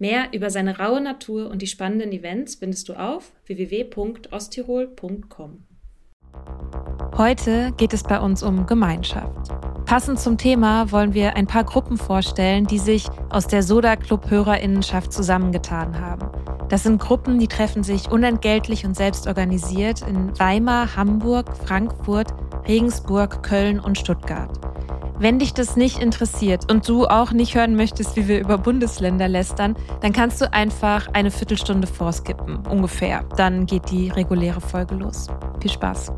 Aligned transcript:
Mehr 0.00 0.32
über 0.32 0.48
seine 0.48 0.78
raue 0.78 1.02
Natur 1.02 1.50
und 1.50 1.60
die 1.60 1.66
spannenden 1.66 2.10
Events 2.10 2.54
findest 2.54 2.88
du 2.88 2.94
auf 2.94 3.32
www.osttirol.com. 3.44 5.64
Heute 7.18 7.72
geht 7.76 7.92
es 7.92 8.02
bei 8.02 8.18
uns 8.18 8.42
um 8.42 8.64
Gemeinschaft. 8.64 9.50
Passend 9.84 10.18
zum 10.18 10.38
Thema 10.38 10.90
wollen 10.90 11.12
wir 11.12 11.36
ein 11.36 11.46
paar 11.46 11.64
Gruppen 11.64 11.98
vorstellen, 11.98 12.66
die 12.66 12.78
sich 12.78 13.04
aus 13.28 13.46
der 13.46 13.62
Soda 13.62 13.96
Club 13.96 14.30
Hörerinnenschaft 14.30 15.12
zusammengetan 15.12 16.00
haben. 16.00 16.30
Das 16.70 16.84
sind 16.84 16.98
Gruppen, 16.98 17.38
die 17.38 17.48
treffen 17.48 17.82
sich 17.82 18.10
unentgeltlich 18.10 18.86
und 18.86 18.96
selbst 18.96 19.26
organisiert 19.26 20.00
in 20.08 20.38
Weimar, 20.38 20.96
Hamburg, 20.96 21.54
Frankfurt, 21.58 22.32
Regensburg, 22.66 23.42
Köln 23.42 23.78
und 23.78 23.98
Stuttgart. 23.98 24.69
Wenn 25.20 25.38
dich 25.38 25.52
das 25.52 25.76
nicht 25.76 25.98
interessiert 25.98 26.72
und 26.72 26.88
du 26.88 27.06
auch 27.06 27.32
nicht 27.32 27.54
hören 27.54 27.76
möchtest, 27.76 28.16
wie 28.16 28.26
wir 28.26 28.40
über 28.40 28.56
Bundesländer 28.56 29.28
lästern, 29.28 29.76
dann 30.00 30.14
kannst 30.14 30.40
du 30.40 30.50
einfach 30.50 31.08
eine 31.12 31.30
Viertelstunde 31.30 31.86
vorskippen, 31.86 32.66
ungefähr. 32.66 33.22
Dann 33.36 33.66
geht 33.66 33.90
die 33.90 34.08
reguläre 34.08 34.62
Folge 34.62 34.94
los. 34.94 35.26
Viel 35.60 35.70
Spaß. 35.70 36.10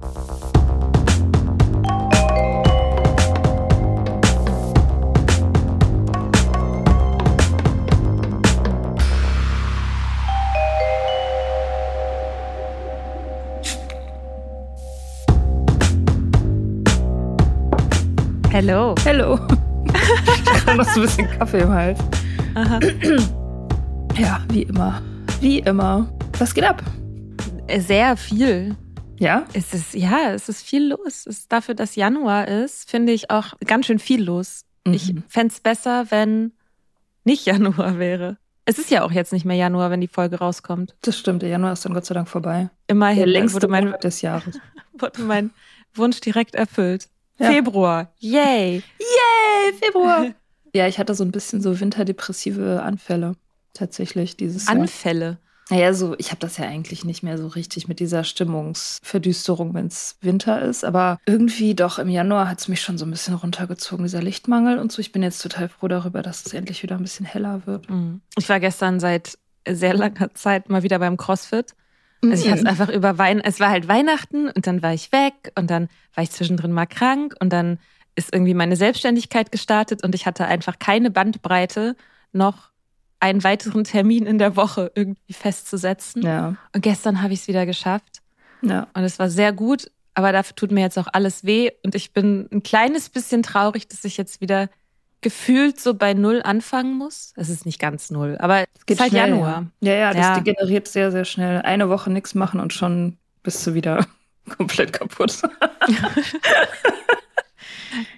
Hello. 18.65 18.95
Hello. 19.03 19.41
ich 19.87 20.67
habe 20.67 20.77
noch 20.77 20.89
so 20.91 21.01
ein 21.01 21.07
bisschen 21.07 21.29
Kaffee 21.33 21.63
im 21.63 21.71
Hals. 21.71 21.99
Aha. 22.55 22.79
Ja, 24.17 24.41
wie 24.51 24.63
immer. 24.63 25.03
Wie 25.41 25.59
immer. 25.59 26.09
Was 26.39 26.55
geht 26.55 26.63
ab? 26.63 26.81
Sehr 27.77 28.17
viel. 28.17 28.77
Ja? 29.19 29.47
Es 29.53 29.75
ist, 29.75 29.95
ja, 29.95 30.31
es 30.31 30.49
ist 30.49 30.63
viel 30.63 30.91
los. 30.91 31.27
Es 31.27 31.27
ist 31.27 31.53
dafür, 31.53 31.75
dass 31.75 31.97
Januar 31.97 32.47
ist, 32.47 32.89
finde 32.89 33.11
ich 33.11 33.33
auch 33.33 33.59
ganz 33.67 33.87
schön 33.87 33.99
viel 33.99 34.23
los. 34.23 34.65
Mhm. 34.87 34.93
Ich 34.93 35.13
fände 35.27 35.53
es 35.53 35.59
besser, 35.59 36.07
wenn 36.11 36.53
nicht 37.25 37.45
Januar 37.47 37.99
wäre. 37.99 38.39
Es 38.65 38.79
ist 38.79 38.93
ja 38.93 39.03
auch 39.03 39.11
jetzt 39.11 39.33
nicht 39.33 39.45
mehr 39.45 39.57
Januar, 39.57 39.91
wenn 39.91 40.01
die 40.01 40.07
Folge 40.07 40.39
rauskommt. 40.39 40.95
Das 41.03 41.19
stimmt, 41.19 41.43
der 41.43 41.49
Januar 41.49 41.73
ist 41.73 41.85
dann 41.85 41.95
Gott 41.95 42.05
sei 42.07 42.15
Dank 42.15 42.29
vorbei. 42.29 42.71
Immerhin 42.87 43.17
Der 43.17 43.27
längste 43.27 43.57
wurde 43.57 43.67
mein, 43.67 43.87
Monat 43.87 44.05
des 44.05 44.23
Jahres. 44.23 44.61
wurde 44.93 45.21
mein 45.23 45.51
Wunsch 45.95 46.21
direkt 46.21 46.55
erfüllt. 46.55 47.09
Ja. 47.43 47.51
Februar. 47.51 48.13
Yay. 48.19 48.83
Yay, 48.99 49.73
Februar. 49.81 50.27
Ja, 50.75 50.89
ich 50.89 50.99
hatte 50.99 51.15
so 51.15 51.23
ein 51.23 51.33
bisschen 51.33 51.61
so 51.61 51.81
winterdepressive 51.81 52.83
Anfälle 52.83 53.37
tatsächlich 53.75 54.39
dieses 54.39 54.69
Jahr. 54.69 54.77
Anfälle. 54.77 55.37
Naja, 55.69 55.95
so, 55.95 56.15
ich 56.19 56.31
habe 56.31 56.41
das 56.41 56.57
ja 56.57 56.65
eigentlich 56.67 57.05
nicht 57.05 57.23
mehr 57.23 57.39
so 57.39 57.47
richtig 57.47 57.89
mit 57.89 58.01
dieser 58.01 58.25
Stimmungsverdüsterung, 58.25 59.75
wenn 59.75 59.87
es 59.87 60.17
Winter 60.21 60.61
ist. 60.63 60.85
Aber 60.85 61.19
irgendwie 61.27 61.75
doch 61.75 61.99
im 61.99 62.09
Januar 62.09 62.49
hat 62.49 62.61
es 62.61 62.69
mich 62.69 62.81
schon 62.81 62.99
so 62.99 63.05
ein 63.05 63.11
bisschen 63.11 63.35
runtergezogen, 63.35 64.05
dieser 64.05 64.23
Lichtmangel 64.23 64.79
und 64.79 64.93
so. 64.93 65.01
Ich 65.01 65.13
bin 65.13 65.23
jetzt 65.23 65.43
total 65.43 65.69
froh 65.69 65.89
darüber, 65.89 66.23
dass 66.23 66.45
es 66.45 66.53
endlich 66.53 66.83
wieder 66.83 66.97
ein 66.97 67.03
bisschen 67.03 67.27
heller 67.27 67.63
wird. 67.67 67.89
Mhm. 67.89 68.21
Ich 68.37 68.49
war 68.49 68.61
gestern 68.61 69.01
seit 69.01 69.39
sehr 69.69 69.95
langer 69.95 70.35
Zeit 70.35 70.69
mal 70.69 70.83
wieder 70.83 70.99
beim 70.99 71.17
CrossFit. 71.17 71.75
Also 72.23 72.35
ich 72.45 72.47
habe 72.47 72.57
es 72.59 72.63
Mhm. 72.63 72.69
einfach 72.69 72.89
über 72.89 73.19
Weihnachten, 73.19 73.49
es 73.49 73.59
war 73.61 73.71
halt 73.71 73.89
Weihnachten 73.89 74.49
und 74.49 74.67
dann 74.67 74.83
war 74.83 74.95
ich 74.95 75.11
weg 75.13 75.53
und 75.59 75.71
dann 75.71 75.89
war 76.15 76.23
ich 76.23 76.31
zwischendrin 76.31 76.73
mal 76.73 76.87
krank 76.87 77.35
und 77.41 77.53
dann 77.53 77.79
ist 78.15 78.33
irgendwie 78.33 78.55
meine 78.55 78.77
Selbstständigkeit 78.77 79.51
gestartet 79.51 80.05
und 80.05 80.15
ich 80.15 80.27
hatte 80.27 80.45
einfach 80.47 80.79
keine 80.79 81.11
Bandbreite, 81.11 81.97
noch 82.33 82.71
einen 83.21 83.43
weiteren 83.43 83.85
Termin 83.85 84.27
in 84.27 84.39
der 84.39 84.57
Woche 84.57 84.93
irgendwie 84.95 85.33
festzusetzen. 85.33 86.23
Ja, 86.23 86.57
Und 86.75 86.83
gestern 86.83 87.23
habe 87.23 87.33
ich 87.33 87.41
es 87.41 87.49
wieder 87.49 87.67
geschafft 87.67 88.21
ja. 88.63 88.87
und 88.95 89.03
es 89.05 89.19
war 89.19 89.29
sehr 89.31 89.53
gut, 89.53 89.91
aber 90.15 90.31
dafür 90.33 90.55
tut 90.57 90.71
mir 90.73 90.81
jetzt 90.83 90.99
auch 90.99 91.09
alles 91.13 91.45
weh 91.45 91.71
und 91.85 91.95
ich 91.95 92.13
bin 92.13 92.49
ein 92.53 92.63
kleines 92.63 93.09
bisschen 93.09 93.43
traurig, 93.43 93.89
dass 93.89 94.05
ich 94.05 94.17
jetzt 94.17 94.41
wieder 94.41 94.69
gefühlt 95.23 95.81
so 95.81 95.95
bei 95.95 96.15
Null 96.15 96.43
anfangen 96.45 96.97
muss. 96.99 97.33
Es 97.37 97.49
ist 97.49 97.65
nicht 97.65 97.79
ganz 97.79 98.11
Null, 98.11 98.37
aber 98.39 98.65
es 98.75 98.87
Geht 98.87 98.97
ist 98.97 99.01
halt 99.01 99.11
schnell, 99.13 99.31
Januar. 99.31 99.67
Ja, 99.81 99.93
ja, 99.93 99.99
ja 99.99 100.09
das 100.13 100.27
Ja. 100.27 100.41
degeneriert 100.41 100.89
sehr, 100.89 101.11
sehr 101.11 101.25
schnell. 101.25 101.63
Eine 101.63 101.89
Woche 101.89 102.11
nichts 102.11 102.35
machen 102.35 102.61
und 102.61 102.73
schon 102.73 103.17
bist 103.43 103.67
du 103.67 103.75
wieder 103.75 104.05
komplett 104.59 104.93
kaputt. 104.93 105.41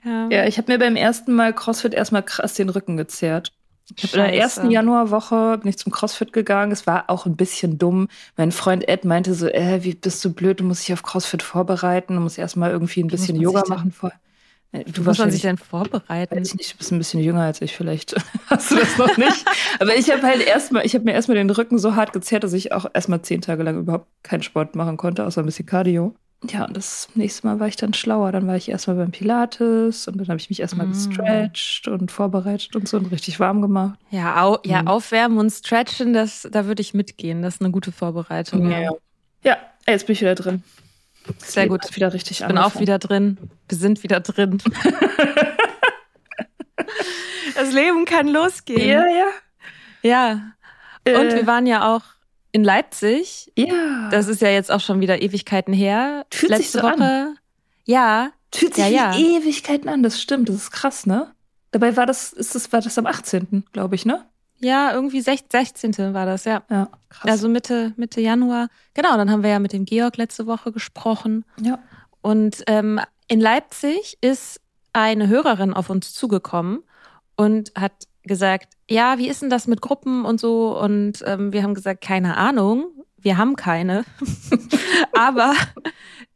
Ja. 0.04 0.28
Ja, 0.30 0.46
ich 0.46 0.56
habe 0.58 0.70
mir 0.72 0.78
beim 0.78 0.94
ersten 0.96 1.32
Mal 1.32 1.52
CrossFit 1.52 1.94
erstmal 1.94 2.22
krass 2.22 2.54
den 2.54 2.68
Rücken 2.68 2.96
gezerrt. 2.96 3.52
Ich 3.96 4.04
habe 4.04 4.16
in 4.18 4.22
der 4.32 4.40
ersten 4.40 4.70
Januarwoche 4.70 5.58
bin 5.58 5.68
ich 5.68 5.78
zum 5.78 5.92
CrossFit 5.92 6.32
gegangen. 6.32 6.72
Es 6.72 6.86
war 6.86 7.10
auch 7.10 7.26
ein 7.26 7.36
bisschen 7.36 7.76
dumm. 7.76 8.08
Mein 8.36 8.52
Freund 8.52 8.88
Ed 8.88 9.04
meinte 9.04 9.34
so, 9.34 9.48
äh, 9.48 9.82
wie 9.82 9.94
bist 9.94 10.24
du 10.24 10.32
blöd, 10.32 10.60
du 10.60 10.64
musst 10.64 10.84
dich 10.86 10.92
auf 10.92 11.02
CrossFit 11.02 11.42
vorbereiten, 11.42 12.14
du 12.14 12.20
musst 12.20 12.38
erstmal 12.38 12.70
irgendwie 12.70 13.02
ein 13.02 13.08
bisschen 13.08 13.36
Yoga 13.36 13.64
machen 13.68 13.90
vor. 13.92 14.12
Äh, 14.74 14.84
Du 14.90 15.02
muss 15.02 15.18
man 15.18 15.30
sich 15.30 15.42
denn 15.42 15.56
vorbereiten? 15.56 16.36
weiß 16.36 16.48
ich 16.48 16.54
nicht, 16.56 16.72
du 16.74 16.78
bist 16.78 16.92
ein 16.92 16.98
bisschen 16.98 17.20
jünger 17.20 17.42
als 17.42 17.62
ich, 17.62 17.74
vielleicht 17.76 18.14
hast 18.48 18.70
du 18.70 18.76
das 18.76 18.98
noch 18.98 19.16
nicht. 19.16 19.44
Aber 19.80 19.96
ich 19.96 20.10
habe 20.10 20.22
halt 20.22 20.40
erstmal, 20.46 20.84
ich 20.84 20.94
habe 20.94 21.04
mir 21.04 21.12
erstmal 21.12 21.36
den 21.36 21.48
Rücken 21.50 21.78
so 21.78 21.94
hart 21.94 22.12
gezerrt, 22.12 22.44
dass 22.44 22.52
ich 22.52 22.72
auch 22.72 22.86
erstmal 22.92 23.22
zehn 23.22 23.40
Tage 23.40 23.62
lang 23.62 23.78
überhaupt 23.78 24.08
keinen 24.22 24.42
Sport 24.42 24.74
machen 24.76 24.96
konnte, 24.96 25.24
außer 25.24 25.42
ein 25.42 25.46
bisschen 25.46 25.66
Cardio. 25.66 26.14
Ja, 26.50 26.66
und 26.66 26.76
das 26.76 27.08
nächste 27.14 27.46
Mal 27.46 27.58
war 27.58 27.68
ich 27.68 27.76
dann 27.76 27.94
schlauer. 27.94 28.30
Dann 28.30 28.46
war 28.46 28.56
ich 28.56 28.68
erstmal 28.68 28.96
beim 28.96 29.12
Pilates 29.12 30.06
und 30.08 30.18
dann 30.18 30.28
habe 30.28 30.38
ich 30.38 30.50
mich 30.50 30.60
erstmal 30.60 30.86
Mm. 30.88 30.90
gestretcht 30.92 31.88
und 31.88 32.10
vorbereitet 32.10 32.76
und 32.76 32.86
so 32.86 32.98
und 32.98 33.06
richtig 33.06 33.40
warm 33.40 33.62
gemacht. 33.62 33.98
Ja, 34.10 34.42
au, 34.44 34.58
ja 34.66 34.82
Mhm. 34.82 34.88
aufwärmen 34.88 35.38
und 35.38 35.50
stretchen, 35.50 36.12
das, 36.12 36.46
da 36.52 36.66
würde 36.66 36.82
ich 36.82 36.92
mitgehen. 36.92 37.40
Das 37.40 37.54
ist 37.54 37.60
eine 37.62 37.70
gute 37.70 37.92
Vorbereitung. 37.92 38.70
Ja, 38.70 38.90
ja 39.42 39.56
jetzt 39.88 40.06
bin 40.06 40.12
ich 40.12 40.20
wieder 40.20 40.34
drin. 40.34 40.62
Sehr 41.38 41.68
gut. 41.68 41.96
wieder 41.96 42.12
richtig 42.12 42.40
Ich 42.40 42.46
bin 42.46 42.58
auch 42.58 42.78
wieder 42.78 42.98
drin. 42.98 43.38
Wir 43.68 43.78
sind 43.78 44.02
wieder 44.02 44.20
drin. 44.20 44.58
das 47.54 47.72
Leben 47.72 48.04
kann 48.04 48.28
losgehen. 48.28 48.88
Ja, 48.88 49.04
ja. 49.06 49.26
Ja. 50.02 50.32
Und 51.06 51.32
Äh, 51.32 51.36
wir 51.36 51.46
waren 51.46 51.66
ja 51.66 51.94
auch 51.94 52.02
in 52.52 52.64
Leipzig. 52.64 53.52
Ja. 53.56 54.08
Das 54.10 54.28
ist 54.28 54.40
ja 54.40 54.48
jetzt 54.48 54.70
auch 54.70 54.80
schon 54.80 55.00
wieder 55.00 55.20
Ewigkeiten 55.20 55.74
her. 55.74 56.26
Fühlt 56.32 56.52
sich 56.52 56.72
Letzte 56.72 56.80
so 56.80 56.86
an. 56.86 57.00
Woche. 57.00 57.34
Ja. 57.84 58.30
fühlt 58.54 58.74
sich 58.74 58.84
ja, 58.84 59.10
ja. 59.10 59.16
wie 59.16 59.36
Ewigkeiten 59.36 59.88
an, 59.88 60.02
das 60.02 60.20
stimmt, 60.20 60.48
das 60.48 60.56
ist 60.56 60.70
krass, 60.70 61.06
ne? 61.06 61.32
Dabei 61.70 61.96
war 61.96 62.06
das, 62.06 62.32
ist 62.32 62.54
das, 62.54 62.72
war 62.72 62.80
das 62.80 62.96
am 62.98 63.06
18., 63.06 63.64
glaube 63.72 63.96
ich, 63.96 64.06
ne? 64.06 64.24
Ja, 64.64 64.92
irgendwie 64.92 65.20
16. 65.20 66.14
war 66.14 66.26
das, 66.26 66.44
ja. 66.44 66.62
Ja, 66.70 66.88
krass. 67.08 67.30
Also 67.30 67.48
Mitte, 67.48 67.92
Mitte 67.96 68.20
Januar. 68.20 68.68
Genau, 68.94 69.16
dann 69.16 69.30
haben 69.30 69.42
wir 69.42 69.50
ja 69.50 69.58
mit 69.58 69.72
dem 69.72 69.84
Georg 69.84 70.16
letzte 70.16 70.46
Woche 70.46 70.72
gesprochen. 70.72 71.44
ja. 71.60 71.78
Und 72.22 72.64
ähm, 72.68 73.00
in 73.28 73.38
Leipzig 73.38 74.16
ist 74.22 74.62
eine 74.94 75.28
Hörerin 75.28 75.74
auf 75.74 75.90
uns 75.90 76.14
zugekommen 76.14 76.82
und 77.36 77.72
hat 77.76 77.92
gesagt, 78.22 78.72
ja, 78.88 79.18
wie 79.18 79.28
ist 79.28 79.42
denn 79.42 79.50
das 79.50 79.66
mit 79.66 79.82
Gruppen 79.82 80.24
und 80.24 80.40
so? 80.40 80.78
Und 80.78 81.22
ähm, 81.26 81.52
wir 81.52 81.62
haben 81.62 81.74
gesagt, 81.74 82.00
keine 82.02 82.38
Ahnung, 82.38 82.86
wir 83.18 83.36
haben 83.36 83.56
keine. 83.56 84.06
Aber 85.12 85.52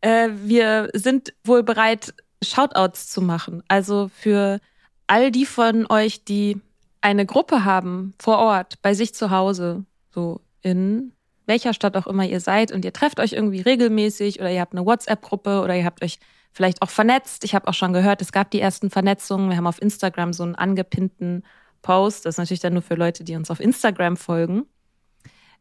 äh, 0.03 0.29
wir 0.45 0.91
sind 0.93 1.33
wohl 1.43 1.63
bereit, 1.63 2.13
Shoutouts 2.43 3.09
zu 3.09 3.23
machen. 3.23 3.63
Also 3.69 4.11
für 4.15 4.61
all 5.07 5.31
die 5.31 5.47
von 5.47 5.87
euch, 5.91 6.25
die 6.25 6.61
eine 7.01 7.27
Gruppe 7.27 7.65
haben 7.65 8.15
vor 8.19 8.39
Ort, 8.39 8.81
bei 8.83 8.95
sich 8.95 9.15
zu 9.15 9.31
Hause, 9.31 9.85
so 10.11 10.41
in 10.63 11.13
welcher 11.47 11.73
Stadt 11.73 11.97
auch 11.97 12.07
immer 12.07 12.25
ihr 12.25 12.41
seid 12.41 12.73
und 12.73 12.85
ihr 12.85 12.93
trefft 12.93 13.21
euch 13.21 13.33
irgendwie 13.33 13.61
regelmäßig 13.61 14.39
oder 14.41 14.51
ihr 14.51 14.61
habt 14.61 14.75
eine 14.75 14.85
WhatsApp-Gruppe 14.85 15.63
oder 15.63 15.75
ihr 15.75 15.85
habt 15.85 16.03
euch 16.03 16.19
vielleicht 16.53 16.83
auch 16.83 16.91
vernetzt. 16.91 17.45
Ich 17.45 17.55
habe 17.55 17.69
auch 17.69 17.75
schon 17.75 17.93
gehört, 17.93 18.21
es 18.21 18.33
gab 18.33 18.51
die 18.51 18.61
ersten 18.61 18.91
Vernetzungen. 18.91 19.49
Wir 19.49 19.57
haben 19.57 19.67
auf 19.67 19.81
Instagram 19.81 20.33
so 20.33 20.43
einen 20.43 20.57
angepinnten 20.57 21.45
Post. 21.83 22.27
Das 22.27 22.35
ist 22.35 22.39
natürlich 22.39 22.61
dann 22.61 22.75
nur 22.75 22.83
für 22.83 22.97
Leute, 22.97 23.25
die 23.25 23.37
uns 23.37 23.51
auf 23.51 23.61
Instagram 23.61 24.17
folgen. 24.17 24.67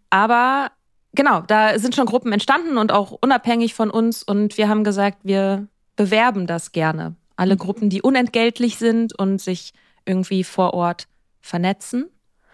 Aber 0.09 0.71
genau, 1.13 1.41
da 1.41 1.79
sind 1.79 1.95
schon 1.95 2.05
Gruppen 2.05 2.33
entstanden 2.33 2.77
und 2.77 2.91
auch 2.91 3.11
unabhängig 3.11 3.73
von 3.73 3.89
uns. 3.89 4.23
Und 4.23 4.57
wir 4.57 4.67
haben 4.67 4.83
gesagt, 4.83 5.19
wir 5.23 5.67
bewerben 5.95 6.47
das 6.47 6.71
gerne. 6.71 7.15
Alle 7.35 7.55
Gruppen, 7.55 7.89
die 7.89 8.01
unentgeltlich 8.01 8.77
sind 8.77 9.17
und 9.17 9.39
sich 9.39 9.73
irgendwie 10.05 10.43
vor 10.43 10.73
Ort 10.73 11.07
vernetzen 11.41 12.05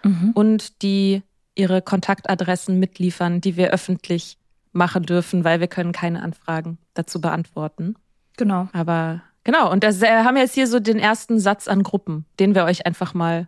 Mhm. 0.06 0.31
und 0.33 0.81
die 0.81 1.21
ihre 1.56 1.81
Kontaktadressen 1.81 2.77
mitliefern, 2.80 3.39
die 3.41 3.56
wir 3.56 3.69
öffentlich 3.71 4.38
machen 4.74 5.03
dürfen, 5.03 5.44
weil 5.44 5.59
wir 5.59 5.68
können 5.68 5.91
keine 5.94 6.21
Anfragen 6.24 6.77
dazu 6.94 7.21
beantworten. 7.21 7.95
Genau. 8.38 8.68
Aber 8.74 9.21
genau, 9.44 9.71
und 9.71 9.83
das 9.83 10.01
äh, 10.01 10.24
haben 10.24 10.35
wir 10.35 10.41
jetzt 10.41 10.56
hier 10.56 10.68
so 10.68 10.80
den 10.80 11.00
ersten 11.00 11.39
Satz 11.39 11.68
an 11.68 11.83
Gruppen, 11.83 12.25
den 12.39 12.53
wir 12.56 12.65
euch 12.65 12.85
einfach 12.85 13.13
mal 13.13 13.47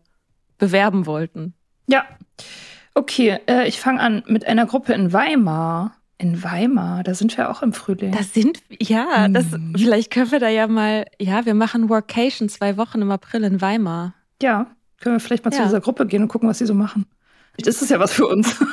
bewerben 0.58 1.06
wollten. 1.08 1.54
Ja. 1.88 2.06
Okay, 2.94 3.40
äh, 3.48 3.68
ich 3.68 3.80
fange 3.82 4.00
an 4.00 4.24
mit 4.28 4.46
einer 4.46 4.66
Gruppe 4.66 4.94
in 4.94 5.12
Weimar. 5.12 5.96
In 6.18 6.42
Weimar, 6.44 7.04
da 7.04 7.14
sind 7.14 7.36
wir 7.38 7.50
auch 7.52 7.62
im 7.62 7.74
Frühling. 7.74 8.14
Das 8.14 8.34
sind, 8.34 8.60
ja, 8.80 9.28
das, 9.28 9.52
Mhm. 9.52 9.74
vielleicht 9.78 10.12
können 10.12 10.32
wir 10.32 10.40
da 10.40 10.48
ja 10.48 10.68
mal, 10.68 11.06
ja, 11.20 11.46
wir 11.46 11.56
machen 11.56 11.90
Workation 11.90 12.48
zwei 12.48 12.78
Wochen 12.78 13.02
im 13.02 13.12
April 13.12 13.44
in 13.44 13.60
Weimar. 13.60 14.14
ja, 14.42 14.68
können 15.00 15.16
wir 15.16 15.20
vielleicht 15.20 15.46
mal 15.46 15.52
zu 15.52 15.60
Ja. 15.60 15.66
dieser 15.66 15.82
Gruppe 15.82 16.06
gehen 16.06 16.22
und 16.24 16.28
gucken, 16.28 16.48
was 16.50 16.58
sie 16.60 16.66
so 16.66 16.74
machen. 16.74 17.06
Vielleicht 17.54 17.68
ist 17.68 17.82
das 17.82 17.90
ja 17.90 18.00
was 18.00 18.14
für 18.14 18.28
uns. 18.28 18.56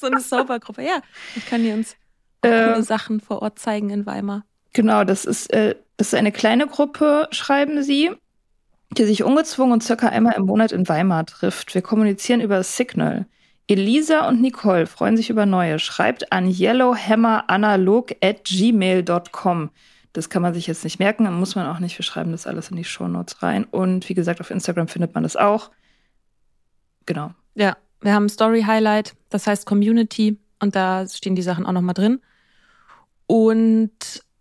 So 0.00 0.08
eine 0.08 0.18
Sober-Gruppe, 0.20 0.82
ja. 0.82 1.00
Ich 1.36 1.46
kann 1.46 1.62
dir 1.62 1.74
uns 1.74 1.94
Ähm, 2.42 2.72
coole 2.72 2.82
Sachen 2.82 3.20
vor 3.20 3.40
Ort 3.40 3.60
zeigen 3.60 3.90
in 3.90 4.04
Weimar. 4.04 4.44
Genau, 4.72 5.04
das 5.04 5.24
ist, 5.24 5.52
äh, 5.52 5.76
das 5.96 6.08
ist 6.08 6.14
eine 6.14 6.32
kleine 6.32 6.66
Gruppe, 6.66 7.28
schreiben 7.30 7.84
sie, 7.84 8.10
die 8.98 9.04
sich 9.04 9.22
ungezwungen 9.22 9.72
und 9.74 9.84
circa 9.84 10.08
einmal 10.08 10.34
im 10.34 10.46
Monat 10.46 10.72
in 10.72 10.88
Weimar 10.88 11.24
trifft. 11.26 11.72
Wir 11.76 11.82
kommunizieren 11.82 12.40
über 12.40 12.64
Signal. 12.64 13.26
Elisa 13.68 14.26
und 14.26 14.40
Nicole 14.40 14.86
freuen 14.86 15.16
sich 15.16 15.30
über 15.30 15.46
neue. 15.46 15.78
Schreibt 15.78 16.32
an 16.32 16.48
yellowhammeranalog 16.50 18.10
at 18.20 18.44
gmail.com. 18.44 19.70
Das 20.12 20.28
kann 20.28 20.42
man 20.42 20.52
sich 20.52 20.66
jetzt 20.66 20.84
nicht 20.84 20.98
merken, 20.98 21.24
dann 21.24 21.38
muss 21.38 21.54
man 21.54 21.66
auch 21.66 21.78
nicht. 21.78 21.98
Wir 21.98 22.04
schreiben 22.04 22.32
das 22.32 22.46
alles 22.46 22.70
in 22.70 22.76
die 22.76 22.84
Shownotes 22.84 23.42
rein. 23.42 23.64
Und 23.64 24.08
wie 24.08 24.14
gesagt, 24.14 24.40
auf 24.40 24.50
Instagram 24.50 24.88
findet 24.88 25.14
man 25.14 25.22
das 25.22 25.36
auch. 25.36 25.70
Genau. 27.06 27.32
Ja, 27.54 27.76
wir 28.00 28.14
haben 28.14 28.26
ein 28.26 28.28
Story-Highlight, 28.28 29.14
das 29.30 29.46
heißt 29.46 29.64
Community 29.66 30.38
und 30.60 30.76
da 30.76 31.06
stehen 31.08 31.34
die 31.34 31.42
Sachen 31.42 31.66
auch 31.66 31.72
nochmal 31.72 31.94
drin. 31.94 32.20
Und 33.26 33.90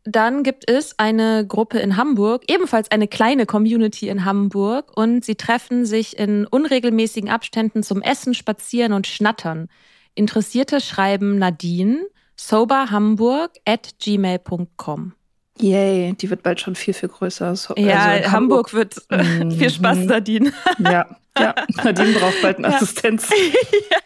dann 0.04 0.44
gibt 0.44 0.70
es 0.70 0.98
eine 0.98 1.46
Gruppe 1.46 1.80
in 1.80 1.96
Hamburg, 1.96 2.44
ebenfalls 2.48 2.90
eine 2.90 3.08
kleine 3.08 3.46
Community 3.46 4.10
in 4.10 4.26
Hamburg 4.26 4.98
und 4.98 5.24
sie 5.24 5.36
treffen 5.36 5.86
sich 5.86 6.18
in 6.18 6.48
unregelmäßigen 6.48 7.30
Abständen 7.30 7.84
zum 7.84 8.02
Essen, 8.02 8.34
Spazieren 8.34 8.94
und 8.94 9.06
Schnattern. 9.06 9.68
Interessierte 10.16 10.82
schreiben 10.82 11.38
Nadine 11.38 12.08
soberhamburg 12.36 13.52
at 13.66 13.92
gmail.com. 14.00 15.14
Yay, 15.62 16.14
die 16.14 16.30
wird 16.30 16.44
bald 16.44 16.60
schon 16.60 16.76
viel, 16.76 16.94
viel 16.94 17.10
größer. 17.10 17.56
So, 17.56 17.76
Ja, 17.78 18.00
also 18.06 18.24
in 18.26 18.32
Hamburg, 18.32 18.74
wird 18.74 18.96
Mhm. 19.12 19.52
viel 19.52 19.70
Spaß, 19.70 19.98
Nadine. 20.00 20.52
Ja, 20.80 21.06
ja. 21.38 21.54
Nadine 21.84 22.14
braucht 22.14 22.42
bald 22.42 22.58
eine 22.58 22.70
Ja. 22.70 22.76
Assistenz. 22.76 23.30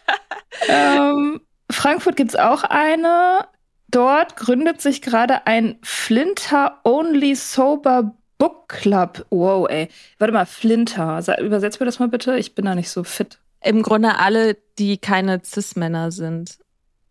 ähm, 0.68 1.40
Frankfurt 1.70 2.16
gibt's 2.16 2.36
auch 2.36 2.62
eine. 2.64 3.40
Dort 3.88 4.36
gründet 4.36 4.80
sich 4.80 5.00
gerade 5.00 5.46
ein 5.46 5.78
Flinter 5.82 6.80
Only 6.84 7.34
Sober 7.36 8.14
Book 8.38 8.68
Club. 8.68 9.24
Wow, 9.30 9.68
ey. 9.70 9.88
Warte 10.18 10.32
mal, 10.32 10.44
Flinter. 10.46 11.20
Übersetzt 11.40 11.80
mir 11.80 11.86
das 11.86 11.98
mal 11.98 12.08
bitte. 12.08 12.36
Ich 12.36 12.54
bin 12.54 12.64
da 12.64 12.74
nicht 12.74 12.90
so 12.90 13.04
fit. 13.04 13.38
Im 13.62 13.82
Grunde 13.82 14.18
alle, 14.18 14.56
die 14.78 14.98
keine 14.98 15.40
Cis-Männer 15.42 16.10
sind. 16.10 16.58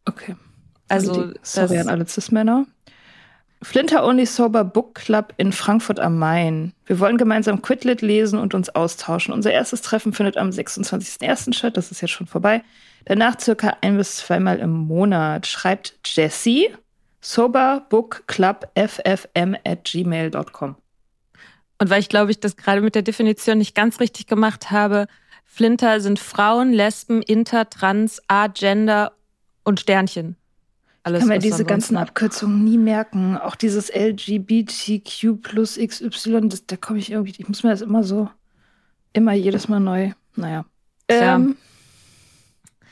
Okay. 0.06 0.36
Also, 0.88 1.14
die, 1.28 1.40
sorry 1.42 1.78
das- 1.78 1.88
an 1.88 1.94
alle 1.94 2.06
Cis-Männer. 2.08 2.66
Flinter 3.62 4.06
Only 4.06 4.26
Sober 4.26 4.64
Book 4.64 4.96
Club 4.96 5.34
in 5.38 5.52
Frankfurt 5.52 6.00
am 6.00 6.20
Main. 6.20 6.74
Wir 6.86 7.00
wollen 7.00 7.18
gemeinsam 7.18 7.62
Quidlit 7.62 8.02
lesen 8.02 8.38
und 8.38 8.54
uns 8.54 8.70
austauschen. 8.70 9.34
Unser 9.34 9.52
erstes 9.52 9.82
Treffen 9.82 10.14
findet 10.14 10.38
am 10.38 10.50
26.01. 10.50 11.54
statt. 11.54 11.78
Das 11.78 11.92
ist 11.92 12.02
jetzt 12.02 12.12
schon 12.12 12.28
vorbei. 12.28 12.64
Danach 13.06 13.40
circa 13.40 13.78
ein 13.82 13.98
bis 13.98 14.18
zweimal 14.18 14.60
im 14.60 14.72
Monat. 14.72 15.48
Schreibt 15.48 15.98
Jessie 16.06 16.70
Sober 17.22 17.86
Book 17.90 18.24
Club 18.28 18.70
ffm 18.76 19.56
at 19.66 19.84
gmail.com. 19.84 20.76
Und 21.80 21.90
weil 21.90 22.00
ich 22.00 22.10
glaube, 22.10 22.32
ich 22.32 22.40
das 22.40 22.56
gerade 22.56 22.82
mit 22.82 22.96
der 22.96 23.02
Definition 23.02 23.58
nicht 23.58 23.76
ganz 23.76 24.00
richtig 24.00 24.28
gemacht 24.28 24.72
habe, 24.72 25.08
Flinter 25.44 26.02
sind 26.02 26.20
Frauen, 26.20 26.72
Lesben, 26.72 27.22
Inter, 27.22 27.70
Trans, 27.70 28.22
Agender 28.28 29.14
und 29.64 29.80
Sternchen. 29.80 30.36
Alles, 31.06 31.20
Kann 31.20 31.28
man 31.30 31.40
diese 31.40 31.66
ganzen. 31.66 31.98
Abkürzungen 31.98 32.64
nie 32.64 32.80
merken. 32.80 33.38
Auch 33.38 33.54
dieses 33.56 33.92
LGBTQ 33.94 35.40
plus 35.44 35.78
XY, 35.78 36.50
das, 36.50 36.66
da 36.66 36.78
komme 36.78 36.98
ich 36.98 37.12
irgendwie, 37.12 37.32
ich 37.38 37.48
muss 37.48 37.62
mir 37.62 37.70
das 37.70 37.82
immer 37.82 38.04
so, 38.04 38.28
immer 39.14 39.34
jedes 39.34 39.68
Mal 39.68 39.80
neu. 39.80 40.14
Naja. 40.36 40.66
Ähm, 41.08 41.58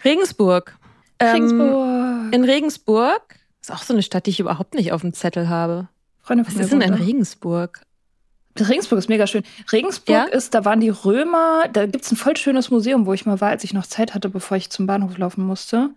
Regensburg. 0.06 0.78
Ähm, 1.18 1.32
Regensburg. 1.34 2.34
in 2.36 2.44
Regensburg 2.44 3.22
ist 3.62 3.72
auch 3.72 3.82
so 3.82 3.94
eine 3.94 4.04
Stadt, 4.04 4.28
die 4.28 4.30
ich 4.30 4.40
überhaupt 4.40 4.76
nicht 4.76 4.92
auf 4.92 5.02
dem 5.02 5.14
Zettel 5.14 5.50
habe. 5.50 5.88
Freunde 6.22 6.46
von 6.46 6.54
Was 6.54 6.62
ist 6.66 6.72
denn 6.72 6.82
in. 6.82 6.94
Regensburg? 6.94 7.82
Regensburg 8.60 9.00
ist 9.00 9.10
mega 9.10 9.26
schön. 9.26 9.42
Regensburg 9.72 10.16
Ja? 10.16 10.24
ist, 10.26 10.54
da 10.54 10.64
waren 10.66 10.80
die 10.82 10.90
Römer, 10.90 11.64
da 11.74 11.88
gibt's 11.88 12.12
ein 12.12 12.16
voll 12.18 12.38
schönes 12.38 12.70
Museum, 12.70 13.08
wo 13.08 13.14
ich 13.14 13.26
mal 13.26 13.42
war, 13.42 13.50
als 13.50 13.64
ich 13.64 13.74
noch 13.74 13.88
Zeit 13.88 14.14
hatte, 14.14 14.30
bevor 14.30 14.56
ich 14.58 14.70
zum 14.70 14.86
Bahnhof 14.86 15.18
laufen 15.18 15.44
musste. 15.44 15.90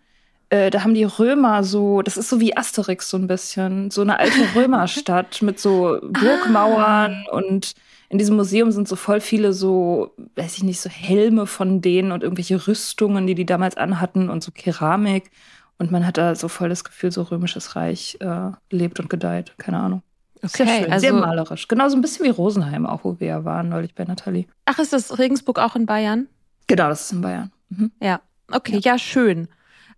Äh, 0.48 0.70
da 0.70 0.84
haben 0.84 0.94
die 0.94 1.04
Römer 1.04 1.64
so, 1.64 2.02
das 2.02 2.16
ist 2.16 2.28
so 2.28 2.40
wie 2.40 2.56
Asterix 2.56 3.10
so 3.10 3.16
ein 3.16 3.26
bisschen, 3.26 3.90
so 3.90 4.02
eine 4.02 4.18
alte 4.18 4.40
Römerstadt 4.54 5.42
mit 5.42 5.58
so 5.58 5.98
Burgmauern 6.02 7.24
und 7.30 7.74
in 8.08 8.18
diesem 8.18 8.36
Museum 8.36 8.70
sind 8.70 8.86
so 8.86 8.94
voll 8.94 9.20
viele 9.20 9.52
so, 9.52 10.14
weiß 10.36 10.56
ich 10.58 10.62
nicht, 10.62 10.80
so 10.80 10.88
Helme 10.88 11.46
von 11.46 11.80
denen 11.80 12.12
und 12.12 12.22
irgendwelche 12.22 12.66
Rüstungen, 12.66 13.26
die 13.26 13.34
die 13.34 13.46
damals 13.46 13.76
anhatten 13.76 14.30
und 14.30 14.44
so 14.44 14.52
Keramik. 14.52 15.30
Und 15.78 15.90
man 15.90 16.06
hat 16.06 16.16
da 16.16 16.34
so 16.34 16.48
voll 16.48 16.68
das 16.68 16.84
Gefühl, 16.84 17.10
so 17.10 17.22
römisches 17.22 17.74
Reich 17.76 18.16
äh, 18.20 18.52
lebt 18.70 19.00
und 19.00 19.10
gedeiht. 19.10 19.54
Keine 19.58 19.78
Ahnung. 19.78 20.02
Sehr 20.42 20.66
schön, 20.66 20.92
also, 20.92 21.00
sehr 21.00 21.12
malerisch. 21.12 21.66
Genauso 21.66 21.96
ein 21.96 22.00
bisschen 22.00 22.24
wie 22.24 22.30
Rosenheim, 22.30 22.86
auch 22.86 23.04
wo 23.04 23.18
wir 23.18 23.26
ja 23.26 23.44
waren 23.44 23.68
neulich 23.68 23.94
bei 23.94 24.04
Nathalie. 24.04 24.46
ach, 24.66 24.78
ist 24.78 24.92
das 24.92 25.18
Regensburg 25.18 25.58
auch 25.58 25.74
in 25.74 25.86
Bayern? 25.86 26.28
Genau, 26.66 26.88
das 26.88 27.02
ist 27.02 27.12
in 27.12 27.20
Bayern. 27.20 27.52
Mhm. 27.70 27.90
Ja, 28.00 28.20
okay, 28.52 28.78
ja, 28.82 28.98
schön. 28.98 29.48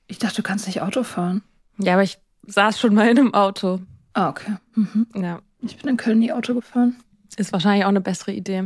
Ich 0.07 0.17
dachte, 0.17 0.37
du 0.37 0.43
kannst 0.43 0.65
nicht 0.65 0.81
Auto 0.81 1.03
fahren. 1.03 1.43
Ja, 1.81 1.93
aber 1.93 2.03
ich 2.03 2.17
saß 2.47 2.79
schon 2.79 2.93
mal 2.93 3.07
in 3.09 3.17
einem 3.19 3.33
Auto. 3.33 3.79
Ah, 4.13 4.29
okay. 4.29 4.55
Mhm. 4.75 5.07
Ja, 5.15 5.39
Ich 5.61 5.77
bin 5.77 5.89
in 5.89 5.97
Köln 5.97 6.19
nie 6.19 6.31
Auto 6.31 6.53
gefahren. 6.53 6.95
ist 7.37 7.53
wahrscheinlich 7.53 7.85
auch 7.85 7.89
eine 7.89 8.01
bessere 8.01 8.31
Idee. 8.33 8.63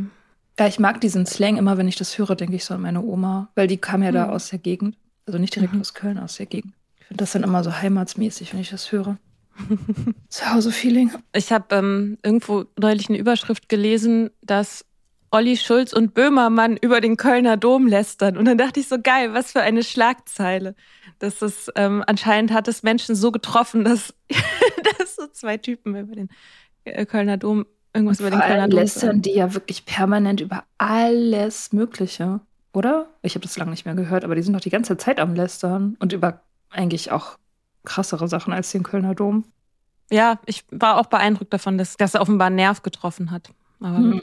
Ja, 0.58 0.66
ich 0.66 0.78
mag 0.78 1.00
diesen 1.02 1.26
Slang 1.26 1.56
immer, 1.58 1.76
wenn 1.76 1.86
ich 1.88 1.96
das 1.96 2.16
höre, 2.18 2.34
denke 2.34 2.56
ich 2.56 2.64
so 2.64 2.74
an 2.74 2.80
meine 2.80 3.02
Oma, 3.02 3.48
weil 3.54 3.66
die 3.66 3.76
kam 3.76 4.02
ja 4.02 4.10
da 4.12 4.26
Mhm. 4.26 4.32
aus 4.32 4.48
der 4.48 4.58
Gegend. 4.58 4.96
Also 5.26 5.38
nicht 5.38 5.54
direkt 5.54 5.74
Mhm. 5.74 5.80
aus 5.82 5.92
Köln, 5.94 6.18
aus 6.18 6.36
der 6.36 6.46
Gegend. 6.46 6.72
Ich 7.00 7.06
finde 7.06 7.22
das 7.22 7.32
dann 7.32 7.42
immer 7.42 7.62
so 7.62 7.72
heimatsmäßig, 7.72 8.52
wenn 8.54 8.60
ich 8.60 8.70
das 8.70 8.90
höre. 8.90 9.18
Zuhause-Feeling. 10.28 11.10
Ich 11.34 11.52
habe 11.52 11.74
ähm, 11.76 12.18
irgendwo 12.22 12.64
neulich 12.78 13.08
eine 13.08 13.18
Überschrift 13.18 13.68
gelesen, 13.68 14.30
dass 14.42 14.84
Olli 15.30 15.56
Schulz 15.56 15.92
und 15.92 16.14
Böhmermann 16.14 16.76
über 16.76 17.00
den 17.00 17.16
Kölner 17.16 17.56
Dom 17.56 17.86
lästern. 17.86 18.36
Und 18.36 18.44
dann 18.44 18.58
dachte 18.58 18.80
ich 18.80 18.88
so, 18.88 18.96
geil, 19.00 19.34
was 19.34 19.52
für 19.52 19.60
eine 19.60 19.82
Schlagzeile. 19.82 20.74
Dass 21.18 21.38
das 21.38 21.70
ähm, 21.74 22.04
anscheinend 22.06 22.52
hat 22.52 22.68
es 22.68 22.82
Menschen 22.82 23.14
so 23.14 23.32
getroffen, 23.32 23.84
dass, 23.84 24.14
dass 24.98 25.16
so 25.16 25.26
zwei 25.28 25.56
Typen 25.56 25.96
über 25.96 26.14
den 26.14 26.28
äh, 26.84 27.04
Kölner 27.06 27.36
Dom 27.36 27.66
irgendwas 27.94 28.20
über 28.20 28.30
den 28.30 28.40
Kölner 28.40 28.68
Dom 28.68 28.78
lästern 28.78 29.00
sagen. 29.00 29.22
die 29.22 29.34
ja 29.34 29.54
wirklich 29.54 29.84
permanent 29.84 30.40
über 30.40 30.64
alles 30.78 31.72
Mögliche, 31.72 32.40
oder? 32.72 33.08
Ich 33.22 33.34
habe 33.34 33.42
das 33.42 33.56
lange 33.56 33.70
nicht 33.70 33.86
mehr 33.86 33.94
gehört, 33.94 34.24
aber 34.24 34.34
die 34.34 34.42
sind 34.42 34.52
doch 34.52 34.60
die 34.60 34.70
ganze 34.70 34.96
Zeit 34.96 35.18
am 35.18 35.34
Lästern 35.34 35.96
und 35.98 36.12
über 36.12 36.42
eigentlich 36.70 37.10
auch 37.10 37.38
krassere 37.84 38.28
Sachen 38.28 38.52
als 38.52 38.70
den 38.72 38.82
Kölner 38.82 39.14
Dom. 39.14 39.44
Ja, 40.10 40.38
ich 40.46 40.64
war 40.70 40.98
auch 40.98 41.06
beeindruckt 41.06 41.52
davon, 41.52 41.78
dass, 41.78 41.96
er 41.96 42.20
offenbar 42.20 42.48
einen 42.48 42.56
Nerv 42.56 42.82
getroffen 42.82 43.30
hat. 43.30 43.50
Aber 43.80 43.98
Hm. 43.98 44.22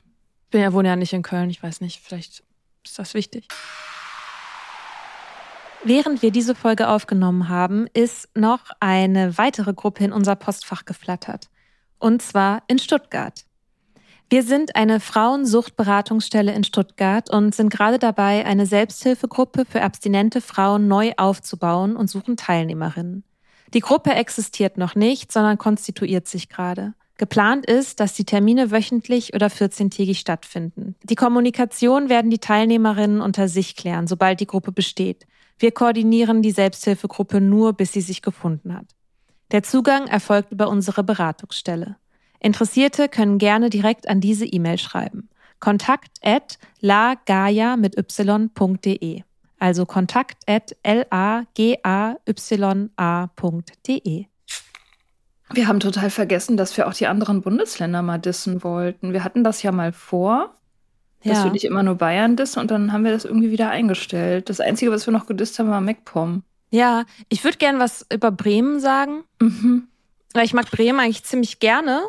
Ich 0.54 0.56
bin 0.56 0.62
ja, 0.62 0.72
wohne 0.72 0.90
ja 0.90 0.96
nicht 0.96 1.14
in 1.14 1.24
Köln, 1.24 1.50
ich 1.50 1.64
weiß 1.64 1.82
nicht, 1.82 2.00
vielleicht 2.00 2.44
ist 2.86 3.00
das 3.00 3.16
wichtig. 3.16 3.48
Während 5.84 6.22
wir 6.22 6.30
diese 6.30 6.54
Folge 6.54 6.90
aufgenommen 6.90 7.50
haben, 7.50 7.88
ist 7.96 8.30
noch 8.38 8.60
eine 8.80 9.40
weitere 9.40 9.74
Gruppe 9.74 10.04
in 10.04 10.14
unser 10.14 10.36
Postfach 10.36 10.86
geflattert. 10.86 11.50
Und 11.98 12.22
zwar 12.22 12.62
in 12.68 12.78
Stuttgart. 12.78 13.46
Wir 14.30 14.44
sind 14.44 14.76
eine 14.76 15.00
Frauensuchtberatungsstelle 15.00 16.54
in 16.54 16.64
Stuttgart 16.64 17.32
und 17.32 17.56
sind 17.56 17.70
gerade 17.70 17.98
dabei, 17.98 18.46
eine 18.46 18.68
Selbsthilfegruppe 18.68 19.66
für 19.66 19.82
abstinente 19.82 20.40
Frauen 20.40 20.88
neu 20.88 21.14
aufzubauen 21.18 21.96
und 21.96 22.12
suchen 22.12 22.38
Teilnehmerinnen. 22.38 23.24
Die 23.74 23.80
Gruppe 23.80 24.12
existiert 24.12 24.78
noch 24.78 24.94
nicht, 24.94 25.32
sondern 25.32 25.58
konstituiert 25.58 26.28
sich 26.28 26.48
gerade. 26.48 26.94
Geplant 27.18 27.66
ist, 27.66 28.00
dass 28.00 28.14
die 28.14 28.26
Termine 28.26 28.72
wöchentlich 28.72 29.34
oder 29.36 29.48
14-tägig 29.48 30.18
stattfinden. 30.18 30.96
Die 31.04 31.16
Kommunikation 31.16 32.10
werden 32.10 32.32
die 32.32 32.40
Teilnehmerinnen 32.40 33.22
unter 33.22 33.48
sich 33.48 33.76
klären, 33.76 34.08
sobald 34.08 34.40
die 34.40 34.48
Gruppe 34.48 34.72
besteht. 34.72 35.28
Wir 35.60 35.72
koordinieren 35.72 36.42
die 36.42 36.52
Selbsthilfegruppe 36.52 37.40
nur, 37.40 37.74
bis 37.74 37.92
sie 37.94 38.02
sich 38.02 38.24
gefunden 38.24 38.74
hat. 38.74 38.88
Der 39.52 39.62
Zugang 39.62 40.08
erfolgt 40.08 40.52
über 40.52 40.68
unsere 40.68 41.04
Beratungsstelle. 41.04 41.98
Interessierte 42.40 43.08
können 43.08 43.38
gerne 43.38 43.70
direkt 43.70 44.10
an 44.10 44.20
diese 44.20 44.46
E-Mail 44.46 44.80
schreiben. 44.80 45.30
Kontakt 45.60 46.18
at 46.24 46.58
lagaia 46.82 47.78
mit 47.78 47.96
y.de. 47.96 49.22
Also 49.60 49.86
kontakt 49.86 50.44
at 50.46 50.76
l-a-g-a-y-a.de. 50.84 51.46
Wir 55.54 55.68
haben 55.68 55.80
total 55.80 56.10
vergessen, 56.10 56.58
dass 56.58 56.76
wir 56.78 56.88
auch 56.88 56.94
die 56.94 57.08
anderen 57.08 57.42
Bundesländer 57.42 58.02
mal 58.02 58.18
dissen 58.18 58.64
wollten. 58.64 59.14
Wir 59.14 59.24
hatten 59.24 59.44
das 59.44 59.62
ja 59.64 59.72
mal 59.72 59.92
vor, 59.94 60.56
dass 61.24 61.38
Ja. 61.40 61.44
wir 61.46 61.52
nicht 61.52 61.64
immer 61.66 61.84
nur 61.84 61.96
Bayern 61.96 62.36
dissen 62.36 62.60
und 62.60 62.72
dann 62.72 62.92
haben 62.92 63.04
wir 63.04 63.12
das 63.12 63.24
irgendwie 63.26 63.52
wieder 63.52 63.70
eingestellt. 63.70 64.50
Das 64.50 64.60
Einzige, 64.60 64.92
was 64.92 65.06
wir 65.08 65.12
noch 65.14 65.28
gedisst 65.28 65.60
haben, 65.60 65.70
war 65.70 65.82
MacPom. 65.82 66.44
ja, 66.72 67.04
ich 67.30 67.44
würde 67.44 67.58
gern 67.60 67.78
was 67.80 68.06
über 68.12 68.32
Bremen 68.32 68.80
sagen. 68.80 69.24
Mhm. 69.40 69.88
Weil 70.34 70.46
ich 70.46 70.54
mag 70.56 70.72
Bremen 70.72 71.00
eigentlich 71.00 71.24
ziemlich 71.24 71.60
gerne. 71.60 72.02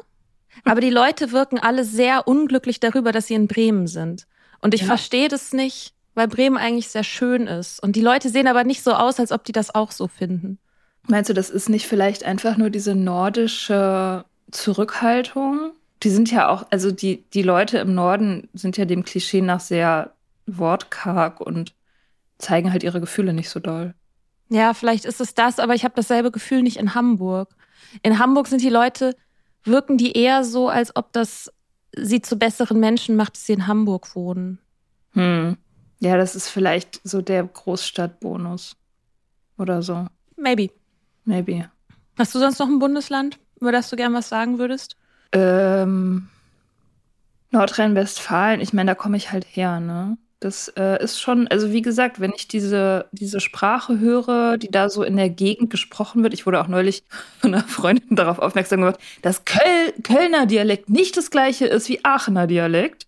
Aber 0.65 0.81
die 0.81 0.89
Leute 0.91 1.33
wirken 1.33 1.59
alle 1.59 1.85
sehr 1.85 2.27
unglücklich 2.27 2.81
darüber, 2.81 3.13
dass 3.13 3.27
sie 3.27 3.35
in 3.35 3.47
Bremen 3.49 3.87
sind. 3.87 4.27
Und 4.63 4.73
ich 4.73 4.81
Ja. 4.81 4.87
verstehe 4.87 5.29
das 5.29 5.53
nicht, 5.53 5.93
weil 6.15 6.29
Bremen 6.29 6.57
eigentlich 6.57 6.89
sehr 6.89 7.05
schön 7.05 7.47
ist. 7.47 7.79
Und 7.83 7.95
die 7.97 8.01
Leute 8.01 8.31
sehen 8.31 8.47
aber 8.49 8.65
nicht 8.65 8.83
so 8.83 8.95
aus, 8.95 9.21
als 9.21 9.33
ob 9.33 9.45
die 9.45 9.53
das 9.53 9.75
auch 9.75 9.91
so 9.91 10.09
finden. 10.09 10.59
Meinst 11.07 11.31
du, 11.31 11.35
das 11.35 11.51
ist 11.51 11.69
nicht 11.69 11.87
vielleicht 11.87 12.25
einfach 12.25 12.57
nur 12.57 12.71
diese 12.71 12.95
nordische 12.95 14.25
Zurückhaltung? 14.51 15.73
Die 16.03 16.11
sind 16.11 16.31
ja 16.31 16.49
auch, 16.49 16.67
also 16.71 16.91
die, 16.91 17.25
die 17.35 17.43
Leute 17.43 17.79
im 17.79 17.95
Norden 17.95 18.49
sind 18.55 18.77
ja 18.77 18.85
dem 18.85 19.05
Klischee 19.05 19.41
nach 19.41 19.61
sehr 19.61 20.13
wortkarg 20.47 21.41
und 21.41 21.75
zeigen 22.39 22.73
halt 22.73 22.83
ihre 22.83 23.01
Gefühle 23.01 23.33
nicht 23.33 23.51
so 23.51 23.61
doll. 23.61 23.95
Ja, 24.49 24.75
vielleicht 24.75 25.05
ist 25.05 25.21
es 25.21 25.35
das, 25.35 25.59
aber 25.59 25.75
ich 25.75 25.85
habe 25.85 25.95
dasselbe 25.95 26.31
Gefühl 26.31 26.63
nicht 26.63 26.77
in 26.77 26.95
Hamburg. 26.95 27.55
In 28.03 28.19
Hamburg 28.19 28.47
sind 28.49 28.63
die 28.63 28.69
Leute, 28.69 29.17
wirken 29.65 29.97
die 29.97 30.13
eher 30.13 30.45
so, 30.45 30.69
als 30.69 30.95
ob 30.97 31.13
das 31.13 31.53
sie 31.97 32.21
zu 32.21 32.37
besseren 32.37 32.81
Menschen 32.81 33.17
macht, 33.17 33.37
dass 33.37 33.47
sie 33.47 33.55
in 33.55 33.67
Hamburg 33.67 34.15
wohnen. 34.15 34.59
Hm. 35.13 35.57
Ja, 36.01 36.17
das 36.17 36.37
ist 36.37 36.49
vielleicht 36.49 37.01
so 37.05 37.23
der 37.23 37.45
Großstadtbonus. 37.45 38.77
Oder 39.57 39.83
so. 39.83 40.07
Maybe. 40.37 40.71
Maybe. 41.25 41.71
Hast 42.19 42.35
du 42.35 42.39
sonst 42.39 42.59
noch 42.59 42.69
ein 42.69 42.79
Bundesland, 42.79 43.39
über 43.61 43.73
das 43.73 43.91
du 43.91 43.97
gern 43.97 44.15
was 44.15 44.29
sagen 44.29 44.59
würdest? 44.59 44.97
Ähm, 45.33 46.29
Nordrhein-Westfalen, 47.51 48.61
ich 48.61 48.73
meine, 48.73 48.93
da 48.93 48.95
komme 48.95 49.17
ich 49.17 49.33
halt 49.33 49.45
her, 49.45 49.81
ne? 49.81 50.17
Das 50.41 50.69
äh, 50.77 51.03
ist 51.03 51.23
schon, 51.23 51.49
also 51.49 51.73
wie 51.73 51.81
gesagt, 51.81 52.21
wenn 52.21 52.33
ich 52.37 52.47
diese, 52.49 53.07
diese 53.13 53.41
Sprache 53.41 53.99
höre, 53.99 54.59
die 54.59 54.71
da 54.71 54.91
so 54.91 55.03
in 55.03 55.17
der 55.17 55.31
Gegend 55.31 55.71
gesprochen 55.71 56.23
wird, 56.23 56.35
ich 56.35 56.45
wurde 56.45 56.61
auch 56.61 56.69
neulich 56.69 57.03
von 57.41 57.55
einer 57.55 57.65
Freundin 57.65 58.15
darauf 58.15 58.39
aufmerksam 58.39 58.81
gemacht, 58.81 59.01
dass 59.23 59.47
Köl 59.47 59.95
Kölner 60.03 60.45
Dialekt 60.45 60.91
nicht 60.91 61.17
das 61.17 61.31
gleiche 61.31 61.65
ist 61.65 61.89
wie 61.89 62.05
Aachener 62.05 62.47
Dialekt. 62.47 63.07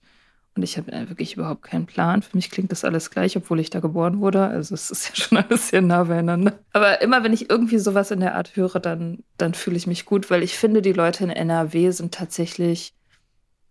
Und 0.57 0.63
ich 0.63 0.79
habe 0.79 0.91
äh, 0.91 1.09
wirklich 1.09 1.35
überhaupt 1.37 1.63
keinen 1.63 1.85
Plan. 1.85 2.23
Für 2.23 2.35
mich 2.35 2.51
klingt 2.51 2.73
das 2.73 2.85
alles 2.85 3.11
gleich, 3.11 3.37
obwohl 3.37 3.61
ich 3.61 3.69
da 3.69 3.81
geboren 3.81 4.21
wurde. 4.21 4.47
Also 4.47 4.75
es 4.75 4.91
ist 4.91 5.09
ja 5.09 5.15
schon 5.15 5.39
alles 5.39 5.69
sehr 5.69 5.83
nah 5.83 6.05
beieinander. 6.05 6.59
Aber 6.73 7.03
immer 7.03 7.23
wenn 7.23 7.35
ich 7.35 7.51
irgendwie 7.51 7.79
sowas 7.79 8.11
in 8.11 8.21
der 8.21 8.35
Art 8.35 8.57
höre, 8.57 8.81
dann, 8.81 9.23
dann 9.37 9.53
fühle 9.53 9.77
ich 9.77 9.87
mich 9.87 10.07
gut, 10.07 10.31
weil 10.31 10.43
ich 10.43 10.57
finde, 10.57 10.81
die 10.81 10.95
Leute 10.95 11.25
in 11.25 11.31
NRW 11.31 11.91
sind 11.91 12.15
tatsächlich, 12.15 12.95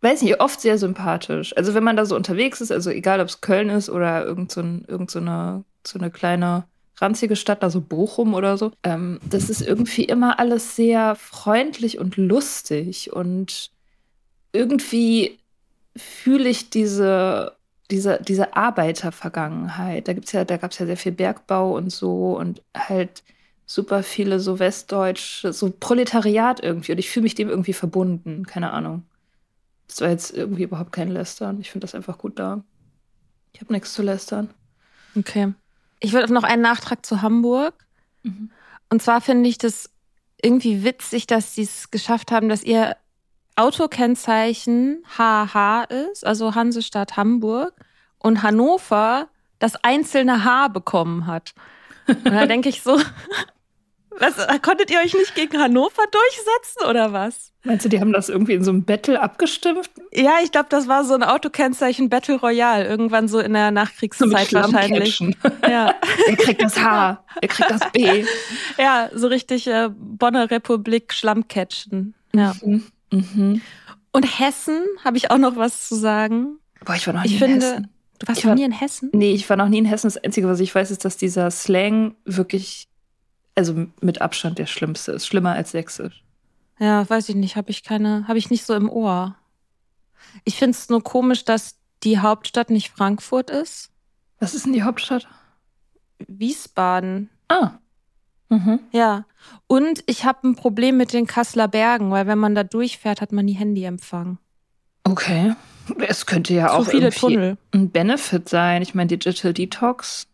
weiß 0.02 0.22
nicht, 0.22 0.40
oft 0.40 0.62
sehr 0.62 0.78
sympathisch. 0.78 1.58
Also 1.58 1.74
wenn 1.74 1.84
man 1.84 1.98
da 1.98 2.06
so 2.06 2.16
unterwegs 2.16 2.62
ist, 2.62 2.72
also 2.72 2.92
egal 2.92 3.20
ob 3.20 3.28
es 3.30 3.42
Köln 3.42 3.70
ist 3.70 3.90
oder 3.90 4.24
irgend 4.24 4.52
so, 4.52 4.62
ein, 4.62 4.86
irgend 4.88 5.10
so, 5.10 5.20
eine, 5.20 5.64
so 5.86 5.98
eine 5.98 6.12
kleine 6.12 6.66
ranzige 6.98 7.36
Stadt, 7.36 7.64
also 7.64 7.82
Bochum 7.82 8.36
oder 8.36 8.58
so, 8.58 8.72
ähm, 8.84 9.20
das 9.28 9.50
ist 9.50 9.62
irgendwie 9.62 10.04
immer 10.04 10.40
alles 10.40 10.76
sehr 10.76 11.16
freundlich 11.16 11.98
und 11.98 12.16
lustig 12.16 13.12
und 13.12 13.72
irgendwie 14.54 15.40
fühle 15.96 16.50
ich 16.50 16.70
diese, 16.70 17.56
diese, 17.92 18.20
diese 18.22 18.56
Arbeitervergangenheit. 18.56 20.08
Da 20.08 20.14
gibt's 20.14 20.32
ja, 20.32 20.46
da 20.46 20.58
gab 20.58 20.72
es 20.72 20.80
ja 20.80 20.86
sehr 20.86 20.98
viel 20.98 21.12
Bergbau 21.12 21.76
und 21.76 21.92
so 21.92 22.38
und 22.38 22.62
halt 22.76 23.24
super 23.66 24.04
viele 24.04 24.40
so 24.40 24.60
westdeutsche, 24.60 25.54
so 25.54 25.72
Proletariat 25.72 26.62
irgendwie. 26.62 26.92
Und 26.92 26.98
ich 27.00 27.10
fühle 27.10 27.24
mich 27.24 27.36
dem 27.36 27.50
irgendwie 27.50 27.74
verbunden. 27.74 28.46
Keine 28.46 28.72
Ahnung. 28.72 29.04
Das 29.88 30.02
war 30.02 30.10
jetzt 30.10 30.36
irgendwie 30.36 30.64
überhaupt 30.64 30.92
kein 30.92 31.10
Lästern. 31.10 31.60
Ich 31.60 31.72
finde 31.72 31.86
das 31.86 31.96
einfach 31.96 32.18
gut 32.18 32.40
da. 32.40 32.64
Ich 33.54 33.62
habe 33.62 33.74
nichts 33.74 33.94
zu 33.94 34.02
lästern. 34.02 34.50
Okay. 35.16 35.54
Ich 36.00 36.14
würde 36.14 36.34
noch 36.34 36.44
einen 36.44 36.62
Nachtrag 36.62 37.06
zu 37.06 37.22
Hamburg. 37.22 37.74
Mhm. 38.24 38.52
Und 38.90 39.02
zwar 39.02 39.22
finde 39.22 39.50
ich 39.50 39.58
das 39.58 39.90
irgendwie 40.42 40.84
witzig, 40.84 41.28
dass 41.28 41.56
sie 41.56 41.64
es 41.64 41.90
geschafft 41.90 42.32
haben, 42.32 42.50
dass 42.50 42.64
ihr 42.64 42.98
Autokennzeichen 43.56 45.04
HH 45.18 45.84
ist, 46.12 46.26
also 46.26 46.56
Hansestadt 46.56 47.18
Hamburg, 47.18 47.74
und 48.20 48.44
Hannover 48.44 49.28
das 49.60 49.76
einzelne 49.84 50.44
Haar 50.44 50.70
bekommen 50.70 51.28
hat. 51.28 51.54
Und 52.08 52.26
da 52.26 52.46
denke 52.46 52.70
ich 52.70 52.82
so, 52.82 53.00
was, 54.10 54.36
konntet 54.62 54.92
ihr 54.92 55.00
euch 55.00 55.14
nicht 55.14 55.36
gegen 55.36 55.60
Hannover 55.60 56.04
durchsetzen 56.12 56.90
oder 56.90 57.14
was? 57.14 57.52
Meinst 57.64 57.84
du, 57.84 57.90
die 57.90 58.00
haben 58.00 58.14
das 58.14 58.30
irgendwie 58.30 58.54
in 58.54 58.64
so 58.64 58.72
einem 58.72 58.84
Battle 58.84 59.20
abgestimmt? 59.20 59.90
Ja, 60.14 60.34
ich 60.44 60.52
glaube, 60.52 60.68
das 60.70 60.88
war 60.88 61.04
so 61.04 61.16
ein 61.16 61.24
Autokennzeichen 61.24 62.10
Battle 62.10 62.36
Royale, 62.36 62.86
irgendwann 62.86 63.28
so 63.28 63.40
in 63.40 63.54
der 63.54 63.72
Nachkriegszeit 63.72 64.50
so 64.50 64.58
wahrscheinlich. 64.58 65.20
Ja. 65.68 65.96
er 66.28 66.36
kriegt 66.36 66.62
das 66.62 66.80
H, 66.80 67.24
er 67.42 67.48
kriegt 67.48 67.72
das 67.72 67.92
B. 67.92 68.26
Ja, 68.78 69.10
so 69.14 69.28
richtig 69.28 69.68
äh, 69.68 69.90
Bonner 69.92 70.52
Republik 70.52 71.12
Schlammcatchen. 71.14 72.14
Ja. 72.34 72.54
Mhm. 72.62 72.86
Mhm. 73.16 73.62
Und 74.12 74.40
Hessen, 74.40 74.82
habe 75.04 75.18
ich 75.18 75.32
auch 75.32 75.38
noch 75.38 75.56
was 75.56 75.88
zu 75.88 75.96
sagen. 75.96 76.60
Boah, 76.84 76.96
ich 76.96 77.06
war 77.08 77.14
noch 77.14 77.24
nie 77.24 77.28
ich 77.28 77.34
in 77.34 77.40
finde, 77.40 77.66
Hessen. 77.66 77.90
Du 78.20 78.28
warst 78.28 78.40
ich 78.40 78.46
noch 78.46 78.52
war, 78.52 78.56
nie 78.56 78.64
in 78.64 78.72
Hessen? 78.72 79.10
Nee, 79.14 79.34
ich 79.34 79.50
war 79.50 79.58
noch 79.58 79.68
nie 79.68 79.80
in 79.80 79.86
Hessen. 79.86 80.08
Das 80.08 80.18
Einzige, 80.18 80.48
was 80.48 80.60
ich 80.60 80.74
weiß, 80.74 80.92
ist, 80.92 81.04
dass 81.04 81.18
dieser 81.18 81.52
Slang 81.52 82.16
wirklich, 82.24 82.88
also 83.56 83.88
mit 84.02 84.22
Abstand 84.22 84.58
der 84.58 84.68
schlimmste 84.68 85.12
ist. 85.14 85.28
Schlimmer 85.28 85.54
als 85.54 85.72
Sächsisch. 85.72 86.24
Ja, 86.80 87.10
weiß 87.10 87.30
ich 87.30 87.36
nicht. 87.36 87.56
Habe 87.56 87.72
ich 87.72 87.84
keine, 87.84 88.28
habe 88.28 88.38
ich 88.38 88.50
nicht 88.50 88.66
so 88.66 88.74
im 88.74 88.90
Ohr. 88.90 89.36
Ich 90.44 90.56
finde 90.56 90.78
es 90.78 90.90
nur 90.90 91.04
komisch, 91.04 91.46
dass 91.46 91.76
die 92.04 92.20
Hauptstadt 92.20 92.70
nicht 92.70 92.90
Frankfurt 92.90 93.50
ist. 93.50 93.90
Was 94.40 94.54
ist 94.54 94.66
denn 94.66 94.74
die 94.74 94.84
Hauptstadt? 94.84 95.28
Wiesbaden. 96.28 97.30
Ah. 97.48 97.72
Mhm. 98.50 98.80
Ja. 98.92 99.26
Und 99.68 100.04
ich 100.06 100.26
habe 100.26 100.48
ein 100.48 100.56
Problem 100.56 100.98
mit 100.98 101.14
den 101.14 101.28
Kasseler 101.28 101.68
Bergen, 101.68 102.12
weil 102.12 102.28
wenn 102.28 102.40
man 102.40 102.56
da 102.56 102.64
durchfährt, 102.64 103.22
hat 103.22 103.32
man 103.32 103.46
nie 103.46 103.54
Handyempfang. 103.54 104.38
Okay. 105.04 105.54
Es 106.08 106.26
könnte 106.26 106.54
ja 106.54 106.68
Zu 106.68 106.74
auch 106.74 106.86
viele 106.88 107.12
Tunnel. 107.12 107.58
ein 107.74 107.92
Benefit 107.92 108.50
sein. 108.50 108.82
Ich 108.82 108.96
meine, 108.96 109.08
Digital 109.08 109.54
Detox 109.54 110.28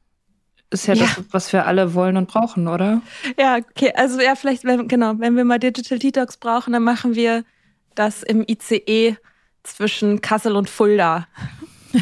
ist 0.70 0.88
ja, 0.88 0.94
ja, 0.94 1.04
das, 1.04 1.24
was 1.32 1.52
wir 1.54 1.66
alle 1.66 1.94
wollen 1.94 2.16
und 2.16 2.30
brauchen, 2.30 2.68
oder? 2.70 3.02
Ja, 3.38 3.58
okay. 3.58 3.92
Also 3.96 4.22
ja, 4.22 4.36
vielleicht, 4.36 4.64
wenn, 4.64 4.88
genau, 4.88 5.16
wenn 5.18 5.36
wir 5.36 5.44
mal 5.44 5.60
Digital 5.60 6.00
Detox 6.00 6.38
brauchen, 6.38 6.72
dann 6.72 6.84
machen 6.84 7.16
wir 7.16 7.44
das 7.96 8.24
im 8.24 8.46
ICE 8.48 9.18
zwischen 9.64 10.22
Kassel 10.22 10.56
und 10.56 10.70
Fulda. 10.70 11.28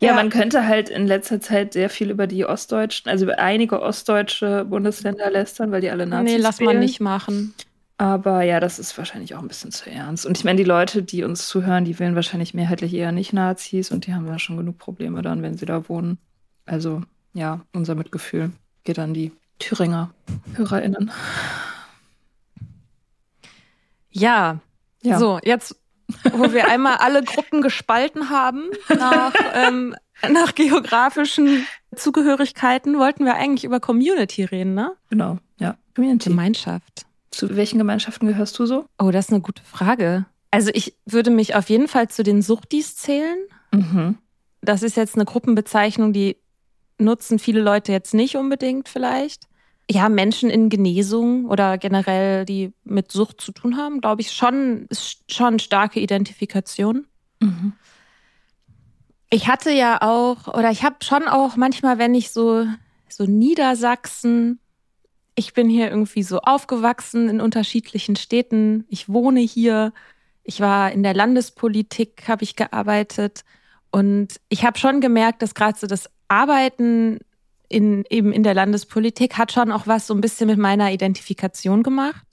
ja, 0.00 0.08
ja, 0.08 0.14
man 0.14 0.30
könnte 0.30 0.66
halt 0.66 0.88
in 0.90 1.06
letzter 1.06 1.40
Zeit 1.40 1.72
sehr 1.72 1.90
viel 1.90 2.10
über 2.10 2.26
die 2.26 2.44
ostdeutschen, 2.44 3.10
also 3.10 3.24
über 3.24 3.38
einige 3.38 3.82
ostdeutsche 3.82 4.64
Bundesländer 4.64 5.30
lästern, 5.30 5.72
weil 5.72 5.80
die 5.80 5.90
alle 5.90 6.06
Nazis 6.06 6.34
Nee, 6.34 6.40
lass 6.40 6.60
wählen. 6.60 6.66
mal 6.74 6.78
nicht 6.78 7.00
machen. 7.00 7.54
Aber 8.00 8.42
ja, 8.42 8.60
das 8.60 8.78
ist 8.78 8.96
wahrscheinlich 8.96 9.34
auch 9.34 9.40
ein 9.42 9.48
bisschen 9.48 9.72
zu 9.72 9.90
ernst. 9.90 10.24
Und 10.24 10.38
ich 10.38 10.44
meine, 10.44 10.56
die 10.56 10.64
Leute, 10.64 11.02
die 11.02 11.24
uns 11.24 11.48
zuhören, 11.48 11.84
die 11.84 11.98
wählen 11.98 12.14
wahrscheinlich 12.14 12.54
mehrheitlich 12.54 12.94
eher 12.94 13.10
nicht 13.10 13.32
Nazis 13.32 13.90
und 13.90 14.06
die 14.06 14.14
haben 14.14 14.26
ja 14.28 14.38
schon 14.38 14.56
genug 14.56 14.78
Probleme 14.78 15.20
dann, 15.22 15.42
wenn 15.42 15.58
sie 15.58 15.66
da 15.66 15.88
wohnen. 15.88 16.18
Also 16.64 17.02
ja, 17.34 17.60
unser 17.72 17.96
Mitgefühl 17.96 18.52
geht 18.84 19.00
an 19.00 19.14
die 19.14 19.32
Thüringer 19.58 20.10
HörerInnen. 20.54 21.10
Ja, 24.10 24.60
ja. 25.02 25.18
so, 25.18 25.38
jetzt, 25.42 25.76
wo 26.32 26.52
wir 26.52 26.68
einmal 26.68 26.96
alle 26.96 27.22
Gruppen 27.22 27.62
gespalten 27.62 28.30
haben 28.30 28.70
nach, 28.88 29.34
ähm, 29.54 29.94
nach 30.28 30.54
geografischen 30.54 31.66
Zugehörigkeiten, 31.94 32.98
wollten 32.98 33.24
wir 33.24 33.34
eigentlich 33.34 33.64
über 33.64 33.80
Community 33.80 34.44
reden, 34.44 34.74
ne? 34.74 34.92
Genau, 35.10 35.38
ja. 35.58 35.76
Community. 35.94 36.30
Gemeinschaft. 36.30 37.06
Zu 37.30 37.56
welchen 37.56 37.78
Gemeinschaften 37.78 38.26
gehörst 38.26 38.58
du 38.58 38.66
so? 38.66 38.86
Oh, 38.98 39.10
das 39.10 39.26
ist 39.26 39.32
eine 39.32 39.42
gute 39.42 39.62
Frage. 39.62 40.26
Also 40.50 40.70
ich 40.72 40.96
würde 41.04 41.30
mich 41.30 41.54
auf 41.54 41.68
jeden 41.68 41.88
Fall 41.88 42.08
zu 42.08 42.22
den 42.22 42.40
Suchtis 42.40 42.96
zählen. 42.96 43.38
Mhm. 43.72 44.18
Das 44.60 44.82
ist 44.82 44.96
jetzt 44.96 45.14
eine 45.14 45.24
Gruppenbezeichnung, 45.24 46.12
die 46.12 46.36
nutzen 46.98 47.38
viele 47.38 47.60
Leute 47.60 47.92
jetzt 47.92 48.14
nicht 48.14 48.36
unbedingt 48.36 48.88
vielleicht. 48.88 49.46
Ja, 49.90 50.08
Menschen 50.08 50.50
in 50.50 50.68
Genesung 50.68 51.46
oder 51.46 51.78
generell, 51.78 52.44
die 52.44 52.72
mit 52.84 53.10
Sucht 53.10 53.40
zu 53.40 53.52
tun 53.52 53.76
haben, 53.76 54.00
glaube 54.00 54.20
ich, 54.20 54.32
schon, 54.32 54.86
ist 54.90 55.32
schon 55.32 55.58
starke 55.58 56.00
Identifikation. 56.00 57.06
Mhm. 57.40 57.72
Ich 59.30 59.48
hatte 59.48 59.70
ja 59.70 60.02
auch, 60.02 60.48
oder 60.48 60.70
ich 60.70 60.82
habe 60.82 60.96
schon 61.02 61.26
auch 61.26 61.56
manchmal, 61.56 61.98
wenn 61.98 62.14
ich 62.14 62.30
so, 62.30 62.66
so 63.08 63.24
Niedersachsen 63.24 64.60
ich 65.38 65.54
bin 65.54 65.68
hier 65.68 65.88
irgendwie 65.88 66.24
so 66.24 66.40
aufgewachsen 66.40 67.28
in 67.28 67.40
unterschiedlichen 67.40 68.16
Städten. 68.16 68.84
Ich 68.88 69.08
wohne 69.08 69.38
hier. 69.38 69.92
Ich 70.42 70.58
war 70.58 70.90
in 70.90 71.04
der 71.04 71.14
Landespolitik, 71.14 72.24
habe 72.26 72.42
ich 72.42 72.56
gearbeitet. 72.56 73.44
Und 73.92 74.40
ich 74.48 74.64
habe 74.64 74.78
schon 74.78 75.00
gemerkt, 75.00 75.40
dass 75.42 75.54
gerade 75.54 75.78
so 75.78 75.86
das 75.86 76.10
Arbeiten 76.26 77.20
in, 77.68 78.04
eben 78.08 78.32
in 78.32 78.42
der 78.42 78.54
Landespolitik 78.54 79.36
hat 79.36 79.52
schon 79.52 79.72
auch 79.72 79.86
was 79.86 80.06
so 80.06 80.14
ein 80.14 80.20
bisschen 80.20 80.46
mit 80.46 80.58
meiner 80.58 80.92
Identifikation 80.92 81.82
gemacht. 81.82 82.24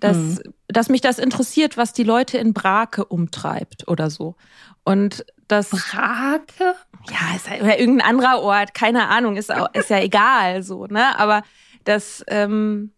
Dass, 0.00 0.16
mhm. 0.16 0.54
dass 0.68 0.88
mich 0.88 1.02
das 1.02 1.18
interessiert, 1.18 1.76
was 1.76 1.92
die 1.92 2.04
Leute 2.04 2.38
in 2.38 2.54
Brake 2.54 3.04
umtreibt 3.04 3.86
oder 3.86 4.08
so. 4.08 4.34
Und 4.82 5.26
das. 5.46 5.68
Brake? 5.68 6.74
Ja, 7.10 7.36
ist 7.36 7.50
halt, 7.50 7.60
oder 7.62 7.78
irgendein 7.78 8.08
anderer 8.08 8.40
Ort, 8.40 8.72
keine 8.72 9.08
Ahnung, 9.08 9.36
ist, 9.36 9.52
auch, 9.52 9.68
ist 9.74 9.90
ja 9.90 9.98
egal 10.02 10.62
so, 10.62 10.86
ne? 10.86 11.18
Aber 11.18 11.42
dass 11.84 12.24
ähm, 12.28 12.92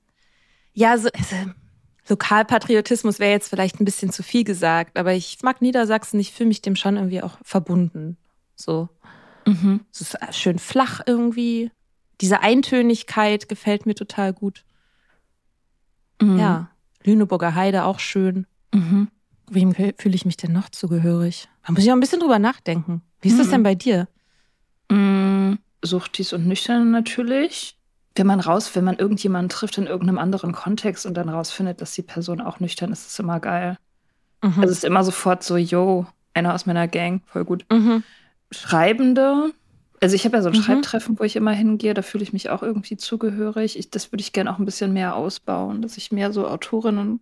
ja 0.75 0.97
so, 0.97 1.09
also, 1.13 1.37
Lokalpatriotismus 2.09 3.19
wäre 3.19 3.33
jetzt 3.33 3.49
vielleicht 3.49 3.81
ein 3.81 3.85
bisschen 3.85 4.11
zu 4.11 4.23
viel 4.23 4.45
gesagt, 4.45 4.99
aber 4.99 5.13
ich 5.13 5.39
mag 5.43 5.63
Niedersachsen, 5.63 6.21
ich 6.21 6.33
fühle 6.33 6.49
mich 6.49 6.63
dem 6.63 6.77
schon 6.77 6.97
irgendwie 6.97 7.23
auch 7.23 7.39
verbunden. 7.43 8.17
So. 8.55 8.89
Mhm. 9.47 9.81
Es 9.93 10.01
ist 10.01 10.17
schön 10.33 10.59
flach 10.59 11.01
irgendwie. 11.07 11.71
Diese 12.23 12.41
Eintönigkeit 12.41 13.49
gefällt 13.49 13.85
mir 13.85 13.95
total 13.95 14.33
gut. 14.33 14.65
Mhm. 16.21 16.39
Ja. 16.39 16.71
Lüneburger 17.05 17.55
Heide 17.55 17.85
auch 17.85 17.99
schön. 17.99 18.47
Mhm. 18.73 19.09
Wem 19.51 19.75
fühle 19.75 20.15
ich 20.15 20.25
mich 20.25 20.39
denn 20.39 20.53
noch 20.53 20.71
zugehörig? 20.71 21.49
Da 21.67 21.73
muss 21.73 21.83
ich 21.83 21.91
auch 21.91 21.97
ein 21.97 22.01
bisschen 22.01 22.21
drüber 22.21 22.39
nachdenken. 22.39 23.03
Wie 23.21 23.29
ist 23.29 23.39
das 23.39 23.49
mhm. 23.49 23.51
denn 23.51 23.63
bei 23.65 23.75
dir? 23.75 24.09
Mhm. 24.91 25.59
Suchtis 25.83 26.33
und 26.33 26.47
Nüchtern 26.47 26.91
natürlich 26.91 27.77
wenn 28.15 28.27
man 28.27 28.41
raus, 28.41 28.75
wenn 28.75 28.85
man 28.85 28.97
irgendjemanden 28.97 29.49
trifft 29.49 29.79
in 29.79 29.87
irgendeinem 29.87 30.19
anderen 30.19 30.53
Kontext 30.53 31.07
und 31.07 31.15
dann 31.15 31.29
rausfindet, 31.29 31.81
dass 31.81 31.95
die 31.95 32.03
Person 32.03 32.41
auch 32.41 32.61
nüchtern 32.61 32.93
ist, 32.93 33.07
ist 33.07 33.19
immer 33.19 33.41
geil. 33.41 33.79
Mhm. 34.43 34.55
Also 34.57 34.65
es 34.65 34.79
ist 34.79 34.85
immer 34.85 35.05
sofort 35.05 35.43
so, 35.43 35.57
yo, 35.57 36.07
einer 36.35 36.55
aus 36.55 36.67
meiner 36.67 36.89
Gang, 36.89 37.23
voll 37.27 37.45
gut. 37.45 37.65
Mhm. 37.71 38.03
Schreibende, 38.51 39.53
also 40.03 40.17
ich 40.17 40.25
habe 40.25 40.37
ja 40.37 40.43
so 40.43 40.49
ein 40.49 40.57
mhm. 40.57 40.63
Schreibtreffen, 40.63 41.19
wo 41.19 41.25
ich 41.25 41.37
immer 41.37 41.53
hingehe, 41.53 41.95
da 41.95 42.03
fühle 42.03 42.25
ich 42.25 42.33
mich 42.33 42.51
auch 42.51 42.63
irgendwie 42.63 42.97
zugehörig. 42.97 43.79
Ich, 43.79 43.91
das 43.91 44.11
würde 44.11 44.23
ich 44.23 44.33
gerne 44.33 44.53
auch 44.53 44.59
ein 44.59 44.65
bisschen 44.65 44.93
mehr 44.93 45.15
ausbauen, 45.15 45.81
dass 45.81 45.97
ich 45.97 46.11
mehr 46.11 46.33
so 46.33 46.49
Autorinnen, 46.49 47.21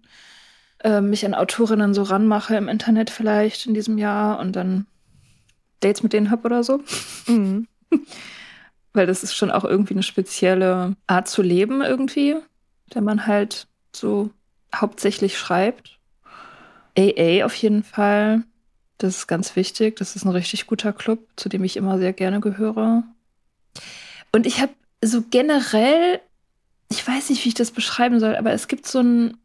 äh, 0.83 1.03
mich 1.03 1.27
an 1.27 1.35
Autorinnen 1.35 1.93
so 1.93 2.03
ranmache 2.03 2.57
im 2.57 2.69
Internet 2.69 3.11
vielleicht 3.11 3.67
in 3.67 3.75
diesem 3.75 3.99
Jahr 3.99 4.41
und 4.41 4.57
dann 4.57 4.87
Dates 5.81 6.03
mit 6.03 6.15
denen 6.15 6.31
habe 6.31 6.47
oder 6.47 6.65
so. 6.65 6.81
Mhm. 7.27 7.69
weil 8.95 9.07
das 9.07 9.23
ist 9.23 9.35
schon 9.35 9.51
auch 9.51 9.65
irgendwie 9.65 9.95
eine 9.95 10.03
spezielle 10.03 10.97
Art 11.07 11.29
zu 11.29 11.43
leben 11.43 11.83
irgendwie, 11.83 12.37
wenn 12.93 13.05
man 13.05 13.27
halt 13.27 13.67
so 13.95 14.31
hauptsächlich 14.75 15.39
schreibt. 15.39 15.99
AA 16.99 17.45
auf 17.45 17.55
jeden 17.55 17.85
Fall. 17.85 18.43
Das 19.01 19.17
ist 19.17 19.27
ganz 19.27 19.57
wichtig. 19.57 19.97
Das 19.97 20.15
ist 20.15 20.25
ein 20.25 20.31
richtig 20.31 20.67
guter 20.67 20.93
Club, 20.93 21.27
zu 21.37 21.49
dem 21.49 21.65
ich 21.65 21.77
immer 21.77 21.99
sehr 21.99 22.13
gerne 22.13 22.41
gehöre. 22.41 23.03
Und 24.33 24.47
ich 24.47 24.61
habe 24.61 24.73
so 25.03 25.23
generell, 25.31 26.21
ich 26.91 27.07
weiß 27.07 27.31
nicht, 27.31 27.45
wie 27.45 27.49
ich 27.49 27.55
das 27.55 27.71
beschreiben 27.71 28.21
soll, 28.21 28.37
aber 28.37 28.53
es 28.53 28.69
gibt 28.69 28.87
so 28.87 28.99
einen 28.99 29.37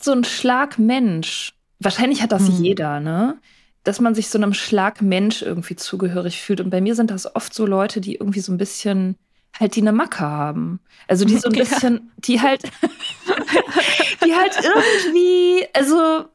so 0.00 0.12
einen 0.12 0.24
Schlag 0.24 0.78
Mensch. 0.78 1.52
Wahrscheinlich 1.78 2.22
hat 2.22 2.32
das 2.32 2.46
hm. 2.46 2.64
jeder, 2.64 3.00
ne? 3.00 3.38
dass 3.84 4.00
man 4.00 4.14
sich 4.14 4.28
so 4.28 4.38
einem 4.38 4.52
Schlag 4.54 5.00
Mensch 5.00 5.42
irgendwie 5.42 5.76
zugehörig 5.76 6.40
fühlt. 6.40 6.60
Und 6.60 6.70
bei 6.70 6.80
mir 6.80 6.94
sind 6.94 7.10
das 7.10 7.34
oft 7.34 7.54
so 7.54 7.66
Leute, 7.66 8.00
die 8.00 8.16
irgendwie 8.16 8.40
so 8.40 8.52
ein 8.52 8.58
bisschen 8.58 9.16
halt 9.58 9.74
die 9.74 9.80
eine 9.80 9.92
Macke 9.92 10.20
haben. 10.20 10.80
Also 11.08 11.24
die 11.24 11.38
so 11.38 11.48
ein 11.48 11.54
bisschen, 11.58 11.94
ja. 11.94 12.00
die 12.18 12.40
halt, 12.40 12.62
die 14.24 14.34
halt 14.34 14.56
irgendwie, 14.62 15.66
also, 15.72 16.26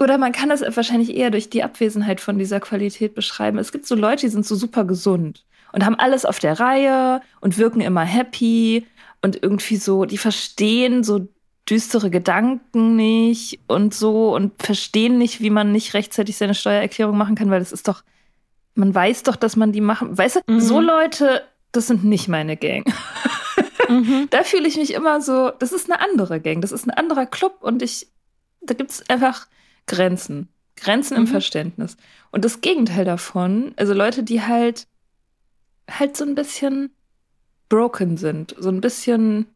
oder 0.00 0.18
man 0.18 0.32
kann 0.32 0.48
das 0.48 0.62
wahrscheinlich 0.76 1.14
eher 1.16 1.30
durch 1.30 1.50
die 1.50 1.62
Abwesenheit 1.62 2.20
von 2.20 2.38
dieser 2.38 2.60
Qualität 2.60 3.14
beschreiben. 3.14 3.58
Es 3.58 3.72
gibt 3.72 3.86
so 3.86 3.94
Leute, 3.94 4.26
die 4.26 4.32
sind 4.32 4.46
so 4.46 4.54
super 4.54 4.84
gesund 4.84 5.44
und 5.72 5.84
haben 5.84 5.98
alles 5.98 6.24
auf 6.24 6.38
der 6.38 6.58
Reihe 6.58 7.20
und 7.40 7.58
wirken 7.58 7.80
immer 7.80 8.04
happy 8.04 8.86
und 9.20 9.42
irgendwie 9.42 9.76
so, 9.76 10.04
die 10.04 10.18
verstehen 10.18 11.04
so 11.04 11.28
düstere 11.68 12.10
Gedanken 12.10 12.96
nicht 12.96 13.60
und 13.68 13.94
so 13.94 14.34
und 14.34 14.60
verstehen 14.62 15.18
nicht, 15.18 15.40
wie 15.40 15.50
man 15.50 15.72
nicht 15.72 15.94
rechtzeitig 15.94 16.36
seine 16.36 16.54
Steuererklärung 16.54 17.16
machen 17.16 17.36
kann, 17.36 17.50
weil 17.50 17.60
das 17.60 17.72
ist 17.72 17.86
doch, 17.86 18.02
man 18.74 18.94
weiß 18.94 19.22
doch, 19.22 19.36
dass 19.36 19.56
man 19.56 19.72
die 19.72 19.80
machen. 19.80 20.16
Weißt 20.16 20.36
du, 20.36 20.52
mhm. 20.52 20.60
so 20.60 20.80
Leute, 20.80 21.42
das 21.70 21.86
sind 21.86 22.04
nicht 22.04 22.28
meine 22.28 22.56
Gang. 22.56 22.92
mhm. 23.88 24.26
Da 24.30 24.42
fühle 24.42 24.66
ich 24.66 24.76
mich 24.76 24.92
immer 24.92 25.20
so, 25.20 25.50
das 25.50 25.72
ist 25.72 25.90
eine 25.90 26.00
andere 26.00 26.40
Gang, 26.40 26.60
das 26.60 26.72
ist 26.72 26.86
ein 26.86 26.90
anderer 26.90 27.26
Club 27.26 27.58
und 27.60 27.82
ich, 27.82 28.08
da 28.60 28.74
gibt 28.74 28.90
es 28.90 29.08
einfach 29.08 29.46
Grenzen. 29.86 30.48
Grenzen 30.76 31.16
im 31.16 31.24
mhm. 31.24 31.28
Verständnis. 31.28 31.96
Und 32.30 32.44
das 32.44 32.60
Gegenteil 32.60 33.04
davon, 33.04 33.72
also 33.76 33.92
Leute, 33.92 34.22
die 34.22 34.42
halt 34.42 34.86
halt 35.90 36.16
so 36.16 36.24
ein 36.24 36.34
bisschen 36.34 36.90
broken 37.68 38.16
sind, 38.16 38.54
so 38.58 38.68
ein 38.68 38.80
bisschen 38.80 39.46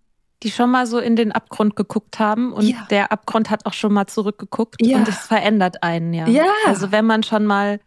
die 0.42 0.50
schon 0.50 0.70
mal 0.70 0.86
so 0.86 0.98
in 0.98 1.16
den 1.16 1.32
Abgrund 1.32 1.76
geguckt 1.76 2.18
haben 2.18 2.52
und 2.52 2.68
ja. 2.68 2.86
der 2.90 3.10
Abgrund 3.10 3.48
hat 3.48 3.64
auch 3.64 3.72
schon 3.72 3.92
mal 3.92 4.06
zurückgeguckt 4.06 4.76
ja. 4.84 4.98
und 4.98 5.08
es 5.08 5.18
verändert 5.18 5.82
einen 5.82 6.12
ja. 6.12 6.28
ja. 6.28 6.44
Also 6.66 6.92
wenn 6.92 7.06
man 7.06 7.22
schon 7.22 7.46
mal 7.46 7.80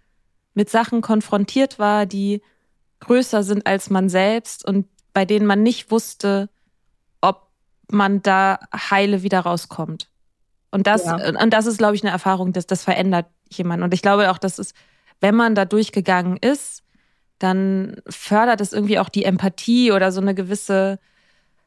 mit 0.56 0.69
Sachen 0.69 1.02
konfrontiert 1.02 1.78
war, 1.78 2.06
die 2.06 2.41
größer 3.02 3.43
sind 3.43 3.67
als 3.67 3.89
man 3.89 4.10
selbst 4.10 4.65
und 4.65 4.88
bei 5.13 5.25
denen 5.25 5.45
man 5.45 5.62
nicht 5.62 5.91
wusste, 5.91 6.49
ob 7.21 7.47
man 7.91 8.21
da 8.23 8.60
heile 8.73 9.21
wieder 9.21 9.41
rauskommt. 9.41 10.09
Und 10.71 10.88
das, 10.88 11.05
ja. 11.05 11.15
und 11.15 11.51
das 11.51 11.65
ist, 11.65 11.77
glaube 11.77 11.95
ich, 11.95 12.03
eine 12.03 12.12
Erfahrung, 12.12 12.53
dass 12.53 12.67
das 12.67 12.84
verändert 12.84 13.25
jemand. 13.49 13.84
Und 13.84 13.93
ich 13.93 14.01
glaube 14.01 14.29
auch, 14.32 14.38
dass 14.38 14.60
es, 14.60 14.73
wenn 15.19 15.36
man 15.36 15.55
da 15.55 15.65
durchgegangen 15.65 16.38
ist, 16.38 16.84
dann 17.39 17.95
fördert 18.08 18.62
es 18.62 18.73
irgendwie 18.73 18.99
auch 18.99 19.10
die 19.10 19.23
Empathie 19.23 19.91
oder 19.91 20.12
so 20.12 20.21
eine 20.21 20.36
gewisse, 20.36 20.99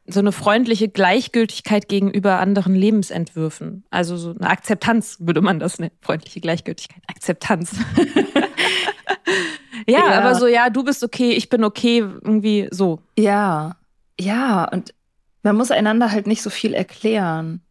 so 0.07 0.21
eine 0.21 0.33
freundliche 0.33 0.89
Gleichgültigkeit 0.89 1.89
gegenüber 1.89 2.39
anderen 2.39 2.75
Lebensentwürfen. 2.75 3.85
Also 3.91 4.17
so 4.17 4.31
eine 4.31 4.51
Akzeptanz 4.51 5.17
würde 5.21 5.41
man 5.41 5.59
das 5.59 5.79
nennen. 5.79 5.95
Freundliche 6.01 6.41
Gleichgültigkeit. 6.41 7.03
Akzeptanz. 7.09 7.75
ja, 9.87 9.99
ja, 9.99 10.19
aber 10.21 10.35
so, 10.35 10.47
ja, 10.47 10.71
du 10.71 10.85
bist 10.85 11.03
okay, 11.03 11.31
ich 11.31 11.49
bin 11.49 11.65
okay, 11.65 11.99
irgendwie 11.99 12.69
so. 12.71 13.01
Ja, 13.19 13.77
ja, 14.21 14.65
und 14.65 14.95
man 15.43 15.57
muss 15.57 15.71
einander 15.71 16.13
halt 16.13 16.27
nicht 16.27 16.43
so 16.43 16.51
viel 16.51 16.75
erklären. 16.75 17.63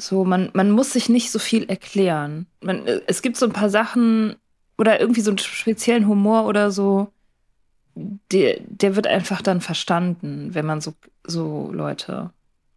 So, 0.00 0.24
man, 0.24 0.50
man 0.52 0.70
muss 0.70 0.92
sich 0.92 1.08
nicht 1.08 1.30
so 1.30 1.38
viel 1.38 1.68
erklären. 1.68 2.46
Man, 2.60 2.86
es 3.06 3.20
gibt 3.20 3.36
so 3.36 3.46
ein 3.46 3.52
paar 3.52 3.70
Sachen 3.70 4.36
oder 4.76 5.00
irgendwie 5.00 5.20
so 5.20 5.30
einen 5.30 5.38
speziellen 5.38 6.06
Humor 6.06 6.46
oder 6.46 6.70
so, 6.70 7.08
der, 7.94 8.60
der 8.60 8.94
wird 8.94 9.08
einfach 9.08 9.42
dann 9.42 9.60
verstanden, 9.60 10.54
wenn 10.54 10.64
man 10.64 10.80
so, 10.80 10.94
so 11.26 11.70
Leute, 11.72 12.30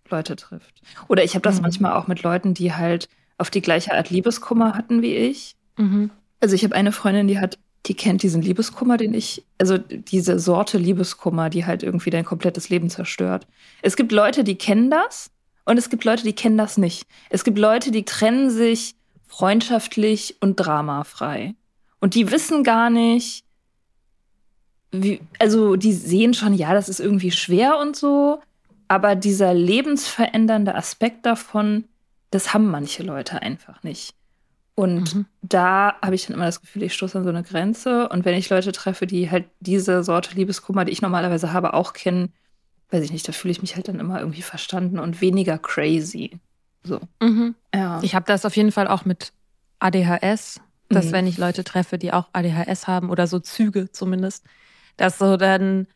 Leute 0.09 0.35
trifft. 0.35 0.81
Oder 1.07 1.23
ich 1.23 1.35
habe 1.35 1.43
das 1.43 1.57
mhm. 1.57 1.63
manchmal 1.63 1.93
auch 1.93 2.07
mit 2.07 2.23
Leuten, 2.23 2.55
die 2.55 2.73
halt 2.73 3.07
auf 3.37 3.51
die 3.51 3.61
gleiche 3.61 3.93
Art 3.93 4.09
Liebeskummer 4.09 4.73
hatten 4.75 5.01
wie 5.03 5.15
ich. 5.15 5.55
Mhm. 5.77 6.09
Also 6.39 6.55
ich 6.55 6.63
habe 6.63 6.75
eine 6.75 6.91
Freundin, 6.91 7.27
die 7.27 7.39
hat 7.39 7.59
die 7.87 7.95
kennt 7.95 8.21
diesen 8.21 8.41
Liebeskummer, 8.41 8.97
den 8.97 9.13
ich, 9.13 9.43
also 9.57 9.77
diese 9.77 10.37
Sorte 10.39 10.77
Liebeskummer, 10.77 11.49
die 11.49 11.65
halt 11.65 11.81
irgendwie 11.81 12.11
dein 12.11 12.25
komplettes 12.25 12.69
Leben 12.69 12.89
zerstört. 12.89 13.47
Es 13.81 13.95
gibt 13.95 14.11
Leute, 14.11 14.43
die 14.43 14.55
kennen 14.55 14.91
das 14.91 15.30
und 15.65 15.77
es 15.77 15.89
gibt 15.89 16.03
Leute, 16.03 16.23
die 16.23 16.33
kennen 16.33 16.57
das 16.57 16.77
nicht. 16.77 17.07
Es 17.29 17.43
gibt 17.43 17.57
Leute, 17.57 17.91
die 17.91 18.03
trennen 18.03 18.49
sich 18.49 18.95
freundschaftlich 19.27 20.37
und 20.41 20.55
dramafrei. 20.55 21.55
Und 21.99 22.15
die 22.15 22.31
wissen 22.31 22.63
gar 22.63 22.89
nicht, 22.89 23.45
wie, 24.91 25.21
also 25.39 25.75
die 25.75 25.93
sehen 25.93 26.33
schon, 26.33 26.53
ja, 26.53 26.73
das 26.73 26.89
ist 26.89 26.99
irgendwie 26.99 27.31
schwer 27.31 27.77
und 27.77 27.95
so, 27.95 28.41
aber 28.87 29.15
dieser 29.15 29.53
lebensverändernde 29.53 30.75
Aspekt 30.75 31.25
davon, 31.25 31.85
das 32.29 32.53
haben 32.53 32.69
manche 32.69 33.03
Leute 33.03 33.41
einfach 33.41 33.83
nicht. 33.83 34.15
Und 34.75 35.15
mhm. 35.15 35.25
da 35.41 35.95
habe 36.01 36.15
ich 36.15 36.25
dann 36.25 36.35
immer 36.35 36.45
das 36.45 36.59
Gefühl, 36.61 36.83
ich 36.83 36.93
stoße 36.93 37.17
an 37.17 37.23
so 37.23 37.29
eine 37.29 37.43
Grenze. 37.43 38.09
Und 38.09 38.25
wenn 38.25 38.35
ich 38.35 38.49
Leute 38.49 38.71
treffe, 38.71 39.05
die 39.05 39.29
halt 39.29 39.45
diese 39.59 40.03
Sorte 40.03 40.35
Liebeskummer, 40.35 40.85
die 40.85 40.91
ich 40.91 41.01
normalerweise 41.01 41.53
habe, 41.53 41.73
auch 41.73 41.93
kennen, 41.93 42.33
weiß 42.91 43.03
ich 43.03 43.11
nicht, 43.11 43.27
da 43.27 43.31
fühle 43.31 43.51
ich 43.51 43.61
mich 43.61 43.75
halt 43.75 43.87
dann 43.87 43.99
immer 43.99 44.19
irgendwie 44.19 44.41
verstanden 44.41 44.99
und 44.99 45.21
weniger 45.21 45.57
crazy. 45.57 46.39
So. 46.83 46.99
Mhm. 47.21 47.55
Ja. 47.73 47.99
Ich 48.03 48.15
habe 48.15 48.25
das 48.25 48.45
auf 48.45 48.55
jeden 48.55 48.71
Fall 48.71 48.87
auch 48.87 49.05
mit 49.05 49.31
ADHS, 49.79 50.59
dass 50.89 51.07
mhm. 51.07 51.11
wenn 51.11 51.27
ich 51.27 51.37
Leute 51.37 51.63
treffe, 51.63 51.97
die 51.97 52.11
auch 52.13 52.29
ADHS 52.33 52.87
haben 52.87 53.09
oder 53.09 53.27
so 53.27 53.39
Züge 53.39 53.91
zumindest, 53.91 54.45
dass 54.97 55.17
so 55.17 55.37
dann 55.37 55.87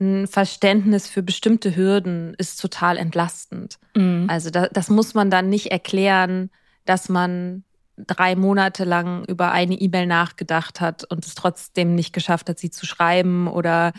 ein 0.00 0.26
Verständnis 0.26 1.08
für 1.08 1.22
bestimmte 1.22 1.74
Hürden 1.74 2.34
ist 2.34 2.60
total 2.60 2.96
entlastend. 2.98 3.78
Mhm. 3.94 4.26
Also 4.28 4.50
da, 4.50 4.68
das 4.68 4.90
muss 4.90 5.14
man 5.14 5.30
dann 5.30 5.48
nicht 5.48 5.72
erklären, 5.72 6.50
dass 6.84 7.08
man 7.08 7.64
drei 7.96 8.36
Monate 8.36 8.84
lang 8.84 9.24
über 9.24 9.52
eine 9.52 9.74
E-Mail 9.74 10.06
nachgedacht 10.06 10.80
hat 10.80 11.04
und 11.04 11.24
es 11.24 11.34
trotzdem 11.34 11.94
nicht 11.94 12.12
geschafft 12.12 12.48
hat, 12.48 12.58
sie 12.58 12.70
zu 12.70 12.84
schreiben 12.84 13.48
oder 13.48 13.92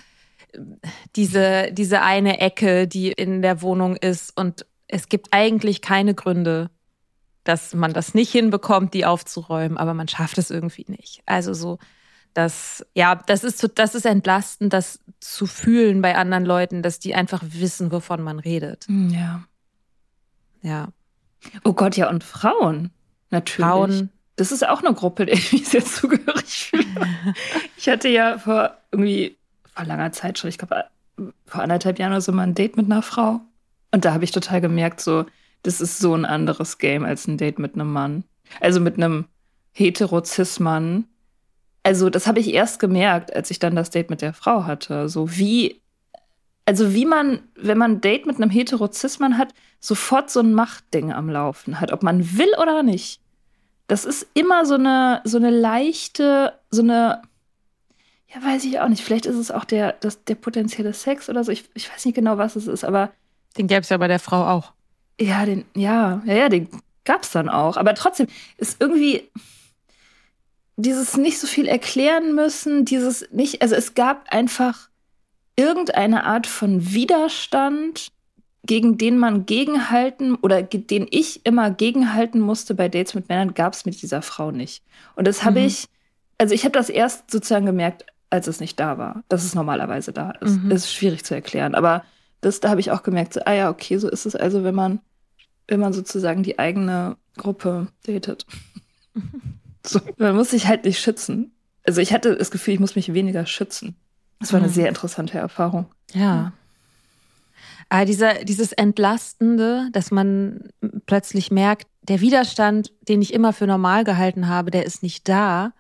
diese, 1.16 1.72
diese 1.72 2.02
eine 2.02 2.40
Ecke, 2.40 2.88
die 2.88 3.12
in 3.12 3.42
der 3.42 3.62
Wohnung 3.62 3.96
ist 3.96 4.36
und 4.38 4.66
es 4.88 5.10
gibt 5.10 5.28
eigentlich 5.32 5.82
keine 5.82 6.14
Gründe, 6.14 6.70
dass 7.44 7.74
man 7.74 7.94
das 7.94 8.14
nicht 8.14 8.32
hinbekommt, 8.32 8.94
die 8.94 9.06
aufzuräumen, 9.06 9.78
aber 9.78 9.94
man 9.94 10.08
schafft 10.08 10.38
es 10.38 10.52
irgendwie 10.52 10.86
nicht. 10.88 11.22
Also 11.26 11.54
so, 11.54 11.80
das, 12.34 12.86
ja, 12.94 13.16
das 13.16 13.44
ist, 13.44 13.68
das 13.76 13.96
ist 13.96 14.06
entlastend, 14.06 14.74
das 14.74 15.00
zu 15.20 15.48
fühlen 15.48 16.02
bei 16.02 16.16
anderen 16.16 16.46
Leuten, 16.46 16.84
dass 16.84 17.00
die 17.00 17.16
einfach 17.16 17.42
wissen, 17.44 17.92
wovon 17.92 18.22
man 18.22 18.40
redet. 18.40 18.86
Hm, 18.88 19.10
ja. 19.10 19.44
Ja. 20.62 20.90
Oh 21.64 21.74
Gott, 21.74 21.98
ja, 21.98 22.10
und 22.10 22.24
Frauen. 22.24 22.92
Natürlich. 23.30 23.70
Frauen. 23.70 24.10
Das 24.36 24.52
ist 24.52 24.68
auch 24.68 24.84
eine 24.84 24.94
Gruppe, 24.94 25.26
der 25.28 25.36
ich 25.36 25.52
mich 25.52 25.68
sehr 25.68 25.84
zugehörig 25.84 26.70
fühle. 26.70 26.86
ich 27.78 27.90
hatte 27.90 28.10
ja 28.10 28.38
vor 28.38 28.78
irgendwie, 28.92 29.38
vor 29.78 29.86
langer 29.86 30.12
Zeit 30.12 30.40
schon, 30.40 30.50
ich 30.50 30.58
glaube, 30.58 30.86
vor 31.46 31.62
anderthalb 31.62 32.00
Jahren 32.00 32.12
oder 32.12 32.22
so 32.22 32.32
mal 32.32 32.44
ein 32.44 32.56
Date 32.56 32.78
mit 32.78 32.88
einer 32.88 33.04
Frau. 33.04 33.42
Und 33.92 34.06
da 34.06 34.14
habe 34.14 34.24
ich 34.24 34.32
total 34.32 34.60
gemerkt, 34.60 35.02
so, 35.02 35.26
das 35.62 35.82
ist 35.82 36.00
so 36.00 36.16
ein 36.16 36.26
anderes 36.26 36.80
Game 36.80 37.06
als 37.06 37.28
ein 37.28 37.38
Date 37.38 37.60
mit 37.60 37.76
einem 37.76 37.92
Mann. 37.94 38.24
Also 38.60 38.80
mit 38.80 38.98
einem 38.98 39.26
hetero-cis-Mann. 39.74 41.06
Also, 41.84 42.10
das 42.10 42.26
habe 42.28 42.40
ich 42.40 42.54
erst 42.54 42.80
gemerkt, 42.80 43.36
als 43.36 43.52
ich 43.52 43.60
dann 43.60 43.76
das 43.76 43.92
Date 43.92 44.10
mit 44.10 44.22
der 44.22 44.34
Frau 44.34 44.66
hatte. 44.66 45.10
So 45.10 45.38
wie, 45.38 45.80
also 46.66 46.94
wie 46.94 47.06
man, 47.06 47.40
wenn 47.56 47.78
man 47.78 47.92
ein 47.94 48.02
Date 48.02 48.26
mit 48.26 48.38
einem 48.38 48.50
hetero-cis-Mann 48.50 49.38
hat, 49.38 49.54
sofort 49.80 50.32
so 50.32 50.40
ein 50.40 50.54
Machtding 50.54 51.14
am 51.14 51.30
Laufen 51.30 51.80
hat, 51.80 51.94
ob 51.94 52.02
man 52.02 52.38
will 52.38 52.52
oder 52.60 52.82
nicht. 52.82 53.22
Das 53.86 54.06
ist 54.06 54.28
immer 54.34 54.66
so 54.66 54.74
eine, 54.74 55.22
so 55.24 55.38
eine 55.38 55.52
leichte, 55.52 56.54
so 56.72 56.82
eine, 56.82 57.22
ja, 58.34 58.44
weiß 58.44 58.66
ich 58.66 58.80
auch 58.80 58.90
nicht. 58.90 59.04
Vielleicht 59.04 59.26
ist 59.26 59.38
es 59.38 59.52
auch 59.52 59.66
der, 59.66 59.94
das, 59.94 60.24
der 60.26 60.36
potenzielle 60.36 60.94
Sex 60.94 61.30
oder 61.30 61.44
so. 61.44 61.52
Ich, 61.52 61.66
ich 61.74 61.92
weiß 61.92 62.06
nicht 62.06 62.16
genau, 62.16 62.38
was 62.38 62.56
es 62.56 62.68
ist, 62.68 62.84
aber. 62.84 63.12
Den 63.58 63.68
gäbe 63.68 63.82
es 63.82 63.90
ja 63.90 63.98
bei 63.98 64.08
der 64.08 64.20
Frau 64.20 64.46
auch. 64.46 64.74
Ja, 65.20 65.46
den, 65.46 65.66
ja, 65.76 66.22
ja, 66.26 66.34
ja, 66.34 66.50
den 66.50 66.70
gab 67.06 67.24
es 67.24 67.32
dann 67.32 67.50
auch. 67.50 67.78
Aber 67.78 67.96
trotzdem 67.96 68.28
ist 68.58 68.80
irgendwie 68.82 69.30
dieses 70.76 71.18
nicht 71.18 71.40
so 71.40 71.48
viel 71.48 71.68
erklären 71.68 72.36
müssen, 72.36 72.86
dieses 72.86 73.28
nicht, 73.32 73.62
also 73.62 73.76
es 73.76 73.96
gab 73.96 74.32
einfach 74.32 74.90
irgendeine 75.56 76.24
Art 76.26 76.46
von 76.46 76.94
Widerstand 76.94 78.12
gegen 78.64 78.98
den 78.98 79.18
man 79.18 79.46
gegenhalten 79.46 80.36
oder 80.36 80.62
den 80.62 81.08
ich 81.10 81.46
immer 81.46 81.72
gegenhalten 81.72 82.40
musste 82.40 82.76
bei 82.76 82.90
Dates 82.90 83.16
mit 83.16 83.30
Männern, 83.30 83.54
gab 83.54 83.74
es 83.74 83.86
mit 83.86 84.02
dieser 84.02 84.22
Frau 84.22 84.52
nicht. 84.52 84.84
Und 85.16 85.26
das 85.26 85.44
habe 85.44 85.62
mhm. 85.62 85.68
ich, 85.68 85.86
also 86.38 86.54
ich 86.54 86.64
habe 86.64 86.74
das 86.74 86.90
erst 86.90 87.32
sozusagen 87.32 87.66
gemerkt, 87.66 88.06
als 88.30 88.48
es 88.48 88.60
nicht 88.60 88.80
da 88.80 88.98
war, 88.98 89.24
dass 89.30 89.44
es 89.44 89.56
normalerweise 89.56 90.12
da 90.12 90.32
ist. 90.32 90.62
Mhm. 90.62 90.72
Ist 90.72 90.94
schwierig 90.94 91.24
zu 91.24 91.34
erklären, 91.34 91.76
aber 91.76 92.04
das, 92.42 92.60
da 92.60 92.70
habe 92.70 92.80
ich 92.80 92.92
auch 92.92 93.04
gemerkt, 93.04 93.34
so, 93.34 93.42
ah 93.46 93.54
ja, 93.54 93.70
okay, 93.70 93.98
so 93.98 94.10
ist 94.10 94.26
es 94.26 94.36
also, 94.36 94.64
wenn 94.64 94.76
man, 94.76 95.00
wenn 95.68 95.80
man 95.80 95.94
sozusagen 95.94 96.44
die 96.44 96.60
eigene 96.60 97.18
Gruppe 97.38 97.88
datet. 98.06 98.46
so, 99.86 100.00
man 100.18 100.36
muss 100.36 100.52
sich 100.52 100.68
halt 100.68 100.86
nicht 100.86 101.00
schützen. 101.00 101.52
Also 101.84 102.02
ich 102.02 102.14
hatte 102.14 102.36
das 102.36 102.52
Gefühl, 102.52 102.76
ich 102.76 102.80
muss 102.80 102.96
mich 102.96 103.14
weniger 103.14 103.46
schützen. 103.46 103.96
Das 104.40 104.54
war 104.54 104.60
eine 104.60 104.68
mhm. 104.68 104.74
sehr 104.74 104.90
interessante 104.90 105.38
Erfahrung. 105.38 105.88
Ja. 106.14 106.52
Aber 107.90 108.06
dieser, 108.06 108.44
dieses 108.44 108.74
Entlastende, 108.74 109.90
dass 109.94 110.12
man 110.12 110.70
plötzlich 111.06 111.52
merkt, 111.52 111.88
der 112.02 112.22
Widerstand, 112.22 112.92
den 113.08 113.22
ich 113.22 113.34
immer 113.34 113.54
für 113.54 113.68
normal 113.68 114.04
gehalten 114.04 114.48
habe, 114.48 114.72
der 114.72 114.86
ist 114.86 115.04
nicht 115.04 115.28
da. 115.28 115.74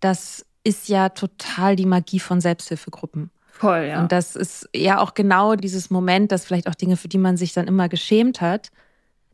Das 0.00 0.46
ist 0.64 0.88
ja 0.88 1.10
total 1.10 1.76
die 1.76 1.86
Magie 1.86 2.20
von 2.20 2.40
Selbsthilfegruppen. 2.40 3.30
Voll, 3.52 3.86
ja. 3.88 4.00
Und 4.00 4.10
das 4.10 4.34
ist 4.34 4.68
ja 4.74 4.98
auch 4.98 5.14
genau 5.14 5.54
dieses 5.54 5.90
Moment, 5.90 6.32
dass 6.32 6.44
vielleicht 6.44 6.68
auch 6.68 6.74
Dinge, 6.74 6.96
für 6.96 7.08
die 7.08 7.18
man 7.18 7.36
sich 7.36 7.52
dann 7.52 7.68
immer 7.68 7.88
geschämt 7.88 8.40
hat, 8.40 8.70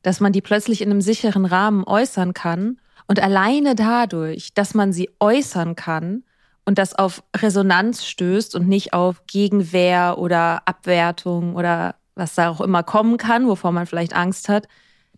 dass 0.03 0.21
man 0.21 0.33
die 0.33 0.43
plötzlich 0.43 0.83
in 0.83 0.91
einem 0.91 1.01
sicheren 1.01 1.47
Rahmen 1.47 1.85
äußern 1.85 2.35
kann. 2.35 2.79
Und 3.07 3.21
alleine 3.21 3.75
dadurch, 3.75 4.53
dass 4.53 4.75
man 4.75 4.93
sie 4.93 5.11
äußern 5.21 5.75
kann, 5.77 6.25
und 6.71 6.79
das 6.79 6.95
auf 6.95 7.25
Resonanz 7.37 8.07
stößt 8.07 8.55
und 8.55 8.69
nicht 8.69 8.93
auf 8.93 9.27
Gegenwehr 9.27 10.19
oder 10.19 10.63
Abwertung 10.67 11.57
oder 11.57 11.97
was 12.15 12.37
da 12.37 12.49
auch 12.49 12.61
immer 12.61 12.85
kommen 12.85 13.17
kann, 13.17 13.49
wovor 13.49 13.73
man 13.73 13.87
vielleicht 13.87 14.15
Angst 14.15 14.49
hat, 14.49 14.69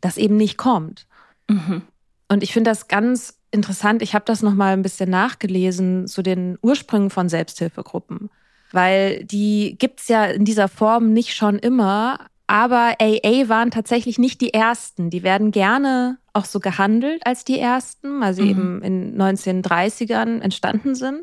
das 0.00 0.16
eben 0.16 0.36
nicht 0.36 0.56
kommt. 0.56 1.06
Mhm. 1.48 1.82
Und 2.28 2.42
ich 2.42 2.54
finde 2.54 2.70
das 2.70 2.88
ganz 2.88 3.38
interessant. 3.52 4.02
Ich 4.02 4.14
habe 4.14 4.24
das 4.24 4.42
noch 4.42 4.54
mal 4.54 4.72
ein 4.72 4.82
bisschen 4.82 5.10
nachgelesen 5.10 6.06
zu 6.08 6.22
den 6.22 6.58
Ursprüngen 6.62 7.10
von 7.10 7.28
Selbsthilfegruppen, 7.28 8.30
weil 8.72 9.24
die 9.24 9.76
gibt's 9.78 10.08
ja 10.08 10.24
in 10.24 10.44
dieser 10.44 10.68
Form 10.68 11.12
nicht 11.12 11.34
schon 11.34 11.58
immer. 11.58 12.26
Aber 12.46 12.96
AA 13.00 13.48
waren 13.48 13.70
tatsächlich 13.70 14.18
nicht 14.18 14.40
die 14.40 14.52
ersten. 14.52 15.10
Die 15.10 15.22
werden 15.22 15.52
gerne 15.52 16.18
auch 16.32 16.44
so 16.44 16.60
gehandelt 16.60 17.24
als 17.26 17.44
die 17.44 17.58
ersten, 17.58 18.20
weil 18.20 18.34
sie 18.34 18.42
mhm. 18.42 18.50
eben 18.50 18.82
in 18.82 19.20
1930ern 19.20 20.40
entstanden 20.40 20.94
sind. 20.94 21.22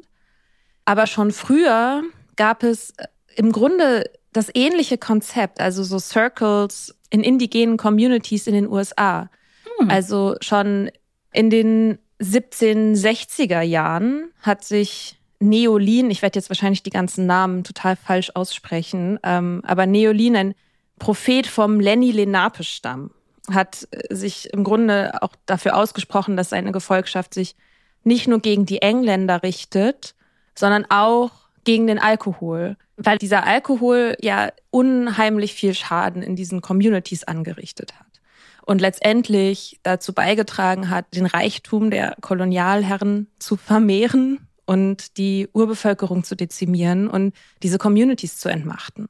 Aber 0.85 1.07
schon 1.07 1.31
früher 1.31 2.03
gab 2.35 2.63
es 2.63 2.91
äh, 2.91 3.05
im 3.35 3.51
Grunde 3.51 4.09
das 4.33 4.49
ähnliche 4.53 4.97
Konzept, 4.97 5.59
also 5.59 5.83
so 5.83 5.99
Circles 5.99 6.95
in 7.09 7.21
indigenen 7.21 7.77
Communities 7.77 8.47
in 8.47 8.53
den 8.53 8.67
USA. 8.67 9.29
Mhm. 9.79 9.89
Also 9.89 10.35
schon 10.41 10.91
in 11.31 11.49
den 11.49 11.99
1760er 12.21 13.62
Jahren 13.62 14.32
hat 14.41 14.63
sich 14.63 15.17
Neolin, 15.39 16.12
ich 16.12 16.21
werde 16.21 16.38
jetzt 16.38 16.49
wahrscheinlich 16.49 16.84
die 16.84 16.89
ganzen 16.89 17.25
Namen 17.25 17.63
total 17.63 17.95
falsch 17.95 18.32
aussprechen, 18.34 19.19
ähm, 19.23 19.62
aber 19.65 19.86
Neolin, 19.86 20.36
ein 20.36 20.55
Prophet 20.99 21.47
vom 21.47 21.79
Lenni 21.79 22.12
Lenape-Stamm, 22.12 23.12
hat 23.49 23.88
äh, 23.91 24.13
sich 24.13 24.51
im 24.53 24.65
Grunde 24.65 25.21
auch 25.21 25.32
dafür 25.45 25.77
ausgesprochen, 25.77 26.36
dass 26.36 26.49
seine 26.49 26.73
Gefolgschaft 26.73 27.34
sich 27.34 27.55
nicht 28.03 28.27
nur 28.27 28.39
gegen 28.39 28.65
die 28.65 28.82
Engländer 28.82 29.43
richtet, 29.43 30.13
sondern 30.55 30.86
auch 30.89 31.32
gegen 31.63 31.88
den 31.88 31.99
Alkohol, 31.99 32.75
weil 32.97 33.17
dieser 33.17 33.45
Alkohol 33.45 34.17
ja 34.19 34.51
unheimlich 34.71 35.53
viel 35.53 35.73
Schaden 35.73 36.21
in 36.21 36.36
diesen 36.36 36.62
Communities 36.62 37.23
angerichtet 37.23 37.93
hat 37.97 38.08
und 38.69 38.82
letztendlich 38.82 39.79
dazu 39.82 40.13
beigetragen 40.13 40.91
hat, 40.91 41.15
den 41.15 41.25
Reichtum 41.25 41.89
der 41.89 42.15
Kolonialherren 42.21 43.25
zu 43.39 43.55
vermehren 43.58 44.47
und 44.67 45.17
die 45.17 45.49
Urbevölkerung 45.53 46.23
zu 46.23 46.36
dezimieren 46.36 47.08
und 47.08 47.34
diese 47.63 47.79
Communities 47.79 48.38
zu 48.38 48.47
entmachten. 48.47 49.08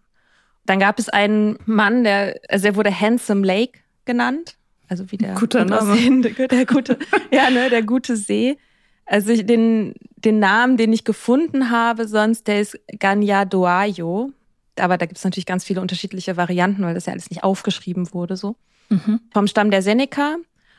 Dann 0.65 0.79
gab 0.79 0.97
es 0.97 1.09
einen 1.09 1.57
Mann, 1.65 2.05
der, 2.05 2.39
also 2.47 2.67
er 2.67 2.77
wurde 2.77 2.97
Handsome 2.97 3.45
Lake 3.45 3.79
genannt, 4.05 4.55
also 4.87 5.11
wie 5.11 5.17
der 5.17 5.35
Guter 5.35 5.65
Name. 5.65 6.21
der 6.21 6.65
gute, 6.65 6.97
ja, 7.29 7.49
ne, 7.49 7.69
der 7.69 7.83
gute 7.83 8.15
See. 8.15 8.57
Also 9.05 9.31
ich, 9.31 9.45
den, 9.45 9.93
den 10.15 10.39
Namen, 10.39 10.77
den 10.77 10.93
ich 10.93 11.03
gefunden 11.03 11.69
habe, 11.69 12.07
sonst, 12.07 12.47
der 12.47 12.61
ist 12.61 12.79
Ganyadoayo. 12.97 14.31
Aber 14.77 14.97
da 14.97 15.05
gibt 15.05 15.17
es 15.17 15.25
natürlich 15.25 15.45
ganz 15.45 15.65
viele 15.65 15.81
unterschiedliche 15.81 16.37
Varianten, 16.37 16.81
weil 16.83 16.93
das 16.93 17.07
ja 17.07 17.11
alles 17.11 17.29
nicht 17.29 17.43
aufgeschrieben 17.43 18.13
wurde 18.13 18.37
so. 18.37 18.55
Mhm. 18.89 19.21
Vom 19.33 19.47
Stamm 19.47 19.71
der 19.71 19.81
Seneca. 19.81 20.37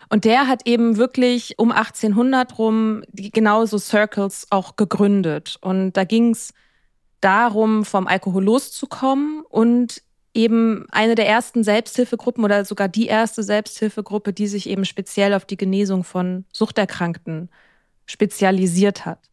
Und 0.08 0.24
der 0.24 0.48
hat 0.48 0.66
eben 0.66 0.96
wirklich 0.96 1.54
um 1.58 1.70
1800 1.70 2.58
rum 2.58 3.02
genauso 3.12 3.78
Circles 3.78 4.46
auch 4.50 4.76
gegründet. 4.76 5.56
Und 5.60 5.92
da 5.92 6.04
ging 6.04 6.30
es 6.30 6.52
darum, 7.20 7.84
vom 7.84 8.06
Alkohol 8.08 8.44
loszukommen 8.44 9.42
und 9.48 10.02
eben 10.34 10.86
eine 10.90 11.14
der 11.14 11.28
ersten 11.28 11.62
Selbsthilfegruppen 11.64 12.44
oder 12.44 12.64
sogar 12.64 12.88
die 12.88 13.06
erste 13.06 13.42
Selbsthilfegruppe, 13.42 14.32
die 14.32 14.46
sich 14.46 14.68
eben 14.68 14.84
speziell 14.84 15.34
auf 15.34 15.44
die 15.44 15.56
Genesung 15.56 16.04
von 16.04 16.44
Suchterkrankten 16.52 17.48
spezialisiert 18.06 19.06
hat. 19.06 19.29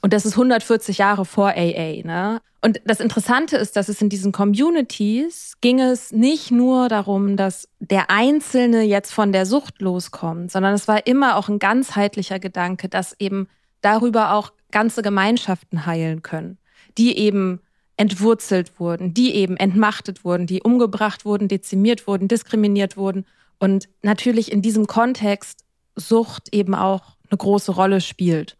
Und 0.00 0.12
das 0.12 0.26
ist 0.26 0.32
140 0.32 0.98
Jahre 0.98 1.24
vor 1.24 1.48
AA. 1.48 2.02
Ne? 2.04 2.40
Und 2.60 2.80
das 2.86 3.00
Interessante 3.00 3.56
ist, 3.56 3.76
dass 3.76 3.88
es 3.88 4.00
in 4.00 4.08
diesen 4.08 4.32
Communities 4.32 5.54
ging 5.60 5.80
es 5.80 6.12
nicht 6.12 6.50
nur 6.50 6.88
darum, 6.88 7.36
dass 7.36 7.68
der 7.78 8.10
Einzelne 8.10 8.82
jetzt 8.82 9.12
von 9.12 9.32
der 9.32 9.44
Sucht 9.44 9.82
loskommt, 9.82 10.50
sondern 10.50 10.72
es 10.74 10.88
war 10.88 11.06
immer 11.06 11.36
auch 11.36 11.48
ein 11.48 11.58
ganzheitlicher 11.58 12.38
Gedanke, 12.38 12.88
dass 12.88 13.14
eben 13.18 13.48
darüber 13.82 14.32
auch 14.32 14.52
ganze 14.70 15.02
Gemeinschaften 15.02 15.84
heilen 15.84 16.22
können, 16.22 16.56
die 16.96 17.18
eben 17.18 17.60
entwurzelt 17.96 18.80
wurden, 18.80 19.14
die 19.14 19.34
eben 19.34 19.56
entmachtet 19.56 20.24
wurden, 20.24 20.46
die 20.46 20.62
umgebracht 20.62 21.24
wurden, 21.24 21.48
dezimiert 21.48 22.06
wurden, 22.06 22.28
diskriminiert 22.28 22.96
wurden. 22.96 23.26
Und 23.58 23.88
natürlich 24.02 24.50
in 24.50 24.62
diesem 24.62 24.86
Kontext 24.86 25.64
Sucht 25.96 26.48
eben 26.52 26.74
auch 26.74 27.16
eine 27.30 27.38
große 27.38 27.72
Rolle 27.72 28.00
spielt. 28.00 28.56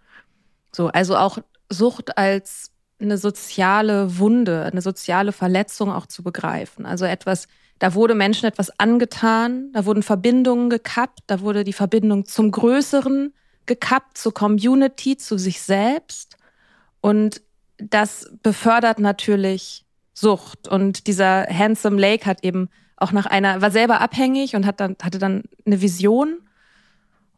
So, 0.74 0.88
also 0.88 1.16
auch 1.16 1.38
Sucht 1.68 2.18
als 2.18 2.70
eine 3.00 3.18
soziale 3.18 4.18
Wunde, 4.18 4.64
eine 4.64 4.82
soziale 4.82 5.32
Verletzung 5.32 5.92
auch 5.92 6.06
zu 6.06 6.22
begreifen. 6.22 6.86
Also 6.86 7.04
etwas, 7.04 7.48
da 7.78 7.94
wurde 7.94 8.14
Menschen 8.14 8.46
etwas 8.46 8.78
angetan, 8.78 9.70
da 9.72 9.84
wurden 9.84 10.02
Verbindungen 10.02 10.70
gekappt, 10.70 11.20
da 11.26 11.40
wurde 11.40 11.64
die 11.64 11.72
Verbindung 11.72 12.26
zum 12.26 12.50
Größeren 12.50 13.32
gekappt, 13.66 14.18
zur 14.18 14.34
Community, 14.34 15.16
zu 15.16 15.38
sich 15.38 15.62
selbst. 15.62 16.36
Und 17.00 17.42
das 17.78 18.30
befördert 18.42 18.98
natürlich 18.98 19.84
Sucht. 20.12 20.68
Und 20.68 21.06
dieser 21.06 21.46
Handsome 21.46 22.00
Lake 22.00 22.26
hat 22.26 22.44
eben 22.44 22.68
auch 22.96 23.12
nach 23.12 23.26
einer, 23.26 23.60
war 23.60 23.70
selber 23.70 24.00
abhängig 24.00 24.54
und 24.54 24.66
hat 24.66 24.80
dann, 24.80 24.96
hatte 25.02 25.18
dann 25.18 25.42
eine 25.66 25.80
Vision. 25.80 26.38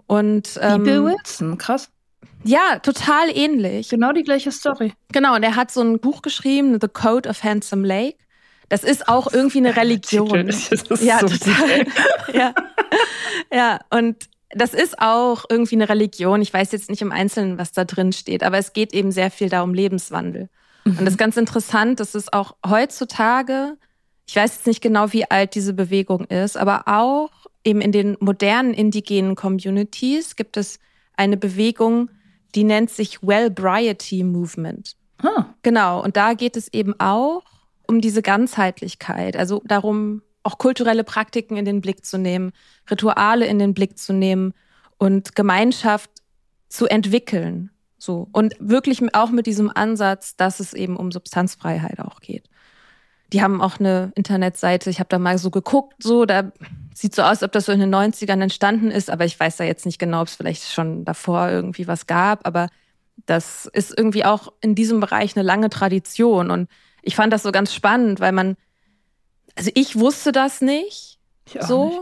Und, 0.07 0.59
ähm, 0.62 0.85
Bill 0.85 1.05
Wilson, 1.05 1.59
krass. 1.59 1.90
Ja, 2.45 2.79
total 2.79 3.29
ähnlich. 3.35 3.89
Genau 3.89 4.12
die 4.12 4.23
gleiche 4.23 4.53
Story. 4.53 4.93
Genau, 5.12 5.35
und 5.35 5.43
er 5.43 5.57
hat 5.57 5.71
so 5.71 5.81
ein 5.81 5.99
Buch 5.99 6.23
geschrieben, 6.23 6.79
The 6.81 6.89
Code 6.89 7.29
of 7.29 7.43
Handsome 7.43 7.87
Lake. 7.87 8.19
Das 8.69 8.85
ist 8.85 9.09
auch 9.09 9.33
irgendwie 9.33 9.59
eine 9.59 9.77
Religion. 9.77 10.49
ja, 11.01 11.21
so 11.21 11.29
total. 11.29 11.87
ja. 12.33 12.55
ja, 13.53 13.81
und 13.91 14.29
das 14.51 14.75
ist 14.75 15.01
auch 15.01 15.45
irgendwie 15.51 15.75
eine 15.75 15.89
Religion. 15.89 16.41
Ich 16.41 16.53
weiß 16.53 16.73
jetzt 16.73 16.89
nicht 16.89 17.03
im 17.03 17.12
Einzelnen, 17.12 17.59
was 17.59 17.73
da 17.73 17.85
drin 17.85 18.12
steht, 18.12 18.43
aber 18.43 18.59
es 18.59 18.73
geht 18.73 18.95
eben 18.95 19.11
sehr 19.11 19.31
viel 19.31 19.49
da 19.49 19.62
um 19.62 19.75
Lebenswandel. 19.75 20.49
Mhm. 20.85 20.99
Und 20.99 21.05
das 21.05 21.15
ist 21.15 21.19
ganz 21.19 21.37
interessant, 21.37 22.01
dass 22.01 22.15
es 22.15 22.33
auch 22.33 22.57
heutzutage, 22.67 23.77
ich 24.27 24.37
weiß 24.37 24.57
jetzt 24.57 24.67
nicht 24.67 24.81
genau, 24.81 25.12
wie 25.12 25.31
alt 25.31 25.55
diese 25.55 25.75
Bewegung 25.75 26.25
ist, 26.27 26.57
aber 26.57 26.85
auch 26.87 27.31
eben 27.65 27.81
in 27.81 27.93
den 27.93 28.17
modernen 28.21 28.73
indigenen 28.73 29.35
Communities 29.35 30.37
gibt 30.37 30.57
es 30.57 30.79
eine 31.17 31.37
Bewegung, 31.37 32.11
die 32.57 32.64
nennt 32.64 32.90
sich 32.90 33.23
Wellbriety 33.23 34.25
Movement. 34.25 34.97
Huh. 35.23 35.45
Genau, 35.62 36.03
und 36.03 36.16
da 36.16 36.35
geht 36.35 36.57
es 36.57 36.73
eben 36.73 36.99
auch 36.99 37.42
um 37.87 38.01
diese 38.01 38.23
Ganzheitlichkeit, 38.23 39.37
also 39.37 39.62
darum, 39.64 40.23
auch 40.42 40.59
kulturelle 40.59 41.05
Praktiken 41.05 41.57
in 41.57 41.64
den 41.64 41.81
Blick 41.81 42.05
zu 42.05 42.19
nehmen, 42.19 42.53
Rituale 42.90 43.47
in 43.47 43.59
den 43.59 43.75
Blick 43.75 43.99
zu 43.99 44.12
nehmen 44.12 44.55
und 44.99 45.35
Gemeinschaft 45.35 46.11
zu 46.69 46.87
entwickeln. 46.87 47.71
So. 47.99 48.29
Und 48.33 48.55
wirklich 48.59 49.03
auch 49.14 49.31
mit 49.31 49.47
diesem 49.47 49.71
Ansatz, 49.75 50.37
dass 50.37 50.61
es 50.61 50.73
eben 50.73 50.97
um 50.97 51.11
Substanzfreiheit 51.11 52.01
auch 52.01 52.21
geht. 52.21 52.49
Die 53.33 53.43
haben 53.43 53.61
auch 53.61 53.81
eine 53.81 54.12
Internetseite, 54.15 54.89
ich 54.91 55.01
habe 55.01 55.09
da 55.09 55.19
mal 55.19 55.39
so 55.39 55.51
geguckt, 55.51 55.95
so, 56.03 56.27
da 56.27 56.53
sieht 56.95 57.15
so 57.15 57.23
aus, 57.23 57.43
ob 57.43 57.53
das 57.53 57.67
so 57.67 57.73
in 57.73 57.81
den 57.81 57.95
90ern 57.95 58.41
entstanden 58.41 58.91
ist, 58.91 59.11
aber 59.11 59.25
ich 59.25 59.39
weiß 59.39 59.57
da 59.57 59.65
jetzt 59.65 59.85
nicht 59.85 59.99
genau, 59.99 60.23
ob 60.23 60.29
es 60.29 60.37
vielleicht 60.37 60.73
schon 60.73 61.05
davor 61.05 61.49
irgendwie 61.49 61.89
was 61.89 62.07
gab, 62.07 62.47
aber 62.47 62.69
das 63.27 63.67
ist 63.73 63.97
irgendwie 63.97 64.25
auch 64.25 64.53
in 64.61 64.75
diesem 64.75 65.01
Bereich 65.01 65.37
eine 65.37 65.45
lange 65.45 65.71
Tradition 65.71 66.51
und 66.51 66.69
ich 67.03 67.17
fand 67.17 67.33
das 67.33 67.43
so 67.43 67.53
ganz 67.53 67.75
spannend, 67.75 68.21
weil 68.21 68.33
man 68.33 68.57
also 69.57 69.71
ich 69.75 69.99
wusste 69.99 70.33
das 70.33 70.61
nicht 70.61 71.19
so. 71.61 71.89
Nicht. 71.89 72.01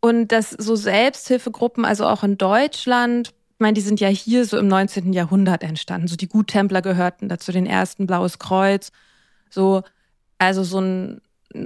Und 0.00 0.28
dass 0.32 0.50
so 0.50 0.76
Selbsthilfegruppen, 0.76 1.84
also 1.84 2.06
auch 2.06 2.22
in 2.22 2.36
Deutschland, 2.36 3.28
ich 3.28 3.60
meine, 3.60 3.74
die 3.74 3.80
sind 3.80 3.98
ja 3.98 4.08
hier 4.08 4.44
so 4.44 4.58
im 4.58 4.68
19. 4.68 5.12
Jahrhundert 5.12 5.62
entstanden. 5.62 6.06
So 6.06 6.16
die 6.16 6.28
Guttempler 6.28 6.82
gehörten 6.82 7.28
dazu, 7.28 7.50
den 7.50 7.66
ersten 7.66 8.06
Blaues 8.06 8.38
Kreuz. 8.38 8.92
So, 9.50 9.82
also 10.38 10.62
so, 10.64 10.80
ein, 10.80 11.20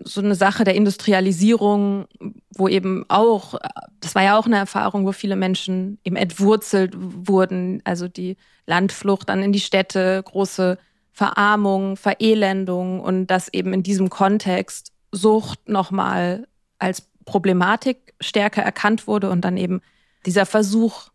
so 0.05 0.21
eine 0.21 0.35
Sache 0.35 0.65
der 0.65 0.75
Industrialisierung, 0.75 2.07
wo 2.55 2.69
eben 2.69 3.05
auch, 3.09 3.55
das 4.01 4.15
war 4.15 4.23
ja 4.23 4.39
auch 4.39 4.47
eine 4.47 4.59
Erfahrung, 4.59 5.07
wo 5.07 5.13
viele 5.13 5.37
Menschen 5.37 5.99
eben 6.05 6.17
entwurzelt 6.17 6.95
wurden. 6.97 7.81
Also 7.85 8.09
die 8.09 8.37
Landflucht 8.67 9.29
dann 9.29 9.43
in 9.43 9.53
die 9.53 9.61
Städte, 9.61 10.23
große 10.25 10.79
Verarmung, 11.13 11.97
Verelendung 11.97 13.01
und 13.01 13.27
das 13.27 13.53
eben 13.53 13.73
in 13.73 13.83
diesem 13.83 14.11
Kontext 14.11 14.93
Sucht 15.13 15.69
nochmal 15.69 16.47
als 16.79 17.09
Problematik 17.25 18.15
stärker 18.21 18.63
erkannt 18.63 19.07
wurde 19.07 19.29
und 19.31 19.45
dann 19.45 19.57
eben 19.57 19.81
dieser 20.27 20.47
Versuch, 20.47 21.09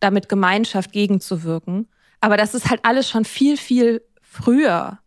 damit 0.00 0.28
Gemeinschaft 0.28 0.92
gegenzuwirken. 0.92 1.88
Aber 2.20 2.36
dass 2.36 2.54
es 2.54 2.68
halt 2.68 2.84
alles 2.84 3.08
schon 3.08 3.24
viel, 3.24 3.56
viel 3.56 4.02
früher 4.22 4.98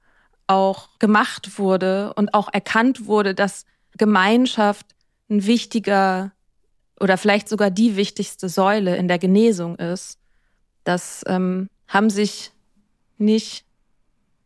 auch 0.52 1.00
gemacht 1.00 1.58
wurde 1.58 2.14
und 2.16 2.34
auch 2.34 2.50
erkannt 2.52 3.06
wurde, 3.06 3.34
dass 3.34 3.66
Gemeinschaft 3.98 4.86
ein 5.30 5.46
wichtiger 5.46 6.34
oder 7.00 7.18
vielleicht 7.18 7.48
sogar 7.48 7.72
die 7.72 7.96
wichtigste 7.96 8.50
Säule 8.50 8.98
in 8.98 9.08
der 9.08 9.18
Genesung 9.18 9.78
ist. 9.78 10.20
Das 10.84 11.24
ähm, 11.26 11.70
haben 11.88 12.10
sich 12.10 12.52
nicht 13.18 13.66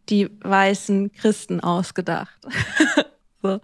die 0.10 0.30
weißen 0.42 1.12
Christen 1.14 1.60
ausgedacht. 1.60 2.40
so. 3.42 3.60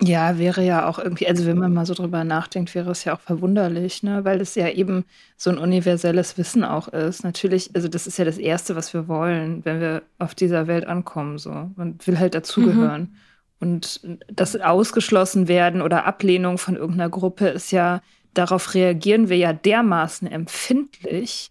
Ja, 0.00 0.38
wäre 0.38 0.64
ja 0.64 0.88
auch 0.88 1.00
irgendwie, 1.00 1.26
also 1.26 1.44
wenn 1.46 1.58
man 1.58 1.74
mal 1.74 1.84
so 1.84 1.92
drüber 1.92 2.22
nachdenkt, 2.22 2.72
wäre 2.76 2.90
es 2.92 3.04
ja 3.04 3.16
auch 3.16 3.20
verwunderlich, 3.20 4.04
ne? 4.04 4.24
weil 4.24 4.40
es 4.40 4.54
ja 4.54 4.68
eben 4.68 5.04
so 5.36 5.50
ein 5.50 5.58
universelles 5.58 6.38
Wissen 6.38 6.62
auch 6.62 6.86
ist. 6.88 7.24
Natürlich, 7.24 7.70
also 7.74 7.88
das 7.88 8.06
ist 8.06 8.16
ja 8.16 8.24
das 8.24 8.38
Erste, 8.38 8.76
was 8.76 8.94
wir 8.94 9.08
wollen, 9.08 9.64
wenn 9.64 9.80
wir 9.80 10.02
auf 10.18 10.36
dieser 10.36 10.68
Welt 10.68 10.86
ankommen. 10.86 11.38
So. 11.38 11.70
Man 11.74 11.98
will 12.04 12.18
halt 12.18 12.34
dazugehören. 12.34 13.00
Mhm. 13.00 13.16
Und 13.60 14.00
das 14.32 14.54
Ausgeschlossen 14.54 15.48
werden 15.48 15.82
oder 15.82 16.04
Ablehnung 16.04 16.58
von 16.58 16.76
irgendeiner 16.76 17.10
Gruppe 17.10 17.48
ist 17.48 17.72
ja 17.72 18.00
darauf 18.34 18.74
reagieren 18.74 19.28
wir 19.28 19.36
ja 19.36 19.52
dermaßen 19.52 20.30
empfindlich, 20.30 21.50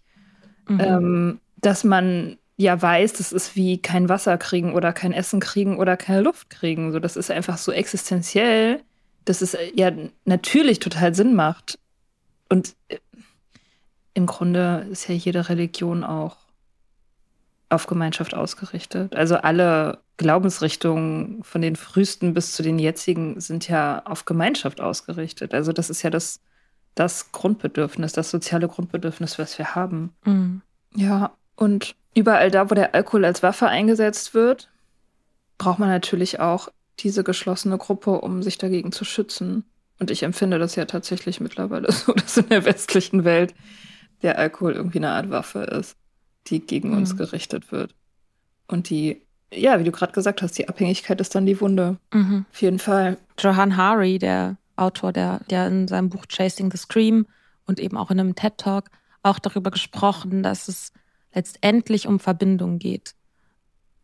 mhm. 0.68 0.80
ähm, 0.80 1.40
dass 1.56 1.84
man 1.84 2.38
ja 2.58 2.80
weiß, 2.80 3.14
das 3.14 3.32
ist 3.32 3.56
wie 3.56 3.80
kein 3.80 4.08
Wasser 4.08 4.36
kriegen 4.36 4.74
oder 4.74 4.92
kein 4.92 5.12
Essen 5.12 5.40
kriegen 5.40 5.78
oder 5.78 5.96
keine 5.96 6.20
Luft 6.20 6.50
kriegen. 6.50 6.92
So, 6.92 6.98
das 6.98 7.16
ist 7.16 7.30
einfach 7.30 7.56
so 7.56 7.72
existenziell, 7.72 8.82
dass 9.24 9.40
es 9.40 9.54
äh, 9.54 9.70
ja 9.74 9.92
natürlich 10.24 10.80
total 10.80 11.14
Sinn 11.14 11.34
macht. 11.34 11.78
Und 12.48 12.74
äh, 12.88 12.98
im 14.14 14.26
Grunde 14.26 14.86
ist 14.90 15.08
ja 15.08 15.14
jede 15.14 15.48
Religion 15.48 16.02
auch 16.02 16.36
auf 17.68 17.86
Gemeinschaft 17.86 18.34
ausgerichtet. 18.34 19.14
Also 19.14 19.36
alle 19.36 20.00
Glaubensrichtungen 20.16 21.44
von 21.44 21.62
den 21.62 21.76
frühesten 21.76 22.34
bis 22.34 22.54
zu 22.54 22.64
den 22.64 22.80
jetzigen 22.80 23.40
sind 23.40 23.68
ja 23.68 24.02
auf 24.04 24.24
Gemeinschaft 24.24 24.80
ausgerichtet. 24.80 25.54
Also 25.54 25.72
das 25.72 25.90
ist 25.90 26.02
ja 26.02 26.10
das, 26.10 26.40
das 26.96 27.30
Grundbedürfnis, 27.30 28.14
das 28.14 28.30
soziale 28.30 28.66
Grundbedürfnis, 28.66 29.38
was 29.38 29.58
wir 29.58 29.76
haben. 29.76 30.12
Mhm. 30.24 30.62
Ja, 30.96 31.32
und 31.58 31.96
überall 32.14 32.52
da, 32.52 32.70
wo 32.70 32.74
der 32.74 32.94
Alkohol 32.94 33.24
als 33.24 33.42
Waffe 33.42 33.66
eingesetzt 33.66 34.32
wird, 34.32 34.70
braucht 35.58 35.80
man 35.80 35.88
natürlich 35.88 36.38
auch 36.38 36.68
diese 37.00 37.24
geschlossene 37.24 37.78
Gruppe, 37.78 38.20
um 38.20 38.44
sich 38.44 38.58
dagegen 38.58 38.92
zu 38.92 39.04
schützen. 39.04 39.64
Und 39.98 40.12
ich 40.12 40.22
empfinde 40.22 40.60
das 40.60 40.76
ja 40.76 40.84
tatsächlich 40.84 41.40
mittlerweile 41.40 41.90
so, 41.92 42.12
dass 42.12 42.36
in 42.36 42.48
der 42.48 42.64
westlichen 42.64 43.24
Welt 43.24 43.54
der 44.22 44.38
Alkohol 44.38 44.74
irgendwie 44.74 44.98
eine 44.98 45.10
Art 45.10 45.30
Waffe 45.30 45.64
ist, 45.64 45.96
die 46.46 46.60
gegen 46.60 46.90
mhm. 46.90 46.98
uns 46.98 47.16
gerichtet 47.16 47.72
wird. 47.72 47.92
Und 48.68 48.88
die, 48.88 49.20
ja, 49.52 49.80
wie 49.80 49.84
du 49.84 49.90
gerade 49.90 50.12
gesagt 50.12 50.42
hast, 50.42 50.58
die 50.58 50.68
Abhängigkeit 50.68 51.20
ist 51.20 51.34
dann 51.34 51.44
die 51.44 51.60
Wunde. 51.60 51.96
Mhm. 52.14 52.46
Auf 52.52 52.62
jeden 52.62 52.78
Fall. 52.78 53.16
Johan 53.36 53.76
Hari, 53.76 54.20
der 54.20 54.58
Autor, 54.76 55.12
der, 55.12 55.40
der 55.50 55.66
in 55.66 55.88
seinem 55.88 56.08
Buch 56.08 56.26
Chasing 56.28 56.70
the 56.70 56.78
Scream 56.78 57.26
und 57.66 57.80
eben 57.80 57.96
auch 57.96 58.12
in 58.12 58.20
einem 58.20 58.36
TED 58.36 58.58
Talk 58.58 58.90
auch 59.24 59.40
darüber 59.40 59.72
gesprochen, 59.72 60.44
dass 60.44 60.68
es 60.68 60.92
letztendlich 61.38 62.08
um 62.08 62.18
Verbindung 62.18 62.80
geht. 62.80 63.14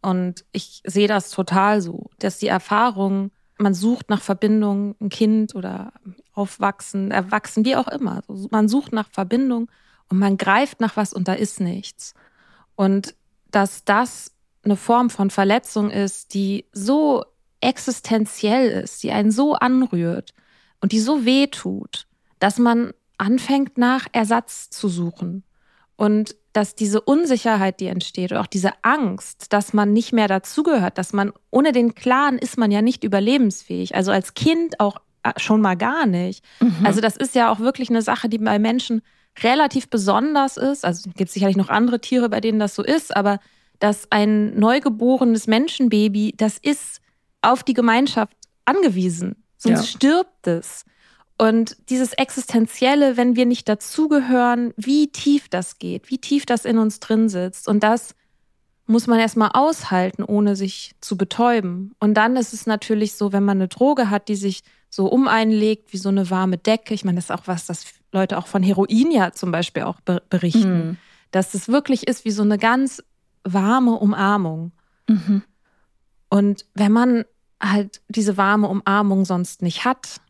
Und 0.00 0.44
ich 0.52 0.82
sehe 0.86 1.08
das 1.08 1.30
total 1.30 1.80
so, 1.80 2.10
dass 2.20 2.38
die 2.38 2.46
Erfahrung, 2.46 3.32
man 3.58 3.74
sucht 3.74 4.08
nach 4.08 4.22
Verbindung, 4.22 4.94
ein 5.00 5.08
Kind 5.08 5.56
oder 5.56 5.92
aufwachsen, 6.32 7.10
erwachsen, 7.10 7.64
wie 7.64 7.74
auch 7.74 7.88
immer. 7.88 8.22
Man 8.50 8.68
sucht 8.68 8.92
nach 8.92 9.08
Verbindung 9.10 9.68
und 10.08 10.18
man 10.18 10.36
greift 10.36 10.80
nach 10.80 10.96
was 10.96 11.12
und 11.12 11.26
da 11.26 11.32
ist 11.32 11.58
nichts. 11.58 12.14
Und 12.76 13.16
dass 13.50 13.84
das 13.84 14.32
eine 14.62 14.76
Form 14.76 15.10
von 15.10 15.30
Verletzung 15.30 15.90
ist, 15.90 16.34
die 16.34 16.66
so 16.72 17.24
existenziell 17.60 18.82
ist, 18.82 19.02
die 19.02 19.10
einen 19.10 19.32
so 19.32 19.54
anrührt 19.54 20.34
und 20.80 20.92
die 20.92 21.00
so 21.00 21.24
weh 21.24 21.48
tut, 21.48 22.06
dass 22.38 22.58
man 22.58 22.92
anfängt 23.18 23.76
nach 23.76 24.06
Ersatz 24.12 24.70
zu 24.70 24.88
suchen. 24.88 25.42
Und 25.96 26.36
dass 26.54 26.76
diese 26.76 27.00
Unsicherheit, 27.00 27.80
die 27.80 27.88
entsteht, 27.88 28.32
oder 28.32 28.40
auch 28.40 28.46
diese 28.46 28.70
Angst, 28.82 29.52
dass 29.52 29.74
man 29.74 29.92
nicht 29.92 30.12
mehr 30.12 30.28
dazugehört, 30.28 30.96
dass 30.96 31.12
man 31.12 31.32
ohne 31.50 31.72
den 31.72 31.94
Clan 31.94 32.38
ist 32.38 32.56
man 32.56 32.70
ja 32.70 32.80
nicht 32.80 33.04
überlebensfähig. 33.04 33.94
Also 33.94 34.12
als 34.12 34.34
Kind 34.34 34.78
auch 34.80 35.00
äh, 35.24 35.32
schon 35.36 35.60
mal 35.60 35.76
gar 35.76 36.06
nicht. 36.06 36.44
Mhm. 36.60 36.86
Also 36.86 37.00
das 37.00 37.16
ist 37.16 37.34
ja 37.34 37.50
auch 37.50 37.58
wirklich 37.58 37.90
eine 37.90 38.02
Sache, 38.02 38.28
die 38.28 38.38
bei 38.38 38.58
Menschen 38.58 39.02
relativ 39.42 39.90
besonders 39.90 40.56
ist. 40.56 40.84
Also 40.84 41.10
es 41.10 41.16
gibt 41.16 41.30
sicherlich 41.32 41.56
noch 41.56 41.70
andere 41.70 42.00
Tiere, 42.00 42.28
bei 42.28 42.40
denen 42.40 42.60
das 42.60 42.76
so 42.76 42.84
ist, 42.84 43.14
aber 43.14 43.40
dass 43.80 44.06
ein 44.12 44.56
neugeborenes 44.58 45.48
Menschenbaby, 45.48 46.34
das 46.36 46.58
ist 46.58 47.00
auf 47.42 47.64
die 47.64 47.74
Gemeinschaft 47.74 48.36
angewiesen. 48.64 49.44
Sonst 49.56 49.80
ja. 49.80 49.86
stirbt 49.86 50.46
es. 50.46 50.84
Und 51.36 51.76
dieses 51.88 52.12
Existenzielle, 52.12 53.16
wenn 53.16 53.34
wir 53.34 53.46
nicht 53.46 53.68
dazugehören, 53.68 54.72
wie 54.76 55.08
tief 55.08 55.48
das 55.48 55.78
geht, 55.78 56.08
wie 56.10 56.18
tief 56.18 56.46
das 56.46 56.64
in 56.64 56.78
uns 56.78 57.00
drin 57.00 57.28
sitzt. 57.28 57.66
Und 57.66 57.82
das 57.82 58.14
muss 58.86 59.06
man 59.06 59.18
erstmal 59.18 59.50
aushalten, 59.52 60.22
ohne 60.22 60.56
sich 60.56 60.94
zu 61.00 61.16
betäuben. 61.16 61.94
Und 61.98 62.14
dann 62.14 62.36
ist 62.36 62.52
es 62.52 62.66
natürlich 62.66 63.14
so, 63.14 63.32
wenn 63.32 63.44
man 63.44 63.58
eine 63.58 63.68
Droge 63.68 64.10
hat, 64.10 64.28
die 64.28 64.36
sich 64.36 64.62
so 64.90 65.06
um 65.06 65.26
einen 65.26 65.50
legt, 65.50 65.92
wie 65.92 65.98
so 65.98 66.08
eine 66.08 66.30
warme 66.30 66.58
Decke. 66.58 66.94
Ich 66.94 67.04
meine, 67.04 67.16
das 67.16 67.24
ist 67.24 67.30
auch 67.32 67.46
was, 67.46 67.66
das 67.66 67.84
Leute 68.12 68.38
auch 68.38 68.46
von 68.46 68.62
Heroin 68.62 69.10
ja 69.10 69.32
zum 69.32 69.50
Beispiel 69.50 69.82
auch 69.82 70.00
berichten. 70.00 70.86
Mhm. 70.86 70.96
Dass 71.32 71.54
es 71.54 71.68
wirklich 71.68 72.06
ist 72.06 72.24
wie 72.24 72.30
so 72.30 72.42
eine 72.42 72.58
ganz 72.58 73.02
warme 73.42 73.92
Umarmung. 73.92 74.70
Mhm. 75.08 75.42
Und 76.28 76.66
wenn 76.74 76.92
man 76.92 77.24
halt 77.60 78.02
diese 78.08 78.36
warme 78.36 78.68
Umarmung 78.68 79.24
sonst 79.24 79.62
nicht 79.62 79.84
hat, 79.84 80.20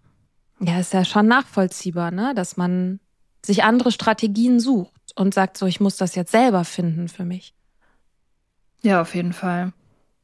ja, 0.61 0.79
ist 0.79 0.93
ja 0.93 1.05
schon 1.05 1.27
nachvollziehbar, 1.27 2.11
ne? 2.11 2.33
dass 2.35 2.57
man 2.57 3.01
sich 3.45 3.64
andere 3.64 3.93
Strategien 3.93 4.61
sucht 4.61 5.12
und 5.17 5.35
sagt 5.35 5.59
so, 5.59 5.67
ich 5.67 5.81
muss 5.81 5.97
das 5.97 6.14
jetzt 6.14 6.33
selber 6.33 6.64
finden 6.64 7.09
für 7.09 7.25
mich. 7.25 7.55
Ja, 8.83 9.01
auf 9.01 9.14
jeden 9.14 9.33
Fall. 9.33 9.73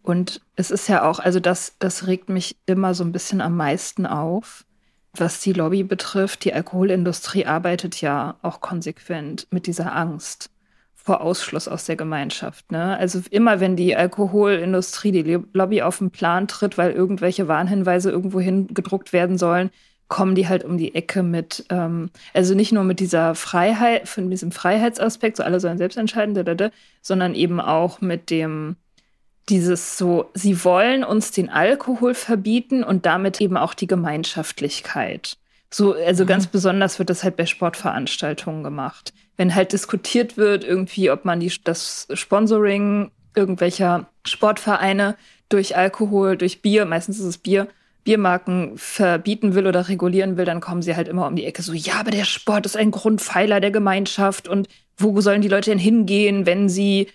Und 0.03 0.41
es 0.57 0.71
ist 0.71 0.89
ja 0.89 1.09
auch, 1.09 1.19
also 1.19 1.41
das, 1.41 1.75
das 1.79 2.07
regt 2.07 2.29
mich 2.29 2.57
immer 2.67 2.95
so 2.95 3.05
ein 3.05 3.13
bisschen 3.13 3.41
am 3.41 3.57
meisten 3.57 4.07
auf, 4.07 4.65
was 5.13 5.41
die 5.41 5.53
Lobby 5.53 5.83
betrifft. 5.83 6.45
Die 6.45 6.55
Alkoholindustrie 6.55 7.47
arbeitet 7.47 8.01
ja 8.01 8.37
auch 8.43 8.61
konsequent 8.61 9.47
mit 9.51 9.67
dieser 9.67 9.95
Angst 9.95 10.51
vor 10.95 11.23
Ausschluss 11.23 11.67
aus 11.69 11.87
der 11.87 11.97
Gemeinschaft. 11.97 12.71
Ne? 12.71 12.97
Also 12.97 13.23
immer, 13.31 13.61
wenn 13.61 13.77
die 13.77 13.97
Alkoholindustrie, 13.97 15.13
die 15.13 15.39
Lobby 15.53 15.83
auf 15.83 15.99
den 15.99 16.11
Plan 16.11 16.47
tritt, 16.47 16.79
weil 16.79 16.93
irgendwelche 16.93 17.49
Warnhinweise 17.49 18.11
irgendwohin 18.11 18.69
gedruckt 18.69 19.13
werden 19.13 19.39
sollen, 19.39 19.71
kommen 20.11 20.35
die 20.35 20.49
halt 20.49 20.65
um 20.65 20.77
die 20.77 20.95
Ecke 20.95 21.23
mit, 21.23 21.65
ähm, 21.71 22.11
also 22.35 22.55
nicht 22.55 22.73
nur 22.73 22.83
mit 22.83 22.99
dieser 22.99 23.37
Freiheit, 23.37 24.09
von 24.09 24.29
diesem 24.29 24.51
Freiheitsaspekt, 24.51 25.37
so 25.37 25.45
alle 25.45 25.61
sollen 25.61 25.79
selbst 25.79 25.97
entscheiden, 25.97 26.35
da, 26.35 26.43
da, 26.43 26.55
da, 26.55 26.71
sondern 27.01 27.35
eben 27.35 27.61
auch 27.61 28.01
mit 28.01 28.29
dem, 28.29 28.75
dieses 29.49 29.97
so, 29.97 30.29
sie 30.35 30.65
wollen 30.65 31.05
uns 31.05 31.31
den 31.31 31.49
Alkohol 31.49 32.15
verbieten 32.15 32.83
und 32.83 33.07
damit 33.07 33.41
eben 33.41 33.57
auch 33.57 33.73
die 33.73 33.87
Gemeinschaftlichkeit. 33.87 35.39
So, 35.71 35.95
also 35.95 36.25
mhm. 36.25 36.29
ganz 36.29 36.49
besonders 36.49 36.99
wird 36.99 37.09
das 37.09 37.23
halt 37.23 37.37
bei 37.37 37.47
Sportveranstaltungen 37.47 38.65
gemacht. 38.65 39.15
Wenn 39.37 39.55
halt 39.55 39.73
diskutiert 39.73 40.37
wird, 40.37 40.65
irgendwie, 40.65 41.13
ob 41.13 41.25
man 41.25 41.39
die, 41.39 41.53
das 41.63 42.09
Sponsoring 42.13 43.13
irgendwelcher 43.37 44.11
Sportvereine 44.27 45.17
durch 45.49 45.77
Alkohol, 45.77 46.37
durch 46.37 46.63
Bier, 46.63 46.85
meistens 46.85 47.21
ist 47.21 47.27
es 47.27 47.39
Bier, 47.39 47.69
Biermarken 48.05 48.73
verbieten 48.77 49.55
will 49.55 49.67
oder 49.67 49.89
regulieren 49.89 50.37
will, 50.37 50.45
dann 50.45 50.61
kommen 50.61 50.83
sie 50.83 50.97
halt 50.97 51.09
immer 51.09 51.27
um 51.27 51.37
die 51.37 51.45
Ecke 51.45 51.63
so, 51.63 51.73
ja, 51.73 51.95
aber 51.95 52.11
der 52.11 52.25
Sport 52.25 52.67
ist 52.67 52.77
ein 52.77 52.91
Grundpfeiler 52.91 53.61
der 53.61 53.71
Gemeinschaft 53.71 54.49
und 54.49 54.69
wo 54.97 55.21
sollen 55.21 55.43
die 55.43 55.49
Leute 55.49 55.71
denn 55.71 55.79
hingehen, 55.79 56.47
wenn 56.47 56.69
sie 56.69 57.09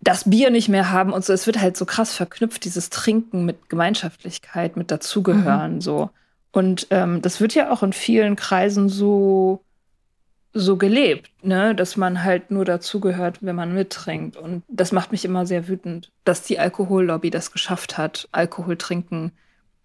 das 0.00 0.28
Bier 0.28 0.50
nicht 0.50 0.68
mehr 0.68 0.90
haben 0.90 1.12
und 1.12 1.24
so. 1.24 1.32
Es 1.32 1.46
wird 1.46 1.60
halt 1.60 1.76
so 1.76 1.84
krass 1.84 2.14
verknüpft, 2.14 2.64
dieses 2.64 2.88
Trinken 2.90 3.44
mit 3.44 3.68
Gemeinschaftlichkeit, 3.68 4.76
mit 4.76 4.90
Dazugehören, 4.90 5.76
mhm. 5.76 5.80
so. 5.80 6.10
Und 6.52 6.88
ähm, 6.90 7.22
das 7.22 7.40
wird 7.40 7.54
ja 7.54 7.70
auch 7.70 7.82
in 7.82 7.92
vielen 7.92 8.34
Kreisen 8.34 8.88
so, 8.88 9.62
so 10.52 10.76
gelebt, 10.76 11.30
ne, 11.42 11.74
dass 11.74 11.96
man 11.96 12.24
halt 12.24 12.50
nur 12.50 12.64
dazugehört, 12.64 13.38
wenn 13.42 13.54
man 13.54 13.74
mittrinkt. 13.74 14.36
Und 14.36 14.64
das 14.68 14.90
macht 14.90 15.12
mich 15.12 15.24
immer 15.24 15.46
sehr 15.46 15.68
wütend, 15.68 16.10
dass 16.24 16.42
die 16.42 16.58
Alkohollobby 16.58 17.30
das 17.30 17.52
geschafft 17.52 17.98
hat, 17.98 18.28
Alkohol 18.32 18.76
trinken 18.76 19.32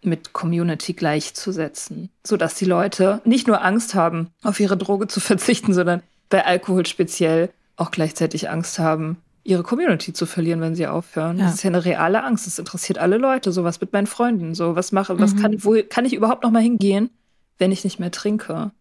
mit 0.06 0.34
Community 0.34 0.94
gleichzusetzen, 0.94 2.10
sodass 2.26 2.56
die 2.56 2.66
Leute 2.66 3.22
nicht 3.26 3.48
nur 3.48 3.64
Angst 3.64 3.96
haben, 3.96 4.30
auf 4.44 4.60
ihre 4.60 4.78
Droge 4.78 5.08
zu 5.08 5.20
verzichten, 5.22 5.74
sondern 5.74 6.02
bei 6.30 6.46
Alkohol 6.46 6.86
speziell 6.86 7.50
auch 7.76 7.92
gleichzeitig 7.92 8.50
Angst 8.50 8.80
haben, 8.80 9.18
ihre 9.44 9.64
Community 9.64 10.12
zu 10.12 10.26
verlieren, 10.26 10.60
wenn 10.60 10.76
sie 10.76 10.88
aufhören. 10.88 11.38
Ja. 11.38 11.46
Das 11.46 11.56
ist 11.56 11.64
ja 11.64 11.70
eine 11.70 11.86
reale 11.86 12.24
Angst. 12.24 12.48
Das 12.48 12.58
interessiert 12.58 12.98
alle 12.98 13.18
Leute. 13.18 13.52
So 13.52 13.64
was 13.64 13.80
mit 13.80 13.94
meinen 13.94 14.08
Freunden. 14.08 14.56
So 14.56 14.76
was 14.76 14.92
mache, 14.92 15.20
was 15.20 15.36
mhm. 15.36 15.42
kann, 15.42 15.64
wo 15.64 15.76
kann 15.88 16.06
ich 16.06 16.14
überhaupt 16.14 16.44
noch 16.44 16.52
mal 16.52 16.64
hingehen, 16.64 17.12
wenn 17.60 17.72
ich 17.72 17.84
nicht 17.84 18.00
mehr 18.00 18.12
trinke? 18.12 18.72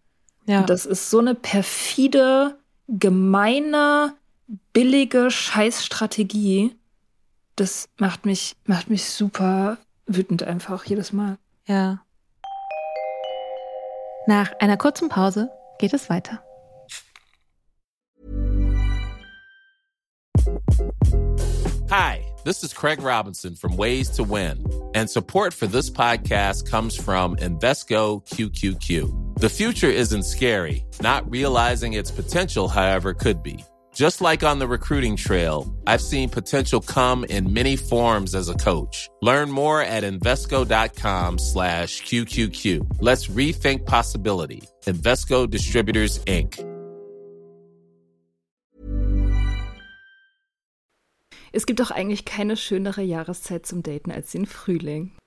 Ja. 0.47 0.61
Und 0.61 0.71
das 0.71 0.87
ist 0.87 1.11
so 1.11 1.19
eine 1.19 1.35
perfide, 1.35 2.57
gemeine, 2.89 4.15
billige 4.73 5.31
Scheißstrategie. 5.31 6.75
Das 7.57 7.89
macht 7.99 8.25
mich, 8.25 8.57
macht 8.65 8.89
mich 8.89 9.05
super 9.05 9.79
wütend 10.07 10.43
einfach 10.43 10.85
jedes 10.85 11.13
Mal. 11.13 11.39
Ja. 11.67 12.05
Nach 14.27 14.53
einer 14.59 14.77
kurzen 14.77 15.09
Pause 15.09 15.51
geht 15.79 15.93
es 15.93 16.09
weiter. 16.09 16.43
Hi, 21.91 22.25
this 22.45 22.65
is 22.65 22.73
Craig 22.73 23.03
Robinson 23.03 23.55
from 23.55 23.77
Ways 23.77 24.11
to 24.17 24.25
Win, 24.25 24.65
and 24.95 25.09
support 25.09 25.55
for 25.55 25.67
this 25.67 25.91
podcast 25.91 26.69
comes 26.69 26.97
from 26.97 27.37
Invesco 27.37 28.27
QQQ. 28.27 29.39
The 29.39 29.49
future 29.49 29.91
isn't 29.91 30.25
scary, 30.25 30.87
not 31.01 31.31
realizing 31.31 31.93
its 31.93 32.11
potential, 32.11 32.69
however, 32.69 33.15
could 33.15 33.43
be. 33.43 33.65
Just 33.95 34.21
like 34.21 34.43
on 34.43 34.59
the 34.59 34.67
recruiting 34.67 35.15
trail, 35.17 35.73
I've 35.87 36.01
seen 36.01 36.29
potential 36.29 36.81
come 36.81 37.25
in 37.25 37.53
many 37.53 37.77
forms 37.77 38.35
as 38.35 38.49
a 38.49 38.55
coach. 38.55 39.09
Learn 39.23 39.51
more 39.53 39.81
at 39.81 40.03
Invesco.com 40.03 41.39
slash 41.39 42.03
QQQ. 42.03 42.99
Let's 43.01 43.29
rethink 43.29 43.87
possibility. 43.87 44.63
Investco 44.87 45.49
Distributors, 45.49 46.19
Inc. 46.27 46.59
Es 51.53 51.67
gibt 51.67 51.79
doch 51.79 51.93
eigentlich 51.93 52.25
keine 52.25 52.57
schönere 52.57 53.03
Jahreszeit 53.03 53.65
zum 53.65 53.85
Daten 53.85 54.11
als 54.11 54.33
den 54.33 54.45
Frühling. 54.45 55.13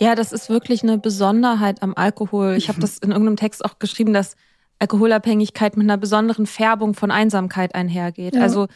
Ja, 0.00 0.14
das 0.14 0.32
ist 0.32 0.48
wirklich 0.48 0.82
eine 0.82 0.98
Besonderheit 0.98 1.82
am 1.82 1.94
Alkohol. 1.94 2.54
Ich 2.56 2.68
habe 2.68 2.80
das 2.80 2.98
in 2.98 3.10
irgendeinem 3.10 3.36
Text 3.36 3.64
auch 3.64 3.78
geschrieben, 3.78 4.14
dass 4.14 4.34
Alkoholabhängigkeit 4.78 5.76
mit 5.76 5.84
einer 5.84 5.98
besonderen 5.98 6.46
Färbung 6.46 6.94
von 6.94 7.10
Einsamkeit 7.10 7.74
einhergeht. 7.74 8.34
Ja. 8.34 8.40
Also 8.40 8.66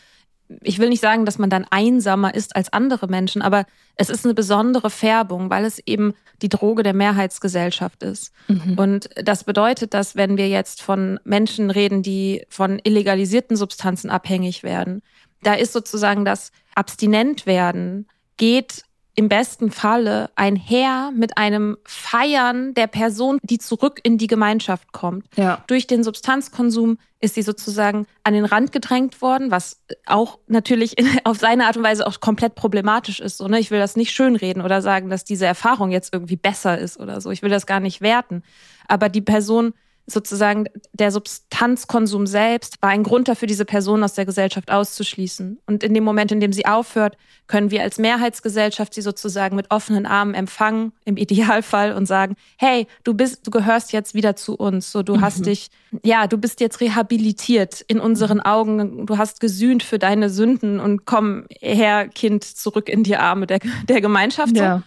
ich 0.63 0.79
will 0.79 0.91
nicht 0.91 1.01
sagen, 1.01 1.25
dass 1.25 1.39
man 1.39 1.49
dann 1.49 1.67
einsamer 1.71 2.35
ist 2.35 2.55
als 2.55 2.73
andere 2.73 3.09
Menschen, 3.09 3.41
aber 3.41 3.65
es 3.97 4.11
ist 4.11 4.27
eine 4.27 4.35
besondere 4.35 4.91
Färbung, 4.91 5.49
weil 5.49 5.65
es 5.65 5.79
eben 5.87 6.13
die 6.43 6.51
Droge 6.51 6.83
der 6.83 6.93
Mehrheitsgesellschaft 6.93 8.03
ist. 8.03 8.33
Mhm. 8.49 8.79
Und 8.79 9.09
das 9.17 9.45
bedeutet, 9.45 9.95
dass 9.95 10.17
wenn 10.17 10.37
wir 10.37 10.49
jetzt 10.49 10.83
von 10.83 11.19
Menschen 11.25 11.71
reden, 11.71 12.03
die 12.03 12.45
von 12.51 12.79
illegalisierten 12.85 13.57
Substanzen 13.57 14.11
abhängig 14.11 14.63
werden, 14.63 15.01
da 15.43 15.55
ist 15.55 15.73
sozusagen 15.73 16.27
das 16.27 16.53
Abstinent 16.75 17.47
werden 17.47 18.07
geht 18.37 18.83
im 19.17 19.29
besten 19.29 19.71
Falle 19.71 20.31
einher 20.35 21.13
mit 21.15 21.39
einem 21.39 21.77
Feiern 21.85 22.75
der 22.75 22.89
Person, 22.89 23.39
die 23.43 23.59
zurück 23.59 24.01
in 24.03 24.19
die 24.19 24.27
Gemeinschaft 24.27 24.93
kommt. 24.93 25.27
Ja. 25.37 25.63
Durch 25.69 25.87
den 25.87 26.03
Substanzkonsum 26.03 26.99
ist 27.21 27.37
sie 27.37 27.43
sozusagen 27.43 28.07
an 28.25 28.35
den 28.35 28.45
Rand 28.45 28.73
gedrängt 28.73 29.23
worden, 29.23 29.51
was 29.51 29.81
auch 30.07 30.39
natürlich 30.49 30.97
auf 31.25 31.39
seine 31.39 31.67
Art 31.67 31.77
und 31.77 31.85
Weise 31.85 32.07
auch 32.07 32.21
komplett 32.21 32.57
problematisch 32.57 33.21
ist. 33.21 33.39
So, 33.39 33.47
ne? 33.47 33.61
Ich 33.61 33.71
will 33.71 33.79
das 33.79 33.97
nicht 33.97 34.13
schönreden 34.13 34.63
oder 34.63 34.83
sagen, 34.83 35.11
dass 35.11 35.25
diese 35.25 35.47
Erfahrung 35.47 35.91
jetzt 35.91 36.13
irgendwie 36.13 36.37
besser 36.37 36.77
ist 36.77 36.99
oder 36.99 37.21
so. 37.21 37.31
Ich 37.31 37.43
will 37.43 37.51
das 37.51 37.67
gar 37.67 37.81
nicht 37.81 38.01
werten. 38.01 38.43
Aber 38.89 39.09
die 39.09 39.23
Person 39.23 39.75
sozusagen 40.07 40.67
der 40.93 41.11
Substanzkonsum 41.11 42.27
selbst 42.27 42.81
war 42.83 42.91
ein 42.91 43.03
Grund 43.03 43.29
dafür, 43.29 43.49
diese 43.49 43.65
Person 43.65 44.05
aus 44.05 44.13
der 44.13 44.27
Gesellschaft 44.27 44.71
auszuschließen. 44.71 45.59
Und 45.67 45.83
in 45.83 45.95
dem 45.95 46.05
Moment, 46.05 46.31
in 46.31 46.41
dem 46.41 46.53
sie 46.53 46.67
aufhört, 46.67 47.17
können 47.47 47.71
wir 47.71 47.83
als 47.83 47.99
Mehrheitsgesellschaft 47.99 48.93
sie 48.93 49.01
sozusagen 49.01 49.57
mit 49.57 49.71
offenen 49.71 50.05
Armen 50.05 50.35
empfangen, 50.35 50.93
im 51.05 51.17
Idealfall, 51.17 51.93
und 51.93 52.07
sagen, 52.07 52.37
hey, 52.59 52.87
du 53.03 53.15
bist, 53.15 53.47
du 53.47 53.51
gehörst 53.51 53.93
jetzt 53.93 54.15
wieder 54.15 54.37
zu 54.37 54.57
uns. 54.57 54.93
So, 54.93 55.03
du 55.03 55.17
mhm. 55.17 55.21
hast 55.23 55.47
dich, 55.47 55.71
ja, 56.03 56.27
du 56.27 56.37
bist 56.37 56.61
jetzt 56.61 56.81
rehabilitiert 56.81 57.81
in 57.81 57.99
unseren 57.99 58.41
Augen. 58.41 59.07
Du 59.07 59.17
hast 59.17 59.41
gesühnt 59.41 59.83
für 59.83 59.99
deine 59.99 60.29
Sünden 60.29 60.81
und 60.81 61.07
komm 61.07 61.47
her, 61.61 62.09
Kind, 62.09 62.45
zurück 62.45 62.91
in 62.91 63.05
die 63.05 63.17
Arme 63.17 63.47
der, 63.47 63.61
der 63.89 64.03
Gemeinschaft. 64.03 64.57
Ja. 64.57 64.83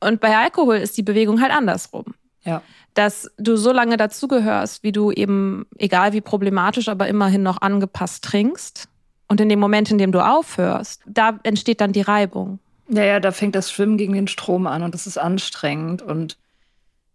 Und 0.00 0.20
bei 0.20 0.36
Alkohol 0.36 0.76
ist 0.76 0.96
die 0.96 1.02
Bewegung 1.02 1.40
halt 1.40 1.52
andersrum. 1.52 2.04
Ja 2.44 2.62
dass 2.96 3.30
du 3.36 3.56
so 3.56 3.72
lange 3.72 3.96
dazugehörst, 3.96 4.82
wie 4.82 4.92
du 4.92 5.12
eben, 5.12 5.66
egal 5.78 6.12
wie 6.12 6.22
problematisch, 6.22 6.88
aber 6.88 7.08
immerhin 7.08 7.42
noch 7.42 7.60
angepasst 7.60 8.24
trinkst. 8.24 8.88
Und 9.28 9.40
in 9.40 9.48
dem 9.48 9.58
Moment, 9.58 9.90
in 9.90 9.98
dem 9.98 10.12
du 10.12 10.24
aufhörst, 10.24 11.02
da 11.06 11.38
entsteht 11.42 11.80
dann 11.80 11.92
die 11.92 12.00
Reibung. 12.00 12.58
Ja, 12.88 13.04
ja, 13.04 13.20
da 13.20 13.32
fängt 13.32 13.54
das 13.54 13.70
Schwimmen 13.70 13.98
gegen 13.98 14.14
den 14.14 14.28
Strom 14.28 14.66
an 14.66 14.82
und 14.82 14.94
das 14.94 15.06
ist 15.06 15.18
anstrengend 15.18 16.02
und 16.02 16.38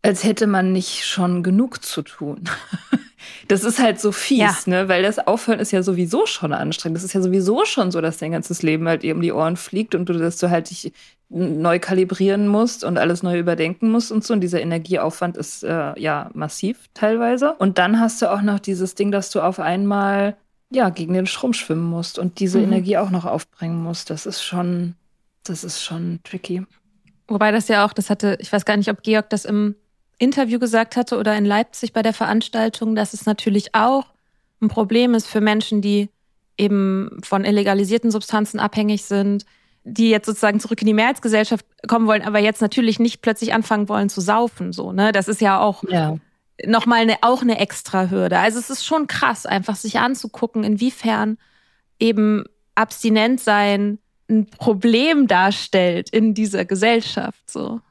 als 0.01 0.23
hätte 0.23 0.47
man 0.47 0.71
nicht 0.71 1.05
schon 1.05 1.43
genug 1.43 1.83
zu 1.83 2.01
tun. 2.01 2.43
Das 3.47 3.63
ist 3.63 3.79
halt 3.79 3.99
so 3.99 4.11
fies, 4.11 4.39
ja. 4.39 4.55
ne? 4.65 4.87
Weil 4.89 5.03
das 5.03 5.19
Aufhören 5.19 5.59
ist 5.59 5.71
ja 5.71 5.83
sowieso 5.83 6.25
schon 6.25 6.53
anstrengend. 6.53 6.97
Das 6.97 7.03
ist 7.03 7.13
ja 7.13 7.21
sowieso 7.21 7.65
schon 7.65 7.91
so, 7.91 8.01
dass 8.01 8.17
dein 8.17 8.31
ganzes 8.31 8.63
Leben 8.63 8.87
halt 8.87 9.03
eben 9.03 9.21
die 9.21 9.31
Ohren 9.31 9.57
fliegt 9.57 9.93
und 9.93 10.07
du, 10.09 10.13
dass 10.13 10.37
du 10.37 10.49
halt 10.49 10.69
dich 10.69 10.91
neu 11.29 11.79
kalibrieren 11.79 12.47
musst 12.47 12.83
und 12.83 12.97
alles 12.97 13.23
neu 13.23 13.37
überdenken 13.37 13.91
musst 13.91 14.11
und 14.11 14.23
so. 14.23 14.33
Und 14.33 14.41
dieser 14.41 14.61
Energieaufwand 14.61 15.37
ist 15.37 15.63
äh, 15.63 15.99
ja 15.99 16.29
massiv 16.33 16.89
teilweise. 16.93 17.53
Und 17.53 17.77
dann 17.77 17.99
hast 17.99 18.21
du 18.21 18.31
auch 18.31 18.41
noch 18.41 18.59
dieses 18.59 18.95
Ding, 18.95 19.11
dass 19.11 19.29
du 19.29 19.41
auf 19.41 19.59
einmal 19.59 20.35
ja 20.71 20.89
gegen 20.89 21.13
den 21.13 21.27
Strom 21.27 21.53
schwimmen 21.53 21.89
musst 21.89 22.17
und 22.17 22.39
diese 22.39 22.57
mhm. 22.57 22.65
Energie 22.65 22.97
auch 22.97 23.11
noch 23.11 23.25
aufbringen 23.25 23.81
musst. 23.81 24.09
Das 24.09 24.25
ist 24.25 24.43
schon, 24.43 24.95
das 25.43 25.63
ist 25.63 25.83
schon 25.83 26.19
tricky. 26.23 26.63
Wobei 27.27 27.51
das 27.51 27.67
ja 27.67 27.85
auch, 27.85 27.93
das 27.93 28.09
hatte, 28.09 28.37
ich 28.39 28.51
weiß 28.51 28.65
gar 28.65 28.77
nicht, 28.77 28.89
ob 28.89 29.03
Georg 29.03 29.29
das 29.29 29.45
im 29.45 29.75
Interview 30.21 30.59
gesagt 30.59 30.95
hatte 30.95 31.17
oder 31.17 31.35
in 31.35 31.45
Leipzig 31.45 31.93
bei 31.93 32.01
der 32.01 32.13
Veranstaltung, 32.13 32.95
dass 32.95 33.13
es 33.13 33.25
natürlich 33.25 33.73
auch 33.73 34.05
ein 34.61 34.69
Problem 34.69 35.15
ist 35.15 35.27
für 35.27 35.41
Menschen, 35.41 35.81
die 35.81 36.09
eben 36.57 37.19
von 37.23 37.43
illegalisierten 37.43 38.11
Substanzen 38.11 38.59
abhängig 38.59 39.03
sind, 39.03 39.45
die 39.83 40.09
jetzt 40.09 40.27
sozusagen 40.27 40.59
zurück 40.59 40.81
in 40.81 40.85
die 40.85 40.93
Mehrheitsgesellschaft 40.93 41.65
kommen 41.87 42.05
wollen, 42.05 42.21
aber 42.21 42.37
jetzt 42.37 42.61
natürlich 42.61 42.99
nicht 42.99 43.21
plötzlich 43.23 43.53
anfangen 43.53 43.89
wollen 43.89 44.09
zu 44.09 44.21
saufen. 44.21 44.73
So, 44.73 44.91
ne? 44.91 45.11
Das 45.11 45.27
ist 45.27 45.41
ja 45.41 45.59
auch 45.59 45.83
ja. 45.89 46.17
nochmal 46.65 47.01
eine, 47.01 47.17
auch 47.21 47.41
eine 47.41 47.57
extra 47.57 48.11
Hürde. 48.11 48.37
Also 48.37 48.59
es 48.59 48.69
ist 48.69 48.85
schon 48.85 49.07
krass, 49.07 49.47
einfach 49.47 49.75
sich 49.75 49.97
anzugucken, 49.97 50.63
inwiefern 50.63 51.39
eben 51.99 52.43
abstinent 52.75 53.39
sein 53.39 53.97
ein 54.29 54.45
Problem 54.45 55.27
darstellt 55.27 56.09
in 56.09 56.33
dieser 56.33 56.63
Gesellschaft. 56.63 57.49
So. 57.49 57.81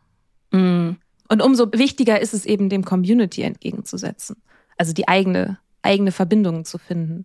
Mhm. 0.52 0.96
Und 1.30 1.40
umso 1.42 1.72
wichtiger 1.72 2.20
ist 2.20 2.34
es 2.34 2.44
eben, 2.44 2.68
dem 2.68 2.84
Community 2.84 3.42
entgegenzusetzen. 3.42 4.36
Also 4.76 4.92
die 4.92 5.06
eigene, 5.06 5.58
eigene 5.80 6.10
Verbindungen 6.10 6.64
zu 6.64 6.76
finden. 6.76 7.24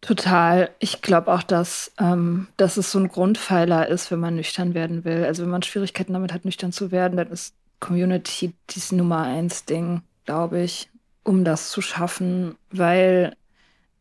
Total. 0.00 0.70
Ich 0.78 1.02
glaube 1.02 1.32
auch, 1.32 1.42
dass, 1.42 1.90
ähm, 1.98 2.46
dass 2.56 2.76
es 2.76 2.92
so 2.92 3.00
ein 3.00 3.08
Grundpfeiler 3.08 3.88
ist, 3.88 4.12
wenn 4.12 4.20
man 4.20 4.36
nüchtern 4.36 4.74
werden 4.74 5.04
will. 5.04 5.24
Also 5.24 5.42
wenn 5.42 5.50
man 5.50 5.62
Schwierigkeiten 5.62 6.12
damit 6.12 6.32
hat, 6.32 6.44
nüchtern 6.44 6.70
zu 6.70 6.92
werden, 6.92 7.16
dann 7.16 7.30
ist 7.30 7.54
Community 7.80 8.52
das 8.72 8.92
Nummer 8.92 9.24
eins 9.24 9.64
Ding, 9.64 10.02
glaube 10.24 10.62
ich, 10.62 10.88
um 11.24 11.44
das 11.44 11.70
zu 11.70 11.80
schaffen, 11.80 12.54
weil 12.70 13.34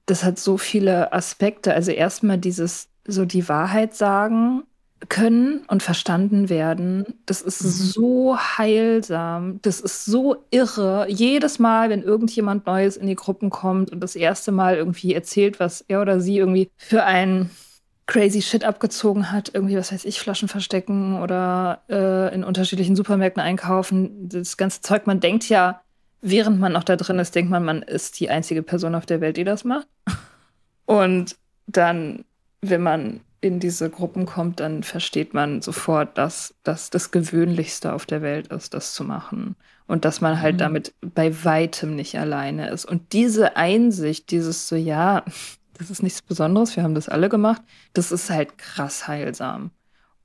das 0.06 0.24
hat 0.24 0.38
so 0.38 0.58
viele 0.60 1.14
Aspekte. 1.14 1.74
Also 1.74 1.92
erstmal 1.92 2.38
dieses 2.38 2.90
so 3.08 3.26
die 3.26 3.50
Wahrheit 3.50 3.96
sagen, 3.96 4.64
können 5.10 5.64
und 5.68 5.84
verstanden 5.84 6.50
werden. 6.50 7.06
Das 7.26 7.42
ist 7.42 7.64
mhm. 7.64 7.68
so 7.70 8.38
heilsam. 8.38 9.60
Das 9.62 9.80
ist 9.80 10.06
so 10.06 10.44
irre. 10.52 11.06
Jedes 11.10 11.60
Mal, 11.60 11.90
wenn 11.90 12.04
irgendjemand 12.04 12.66
Neues 12.66 12.98
in 12.98 13.08
die 13.08 13.16
Gruppen 13.16 13.50
kommt 13.50 13.92
und 13.92 14.00
das 14.02 14.16
erste 14.16 14.52
Mal 14.52 14.76
irgendwie 14.76 15.14
erzählt, 15.14 15.60
was 15.60 15.82
er 15.88 16.02
oder 16.02 16.20
sie 16.20 16.38
irgendwie 16.38 16.70
für 16.78 17.04
einen 17.04 17.50
crazy 18.08 18.42
Shit 18.42 18.64
abgezogen 18.64 19.32
hat, 19.32 19.52
irgendwie, 19.54 19.78
was 19.78 19.92
weiß 19.92 20.06
ich, 20.06 20.20
Flaschen 20.20 20.48
verstecken 20.48 21.22
oder 21.22 21.82
äh, 21.90 22.34
in 22.34 22.44
unterschiedlichen 22.44 22.96
Supermärkten 22.96 23.42
einkaufen. 23.42 24.28
Das 24.30 24.58
ganze 24.58 24.82
Zeug, 24.82 25.08
man 25.08 25.20
denkt 25.20 25.50
ja, 25.50 25.82
während 26.22 26.60
man 26.60 26.74
noch 26.74 26.84
da 26.84 26.96
drin 26.96 27.20
ist, 27.20 27.34
denkt 27.34 27.52
man, 27.52 27.64
man 27.64 27.82
ist 27.82 28.20
die 28.20 28.30
einzige 28.30 28.64
Person 28.64 28.96
auf 28.96 29.06
der 29.06 29.22
Welt, 29.22 29.38
die 29.38 29.44
das 29.44 29.64
macht. 29.64 29.88
Und 30.86 31.38
dann, 31.68 32.26
wenn 32.62 32.82
man 32.82 33.22
in 33.42 33.60
diese 33.60 33.90
Gruppen 33.90 34.28
kommt, 34.28 34.60
dann 34.60 34.84
versteht 34.84 35.34
man 35.34 35.62
sofort, 35.62 36.18
dass 36.18 36.54
das 36.64 36.92
das 36.92 37.10
Gewöhnlichste 37.10 37.92
auf 37.92 38.06
der 38.06 38.22
Welt 38.22 38.48
ist, 38.48 38.76
das 38.76 38.94
zu 38.94 39.04
machen. 39.04 39.56
Und 39.88 40.06
dass 40.06 40.22
man 40.22 40.40
halt 40.40 40.56
mhm. 40.56 40.60
damit 40.60 40.94
bei 41.02 41.44
weitem 41.44 41.96
nicht 41.96 42.18
alleine 42.18 42.70
ist. 42.70 42.86
Und 42.86 43.14
diese 43.14 43.58
Einsicht, 43.58 44.30
dieses 44.30 44.68
so, 44.68 44.76
ja, 44.76 45.26
das 45.74 45.90
ist 45.90 46.04
nichts 46.04 46.22
Besonderes, 46.22 46.76
wir 46.76 46.84
haben 46.84 46.94
das 46.96 47.10
alle 47.10 47.30
gemacht, 47.30 47.64
das 47.94 48.12
ist 48.12 48.30
halt 48.30 48.60
krass 48.60 49.08
heilsam. 49.08 49.72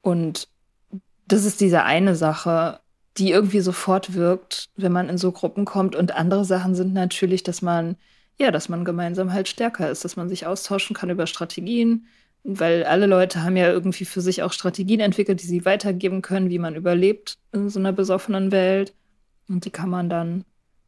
Und 0.02 0.48
das 1.26 1.44
ist 1.44 1.60
diese 1.62 1.84
eine 1.84 2.14
Sache, 2.14 2.80
die 3.16 3.30
irgendwie 3.30 3.60
sofort 3.60 4.12
wirkt, 4.12 4.68
wenn 4.76 4.92
man 4.92 5.08
in 5.08 5.16
so 5.16 5.32
Gruppen 5.32 5.64
kommt. 5.64 5.96
Und 5.96 6.12
andere 6.14 6.44
Sachen 6.44 6.74
sind 6.74 6.92
natürlich, 6.92 7.42
dass 7.42 7.62
man, 7.62 7.96
ja, 8.38 8.50
dass 8.50 8.68
man 8.68 8.84
gemeinsam 8.84 9.32
halt 9.32 9.48
stärker 9.48 9.90
ist, 9.90 10.04
dass 10.04 10.16
man 10.16 10.28
sich 10.28 10.46
austauschen 10.46 10.94
kann 10.94 11.08
über 11.08 11.26
Strategien, 11.26 12.06
weil 12.48 12.84
alle 12.84 13.06
Leute 13.06 13.42
haben 13.42 13.56
ja 13.56 13.68
irgendwie 13.68 14.04
für 14.04 14.20
sich 14.20 14.42
auch 14.42 14.52
Strategien 14.52 15.00
entwickelt, 15.00 15.42
die 15.42 15.46
sie 15.46 15.64
weitergeben 15.64 16.22
können, 16.22 16.48
wie 16.48 16.60
man 16.60 16.76
überlebt 16.76 17.38
in 17.52 17.68
so 17.68 17.80
einer 17.80 17.92
besoffenen 17.92 18.52
Welt. 18.52 18.94
Und 19.48 19.64
die 19.64 19.70
kann 19.70 19.90
man 19.90 20.08
dann 20.08 20.44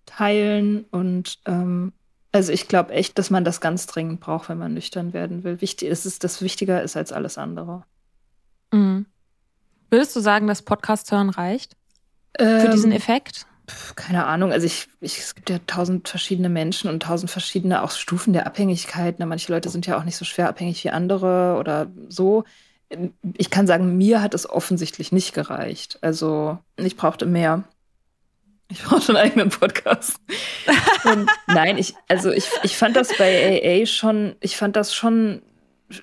teilen. 0.06 0.84
Und 0.92 1.40
ähm, 1.46 1.92
also 2.30 2.52
ich 2.52 2.68
glaube 2.68 2.92
echt, 2.92 3.18
dass 3.18 3.30
man 3.30 3.44
das 3.44 3.60
ganz 3.60 3.86
dringend 3.86 4.20
braucht, 4.20 4.48
wenn 4.48 4.58
man 4.58 4.72
nüchtern 4.72 5.12
werden 5.12 5.42
will. 5.42 5.60
Wichtig 5.60 5.88
ist 5.88 6.06
es, 6.06 6.20
das 6.20 6.42
wichtiger 6.42 6.80
ist 6.80 6.96
als 6.96 7.12
alles 7.12 7.38
andere. 7.38 7.82
Mhm. 8.72 9.06
Würdest 9.90 10.14
du 10.14 10.20
sagen, 10.20 10.46
dass 10.46 10.62
Podcast 10.62 11.10
hören 11.10 11.30
reicht? 11.30 11.76
Ähm, 12.38 12.60
für 12.60 12.68
diesen 12.68 12.92
Effekt? 12.92 13.46
Keine 13.96 14.26
Ahnung, 14.26 14.52
also 14.52 14.66
ich, 14.66 14.88
ich, 15.00 15.18
es 15.18 15.34
gibt 15.34 15.50
ja 15.50 15.58
tausend 15.66 16.08
verschiedene 16.08 16.48
Menschen 16.48 16.90
und 16.90 17.02
tausend 17.02 17.30
verschiedene 17.30 17.82
auch 17.82 17.90
Stufen 17.90 18.32
der 18.32 18.46
Abhängigkeit. 18.46 19.18
Ne? 19.18 19.26
Manche 19.26 19.52
Leute 19.52 19.68
sind 19.68 19.86
ja 19.86 19.98
auch 19.98 20.04
nicht 20.04 20.16
so 20.16 20.24
schwer 20.24 20.48
abhängig 20.48 20.82
wie 20.84 20.90
andere 20.90 21.56
oder 21.58 21.88
so. 22.08 22.44
Ich 23.36 23.50
kann 23.50 23.66
sagen, 23.66 23.98
mir 23.98 24.22
hat 24.22 24.34
es 24.34 24.48
offensichtlich 24.48 25.12
nicht 25.12 25.34
gereicht. 25.34 25.98
Also 26.00 26.58
ich 26.76 26.96
brauchte 26.96 27.26
mehr. 27.26 27.64
Ich 28.70 28.82
brauchte 28.82 29.08
einen 29.08 29.24
eigenen 29.24 29.48
Podcast. 29.48 30.20
und 31.04 31.30
nein, 31.46 31.78
ich, 31.78 31.94
also 32.08 32.30
ich, 32.30 32.48
ich 32.62 32.76
fand 32.76 32.96
das 32.96 33.16
bei 33.16 33.62
AA 33.62 33.86
schon, 33.86 34.36
ich 34.40 34.56
fand 34.56 34.76
das 34.76 34.94
schon 34.94 35.42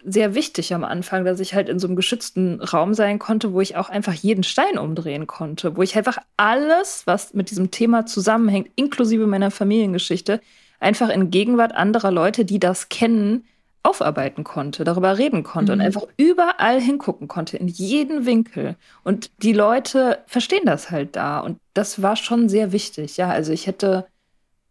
sehr 0.03 0.33
wichtig 0.33 0.73
am 0.73 0.83
Anfang, 0.83 1.25
dass 1.25 1.39
ich 1.39 1.53
halt 1.53 1.69
in 1.69 1.79
so 1.79 1.87
einem 1.87 1.95
geschützten 1.95 2.59
Raum 2.61 2.93
sein 2.93 3.19
konnte, 3.19 3.53
wo 3.53 3.61
ich 3.61 3.75
auch 3.75 3.89
einfach 3.89 4.13
jeden 4.13 4.43
Stein 4.43 4.77
umdrehen 4.77 5.27
konnte, 5.27 5.77
wo 5.77 5.83
ich 5.83 5.95
einfach 5.95 6.17
alles, 6.37 7.03
was 7.05 7.33
mit 7.33 7.51
diesem 7.51 7.71
Thema 7.71 8.05
zusammenhängt, 8.05 8.69
inklusive 8.75 9.27
meiner 9.27 9.51
Familiengeschichte, 9.51 10.41
einfach 10.79 11.09
in 11.09 11.29
Gegenwart 11.29 11.73
anderer 11.75 12.11
Leute, 12.11 12.45
die 12.45 12.59
das 12.59 12.89
kennen, 12.89 13.45
aufarbeiten 13.83 14.43
konnte, 14.43 14.83
darüber 14.83 15.17
reden 15.19 15.43
konnte 15.43 15.71
mhm. 15.71 15.79
und 15.79 15.85
einfach 15.85 16.07
überall 16.17 16.81
hingucken 16.81 17.27
konnte, 17.27 17.57
in 17.57 17.67
jeden 17.67 18.25
Winkel. 18.25 18.75
Und 19.03 19.29
die 19.43 19.53
Leute 19.53 20.19
verstehen 20.25 20.65
das 20.65 20.89
halt 20.89 21.15
da. 21.15 21.39
Und 21.39 21.59
das 21.75 22.01
war 22.01 22.15
schon 22.15 22.49
sehr 22.49 22.71
wichtig. 22.71 23.17
Ja, 23.17 23.29
also 23.29 23.53
ich 23.53 23.67
hätte, 23.67 24.07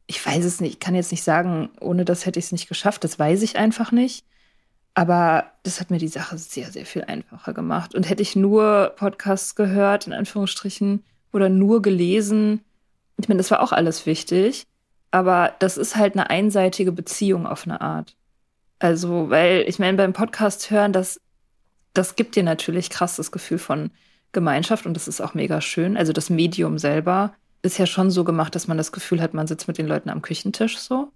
ich 0.09 0.25
weiß 0.25 0.45
es 0.45 0.61
nicht, 0.61 0.73
ich 0.73 0.81
kann 0.81 0.97
jetzt 0.97 1.13
nicht 1.13 1.23
sagen, 1.23 1.71
ohne 1.81 2.05
das 2.05 2.27
hätte 2.27 2.41
ich 2.41 2.47
es 2.47 2.53
nicht 2.53 2.69
geschafft. 2.69 3.05
Das 3.05 3.17
weiß 3.17 3.43
ich 3.43 3.57
einfach 3.57 3.93
nicht. 3.93 4.25
Aber 4.95 5.47
das 5.65 5.81
hat 5.81 5.91
mir 5.91 5.99
die 5.99 6.09
Sache 6.09 6.39
sehr, 6.39 6.71
sehr 6.71 6.87
viel 6.87 7.03
einfacher 7.03 7.53
gemacht. 7.53 7.95
Und 7.95 8.09
hätte 8.09 8.23
ich 8.23 8.37
nur 8.37 8.93
Podcasts 8.97 9.57
gehört, 9.57 10.07
in 10.07 10.13
Anführungsstrichen, 10.13 11.03
oder 11.33 11.49
nur 11.49 11.83
gelesen, 11.83 12.61
ich 13.17 13.29
meine, 13.29 13.39
das 13.39 13.51
war 13.51 13.61
auch 13.61 13.73
alles 13.73 14.07
wichtig, 14.07 14.67
aber 15.11 15.53
das 15.59 15.77
ist 15.77 15.97
halt 15.97 16.15
eine 16.15 16.31
einseitige 16.31 16.93
Beziehung 16.93 17.47
auf 17.47 17.65
eine 17.67 17.81
Art. 17.81 18.17
Also, 18.79 19.31
weil 19.31 19.65
ich 19.67 19.79
meine, 19.79 19.97
beim 19.97 20.13
Podcast 20.13 20.71
hören, 20.71 20.93
das, 20.93 21.21
das 21.93 22.17
gibt 22.17 22.37
dir 22.37 22.43
natürlich 22.43 22.91
krass 22.91 23.17
das 23.17 23.33
Gefühl 23.33 23.59
von 23.59 23.91
Gemeinschaft 24.33 24.87
und 24.87 24.95
das 24.95 25.09
ist 25.09 25.21
auch 25.21 25.35
mega 25.35 25.61
schön. 25.61 25.97
Also 25.97 26.13
das 26.13 26.31
Medium 26.31 26.79
selber 26.79 27.35
ist 27.63 27.79
ja 27.79 27.87
schon 27.87 28.11
so 28.11 28.25
gemacht, 28.25 28.55
dass 28.55 28.69
man 28.69 28.77
das 28.77 28.93
Gefühl 28.93 29.23
hat, 29.23 29.35
man 29.35 29.47
sitzt 29.47 29.69
mit 29.69 29.79
den 29.79 29.87
Leuten 29.87 30.11
am 30.11 30.23
Küchentisch 30.23 30.79
so. 30.79 31.13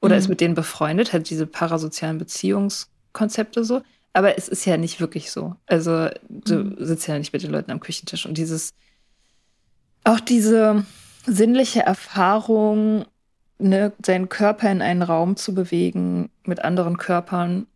Oder 0.00 0.14
mhm. 0.14 0.18
ist 0.18 0.28
mit 0.28 0.40
denen 0.40 0.54
befreundet, 0.54 1.12
hat 1.12 1.30
diese 1.30 1.46
parasozialen 1.46 2.20
Beziehungs- 2.20 2.88
Konzepte 3.12 3.64
so. 3.64 3.82
Aber 4.12 4.36
es 4.36 4.48
ist 4.48 4.64
ja 4.64 4.76
nicht 4.76 5.00
wirklich 5.00 5.30
so. 5.30 5.54
Also 5.66 6.08
du 6.28 6.64
mhm. 6.64 6.76
sitzt 6.78 7.06
ja 7.06 7.18
nicht 7.18 7.32
mit 7.32 7.42
den 7.42 7.50
Leuten 7.50 7.70
am 7.70 7.80
Küchentisch 7.80 8.26
und 8.26 8.38
dieses, 8.38 8.74
auch 10.04 10.20
diese 10.20 10.84
sinnliche 11.26 11.80
Erfahrung, 11.80 13.04
ne, 13.58 13.92
seinen 14.04 14.28
Körper 14.28 14.70
in 14.70 14.82
einen 14.82 15.02
Raum 15.02 15.36
zu 15.36 15.54
bewegen 15.54 16.30
mit 16.44 16.64
anderen 16.64 16.96
Körpern, 16.96 17.66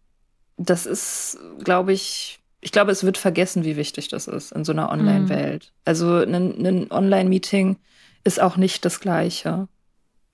das 0.57 0.87
ist, 0.87 1.39
glaube 1.63 1.93
ich, 1.93 2.41
ich 2.61 2.73
glaube, 2.73 2.93
es 2.93 3.05
wird 3.05 3.19
vergessen, 3.19 3.65
wie 3.65 3.77
wichtig 3.77 4.09
das 4.09 4.29
ist 4.29 4.53
in 4.53 4.65
so 4.65 4.73
einer 4.73 4.91
Online-Welt. 4.91 5.65
Mhm. 5.65 5.81
Also 5.85 6.17
ein, 6.17 6.67
ein 6.67 6.91
Online-Meeting 6.91 7.77
ist 8.25 8.41
auch 8.41 8.57
nicht 8.57 8.85
das 8.85 9.01
gleiche 9.01 9.69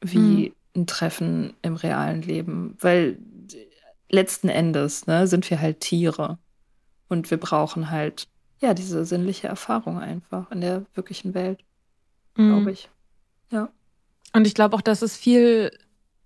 wie 0.01 0.53
mhm. 0.75 0.83
ein 0.83 0.87
Treffen 0.87 1.55
im 1.63 1.75
realen 1.77 2.23
Leben, 2.23 2.77
weil 2.81 3.19
letzten 4.09 4.49
Endes 4.49 5.07
ne, 5.07 5.27
sind 5.27 5.49
wir 5.51 5.61
halt 5.61 5.81
Tiere. 5.81 6.39
Und 7.09 7.31
wir 7.31 7.39
brauchen 7.39 7.91
halt, 7.91 8.29
ja, 8.61 8.75
diese 8.75 9.05
sinnliche 9.05 9.49
Erfahrung 9.49 9.99
einfach 9.99 10.51
in 10.51 10.61
der 10.61 10.85
wirklichen 10.95 11.35
Welt, 11.35 11.61
mhm. 12.37 12.49
glaube 12.49 12.73
ich. 12.73 12.91
Ja. 13.51 13.71
Und 14.35 14.47
ich 14.47 14.55
glaube 14.55 14.77
auch, 14.77 14.83
dass 14.83 15.03
es 15.03 15.17
viel 15.17 15.71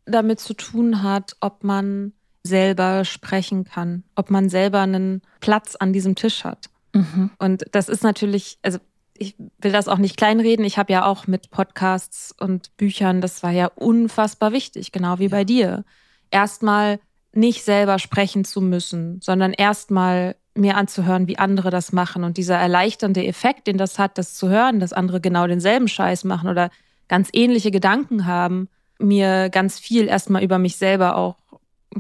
damit 0.05 0.41
zu 0.41 0.55
tun 0.55 1.03
hat, 1.03 1.37
ob 1.41 1.63
man 1.63 2.13
selber 2.43 3.05
sprechen 3.05 3.65
kann, 3.65 4.03
ob 4.17 4.31
man 4.31 4.49
selber 4.49 4.81
einen 4.81 5.23
Platz 5.41 5.77
an 5.77 5.93
diesem 5.93 6.17
Tisch 6.17 6.43
hat. 6.45 6.71
Mhm. 6.93 7.31
Und 7.39 7.65
das 7.71 7.89
ist 7.89 8.03
natürlich, 8.03 8.59
also 8.63 8.79
ich 9.17 9.37
will 9.59 9.71
das 9.71 9.87
auch 9.87 9.99
nicht 9.99 10.17
kleinreden. 10.17 10.65
Ich 10.65 10.79
habe 10.79 10.93
ja 10.93 11.05
auch 11.05 11.29
mit 11.29 11.51
Podcasts 11.51 12.35
und 12.39 12.77
Büchern, 12.77 13.21
das 13.21 13.43
war 13.45 13.53
ja 13.53 13.67
unfassbar 13.67 14.53
wichtig, 14.53 14.91
genau 14.91 15.21
wie 15.21 15.25
ja. 15.25 15.31
bei 15.31 15.45
dir. 15.45 15.85
Erstmal 16.31 16.99
nicht 17.33 17.65
selber 17.65 17.99
sprechen 17.99 18.45
zu 18.45 18.61
müssen, 18.61 19.21
sondern 19.23 19.53
erstmal 19.53 20.37
mir 20.55 20.77
anzuhören, 20.77 21.27
wie 21.27 21.39
andere 21.39 21.71
das 21.71 21.93
machen. 21.93 22.25
Und 22.25 22.37
dieser 22.37 22.57
erleichternde 22.57 23.25
Effekt, 23.25 23.67
den 23.67 23.79
das 23.79 23.99
hat, 23.99 24.19
das 24.19 24.35
zu 24.35 24.49
hören, 24.49 24.81
dass 24.81 24.93
andere 24.93 25.21
genau 25.21 25.47
denselben 25.47 25.89
Scheiß 25.89 26.25
machen 26.25 26.51
oder 26.51 26.71
ganz 27.09 27.31
ähnliche 27.33 27.71
Gedanken 27.71 28.27
haben, 28.27 28.69
mir 28.99 29.49
ganz 29.49 29.79
viel 29.79 30.07
erstmal 30.07 30.43
über 30.43 30.59
mich 30.59 30.77
selber 30.77 31.17
auch 31.17 31.37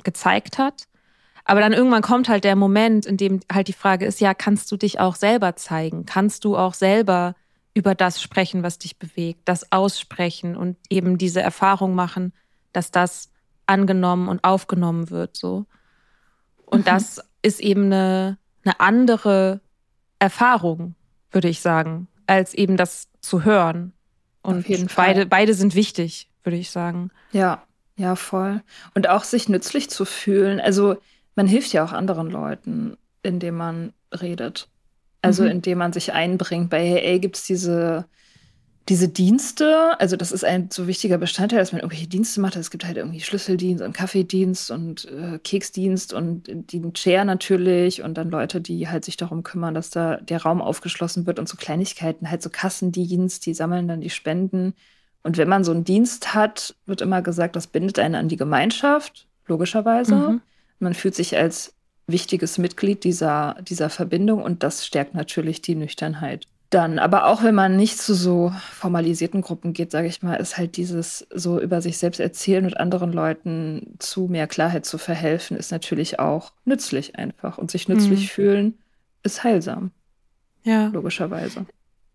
gezeigt 0.04 0.58
hat. 0.58 0.84
Aber 1.44 1.60
dann 1.60 1.72
irgendwann 1.72 2.02
kommt 2.02 2.28
halt 2.28 2.44
der 2.44 2.56
Moment, 2.56 3.04
in 3.04 3.16
dem 3.16 3.40
halt 3.52 3.68
die 3.68 3.72
Frage 3.72 4.06
ist, 4.06 4.20
ja, 4.20 4.32
kannst 4.32 4.70
du 4.70 4.76
dich 4.76 5.00
auch 5.00 5.16
selber 5.16 5.56
zeigen? 5.56 6.06
Kannst 6.06 6.44
du 6.44 6.56
auch 6.56 6.74
selber 6.74 7.34
über 7.74 7.94
das 7.94 8.22
sprechen, 8.22 8.62
was 8.62 8.78
dich 8.78 8.98
bewegt, 8.98 9.40
das 9.46 9.72
aussprechen 9.72 10.56
und 10.56 10.76
eben 10.90 11.18
diese 11.18 11.40
Erfahrung 11.40 11.94
machen, 11.94 12.32
dass 12.72 12.90
das 12.90 13.31
angenommen 13.72 14.28
und 14.28 14.44
aufgenommen 14.44 15.10
wird, 15.10 15.36
so. 15.36 15.66
Und 16.66 16.80
mhm. 16.80 16.84
das 16.84 17.20
ist 17.42 17.60
eben 17.60 17.86
eine, 17.86 18.38
eine 18.64 18.78
andere 18.80 19.60
Erfahrung, 20.18 20.94
würde 21.30 21.48
ich 21.48 21.60
sagen, 21.60 22.08
als 22.26 22.54
eben 22.54 22.76
das 22.76 23.08
zu 23.20 23.44
hören. 23.44 23.92
Und 24.42 24.66
beide, 24.96 25.26
beide 25.26 25.54
sind 25.54 25.74
wichtig, 25.74 26.28
würde 26.44 26.56
ich 26.56 26.70
sagen. 26.70 27.10
Ja, 27.32 27.62
ja, 27.96 28.16
voll. 28.16 28.62
Und 28.94 29.08
auch 29.08 29.24
sich 29.24 29.48
nützlich 29.48 29.90
zu 29.90 30.04
fühlen. 30.04 30.60
Also 30.60 30.96
man 31.34 31.46
hilft 31.46 31.72
ja 31.72 31.84
auch 31.84 31.92
anderen 31.92 32.30
Leuten, 32.30 32.96
indem 33.22 33.56
man 33.56 33.92
redet. 34.12 34.68
Also 35.20 35.44
mhm. 35.44 35.50
indem 35.50 35.78
man 35.78 35.92
sich 35.92 36.12
einbringt. 36.12 36.70
Bei 36.70 36.84
Hey, 36.84 37.20
gibt 37.20 37.36
es 37.36 37.44
diese 37.44 38.06
diese 38.88 39.08
Dienste, 39.08 39.98
also 40.00 40.16
das 40.16 40.32
ist 40.32 40.44
ein 40.44 40.68
so 40.70 40.88
wichtiger 40.88 41.16
Bestandteil, 41.18 41.60
dass 41.60 41.70
man 41.70 41.80
irgendwelche 41.80 42.08
Dienste 42.08 42.40
macht. 42.40 42.56
Es 42.56 42.70
gibt 42.70 42.84
halt 42.84 42.96
irgendwie 42.96 43.20
Schlüsseldienst 43.20 43.82
und 43.82 43.92
Kaffeedienst 43.92 44.72
und 44.72 45.04
äh, 45.04 45.38
Keksdienst 45.38 46.12
und 46.12 46.48
den 46.48 46.92
Chair 46.92 47.24
natürlich 47.24 48.02
und 48.02 48.14
dann 48.14 48.30
Leute, 48.30 48.60
die 48.60 48.88
halt 48.88 49.04
sich 49.04 49.16
darum 49.16 49.44
kümmern, 49.44 49.74
dass 49.74 49.90
da 49.90 50.16
der 50.16 50.42
Raum 50.42 50.60
aufgeschlossen 50.60 51.26
wird 51.26 51.38
und 51.38 51.48
so 51.48 51.56
Kleinigkeiten, 51.56 52.28
halt 52.28 52.42
so 52.42 52.50
Kassendienst, 52.50 53.46
die 53.46 53.54
sammeln 53.54 53.86
dann 53.86 54.00
die 54.00 54.10
Spenden. 54.10 54.74
Und 55.22 55.36
wenn 55.36 55.48
man 55.48 55.62
so 55.62 55.70
einen 55.70 55.84
Dienst 55.84 56.34
hat, 56.34 56.74
wird 56.84 57.02
immer 57.02 57.22
gesagt, 57.22 57.54
das 57.54 57.68
bindet 57.68 58.00
einen 58.00 58.16
an 58.16 58.28
die 58.28 58.36
Gemeinschaft, 58.36 59.28
logischerweise. 59.46 60.14
Mhm. 60.16 60.40
Man 60.80 60.94
fühlt 60.94 61.14
sich 61.14 61.36
als 61.36 61.74
wichtiges 62.08 62.58
Mitglied 62.58 63.04
dieser, 63.04 63.56
dieser 63.62 63.90
Verbindung 63.90 64.42
und 64.42 64.64
das 64.64 64.84
stärkt 64.84 65.14
natürlich 65.14 65.62
die 65.62 65.76
Nüchternheit 65.76 66.48
dann. 66.74 66.98
Aber 66.98 67.26
auch 67.26 67.42
wenn 67.42 67.54
man 67.54 67.76
nicht 67.76 67.98
zu 67.98 68.14
so 68.14 68.52
formalisierten 68.72 69.42
Gruppen 69.42 69.72
geht, 69.72 69.90
sage 69.90 70.08
ich 70.08 70.22
mal, 70.22 70.36
ist 70.36 70.58
halt 70.58 70.76
dieses 70.76 71.26
so 71.32 71.60
über 71.60 71.80
sich 71.80 71.98
selbst 71.98 72.20
erzählen 72.20 72.64
und 72.64 72.76
anderen 72.76 73.12
Leuten 73.12 73.94
zu 73.98 74.26
mehr 74.26 74.46
Klarheit 74.46 74.84
zu 74.84 74.98
verhelfen, 74.98 75.56
ist 75.56 75.70
natürlich 75.70 76.18
auch 76.18 76.52
nützlich 76.64 77.16
einfach. 77.16 77.58
Und 77.58 77.70
sich 77.70 77.88
nützlich 77.88 78.22
mhm. 78.22 78.28
fühlen 78.28 78.78
ist 79.22 79.44
heilsam. 79.44 79.90
Ja. 80.64 80.88
Logischerweise. 80.88 81.66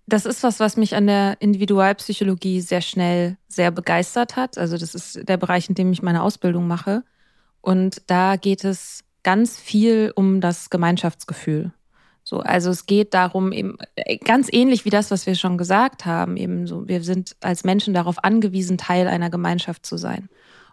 Das 0.07 0.25
ist 0.25 0.41
was, 0.43 0.59
was 0.59 0.77
mich 0.77 0.95
an 0.95 1.07
der 1.07 1.35
Individualpsychologie 1.41 2.61
sehr 2.61 2.81
schnell 2.81 3.37
sehr 3.47 3.71
begeistert 3.71 4.37
hat. 4.37 4.57
Also 4.57 4.77
das 4.77 4.95
ist 4.95 5.27
der 5.27 5.37
Bereich, 5.37 5.67
in 5.67 5.75
dem 5.75 5.91
ich 5.91 6.01
meine 6.01 6.23
Ausbildung 6.23 6.67
mache. 6.67 7.03
Und 7.61 8.01
da 8.07 8.37
geht 8.37 8.63
es 8.63 9.03
ganz 9.23 9.57
viel 9.57 10.13
um 10.15 10.39
das 10.39 10.69
Gemeinschaftsgefühl. 10.69 11.73
So, 12.27 12.41
also 12.41 12.71
es 12.71 12.85
geht 12.85 13.13
darum, 13.13 13.53
eben 13.53 13.77
äh, 13.95 14.17
ganz 14.17 14.49
ähnlich 14.51 14.83
wie 14.83 14.89
das, 14.89 15.11
was 15.11 15.25
wir 15.25 15.35
schon 15.35 15.57
gesagt 15.57 16.05
haben, 16.05 16.35
eben 16.35 16.67
so, 16.67 16.85
wir 16.85 17.01
sind 17.01 17.37
als 17.39 17.63
Menschen 17.63 17.93
darauf 17.93 18.21
angewiesen, 18.21 18.77
Teil 18.77 19.07
einer 19.07 19.29
Gemeinschaft 19.29 19.85
zu 19.85 19.95
sein. 19.95 20.27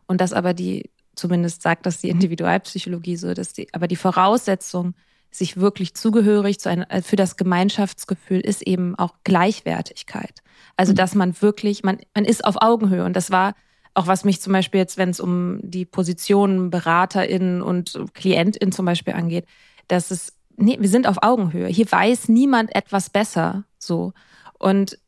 Und 0.07 0.21
das 0.21 0.33
aber 0.33 0.53
die, 0.53 0.91
zumindest 1.15 1.63
sagt 1.63 1.87
das 1.87 2.01
die 2.01 2.09
Individualpsychologie 2.11 3.17
so, 3.17 3.35
dass 3.35 3.53
die, 3.53 3.73
aber 3.73 3.87
die 3.87 3.95
Voraussetzung 3.95 4.95
sich 5.31 5.57
wirklich 5.57 5.95
zugehörig 5.95 6.59
zu 6.59 6.71
einer, 6.71 6.91
äh, 6.91 7.03
für 7.03 7.15
das 7.15 7.37
Gemeinschaftsgefühl 7.37 8.41
ist 8.41 8.63
eben 8.63 8.97
auch 8.97 9.15
Gleichwertigkeit. 9.23 10.43
Also, 10.77 10.91
mhm. 10.91 10.97
dass 10.97 11.15
man 11.15 11.41
wirklich, 11.41 11.85
man, 11.85 11.99
man 12.17 12.25
ist 12.25 12.45
auf 12.45 12.57
Augenhöhe. 12.63 13.05
Und 13.05 13.15
das 13.15 13.31
war 13.31 13.55
auch 13.95 14.09
was 14.09 14.25
mich 14.25 14.41
zum 14.41 14.53
Beispiel 14.53 14.81
jetzt, 14.81 14.99
wenn 14.99 15.11
es 15.11 15.21
um 15.21 15.61
die 15.63 15.85
Positionen 15.85 16.71
BeraterInnen 16.71 17.63
und 17.63 17.97
KlientInnen 18.13 18.73
zum 18.73 18.87
Beispiel 18.87 19.15
angeht, 19.15 19.47
dass 19.87 20.11
es, 20.11 20.34
nee, 20.57 20.77
wir 20.81 20.89
sind 20.89 21.07
auf 21.07 21.23
Augenhöhe. 21.23 21.67
Hier 21.69 21.91
weiß 21.91 22.29
niemand 22.29 22.75
etwas 22.75 23.11
besser, 23.11 23.65
so. 23.79 24.13
Und 24.59 24.99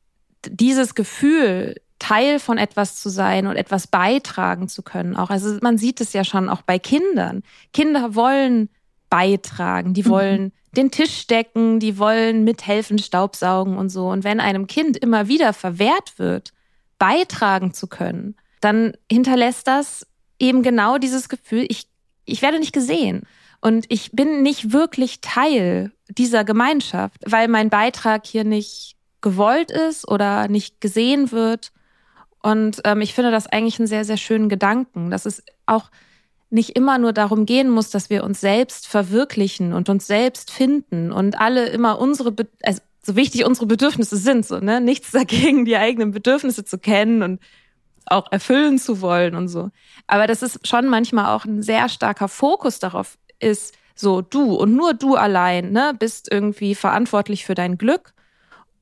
dieses 0.48 0.94
Gefühl, 0.94 1.76
Teil 1.98 2.38
von 2.38 2.58
etwas 2.58 3.00
zu 3.00 3.08
sein 3.08 3.46
und 3.46 3.56
etwas 3.56 3.86
beitragen 3.86 4.68
zu 4.68 4.82
können, 4.82 5.16
auch, 5.16 5.30
also 5.30 5.58
man 5.62 5.78
sieht 5.78 6.00
es 6.00 6.12
ja 6.12 6.24
schon 6.24 6.48
auch 6.48 6.62
bei 6.62 6.78
Kindern. 6.78 7.42
Kinder 7.72 8.14
wollen 8.14 8.68
beitragen, 9.08 9.94
die 9.94 10.02
mhm. 10.02 10.08
wollen 10.08 10.42
mhm. 10.42 10.52
den 10.76 10.90
Tisch 10.90 11.26
decken, 11.26 11.80
die 11.80 11.98
wollen 11.98 12.44
mithelfen, 12.44 12.98
Staubsaugen 12.98 13.78
und 13.78 13.88
so. 13.88 14.08
Und 14.08 14.24
wenn 14.24 14.40
einem 14.40 14.66
Kind 14.66 14.96
immer 14.96 15.28
wieder 15.28 15.52
verwehrt 15.52 16.18
wird, 16.18 16.52
beitragen 16.98 17.72
zu 17.72 17.86
können, 17.86 18.36
dann 18.60 18.94
hinterlässt 19.10 19.66
das 19.66 20.06
eben 20.38 20.62
genau 20.62 20.98
dieses 20.98 21.28
Gefühl, 21.28 21.66
ich, 21.68 21.88
ich 22.24 22.42
werde 22.42 22.58
nicht 22.58 22.72
gesehen. 22.72 23.22
Und 23.60 23.86
ich 23.88 24.12
bin 24.12 24.42
nicht 24.42 24.72
wirklich 24.72 25.20
Teil 25.20 25.92
dieser 26.08 26.44
Gemeinschaft, 26.44 27.20
weil 27.26 27.48
mein 27.48 27.70
Beitrag 27.70 28.26
hier 28.26 28.44
nicht 28.44 28.96
gewollt 29.20 29.70
ist 29.70 30.06
oder 30.08 30.48
nicht 30.48 30.80
gesehen 30.80 31.32
wird. 31.32 31.72
Und 32.42 32.80
ähm, 32.84 33.00
ich 33.00 33.14
finde 33.14 33.30
das 33.30 33.46
eigentlich 33.46 33.78
einen 33.78 33.88
sehr, 33.88 34.04
sehr 34.04 34.16
schönen 34.16 34.48
Gedanken, 34.48 35.10
dass 35.10 35.26
es 35.26 35.42
auch 35.66 35.90
nicht 36.48 36.70
immer 36.70 36.98
nur 36.98 37.12
darum 37.12 37.44
gehen 37.44 37.70
muss, 37.70 37.90
dass 37.90 38.08
wir 38.08 38.22
uns 38.22 38.40
selbst 38.40 38.86
verwirklichen 38.86 39.72
und 39.72 39.88
uns 39.88 40.06
selbst 40.06 40.50
finden 40.50 41.10
und 41.10 41.40
alle 41.40 41.66
immer 41.66 41.98
unsere, 41.98 42.30
Be 42.30 42.46
also 42.62 42.80
so 43.02 43.16
wichtig 43.16 43.44
unsere 43.44 43.66
Bedürfnisse 43.66 44.16
sind, 44.16 44.46
so, 44.46 44.58
ne? 44.58 44.80
Nichts 44.80 45.10
dagegen, 45.12 45.64
die 45.64 45.76
eigenen 45.76 46.10
Bedürfnisse 46.10 46.64
zu 46.64 46.78
kennen 46.78 47.22
und 47.22 47.40
auch 48.06 48.30
erfüllen 48.30 48.78
zu 48.78 49.00
wollen 49.00 49.34
und 49.34 49.48
so. 49.48 49.70
Aber 50.06 50.26
das 50.26 50.42
ist 50.42 50.66
schon 50.66 50.86
manchmal 50.86 51.34
auch 51.34 51.44
ein 51.44 51.62
sehr 51.62 51.88
starker 51.88 52.28
Fokus 52.28 52.78
darauf 52.78 53.18
ist, 53.38 53.74
so 53.94 54.20
du 54.20 54.54
und 54.54 54.74
nur 54.76 54.94
du 54.94 55.14
allein, 55.14 55.72
ne, 55.72 55.94
bist 55.98 56.30
irgendwie 56.30 56.74
verantwortlich 56.74 57.44
für 57.44 57.54
dein 57.54 57.78
Glück. 57.78 58.12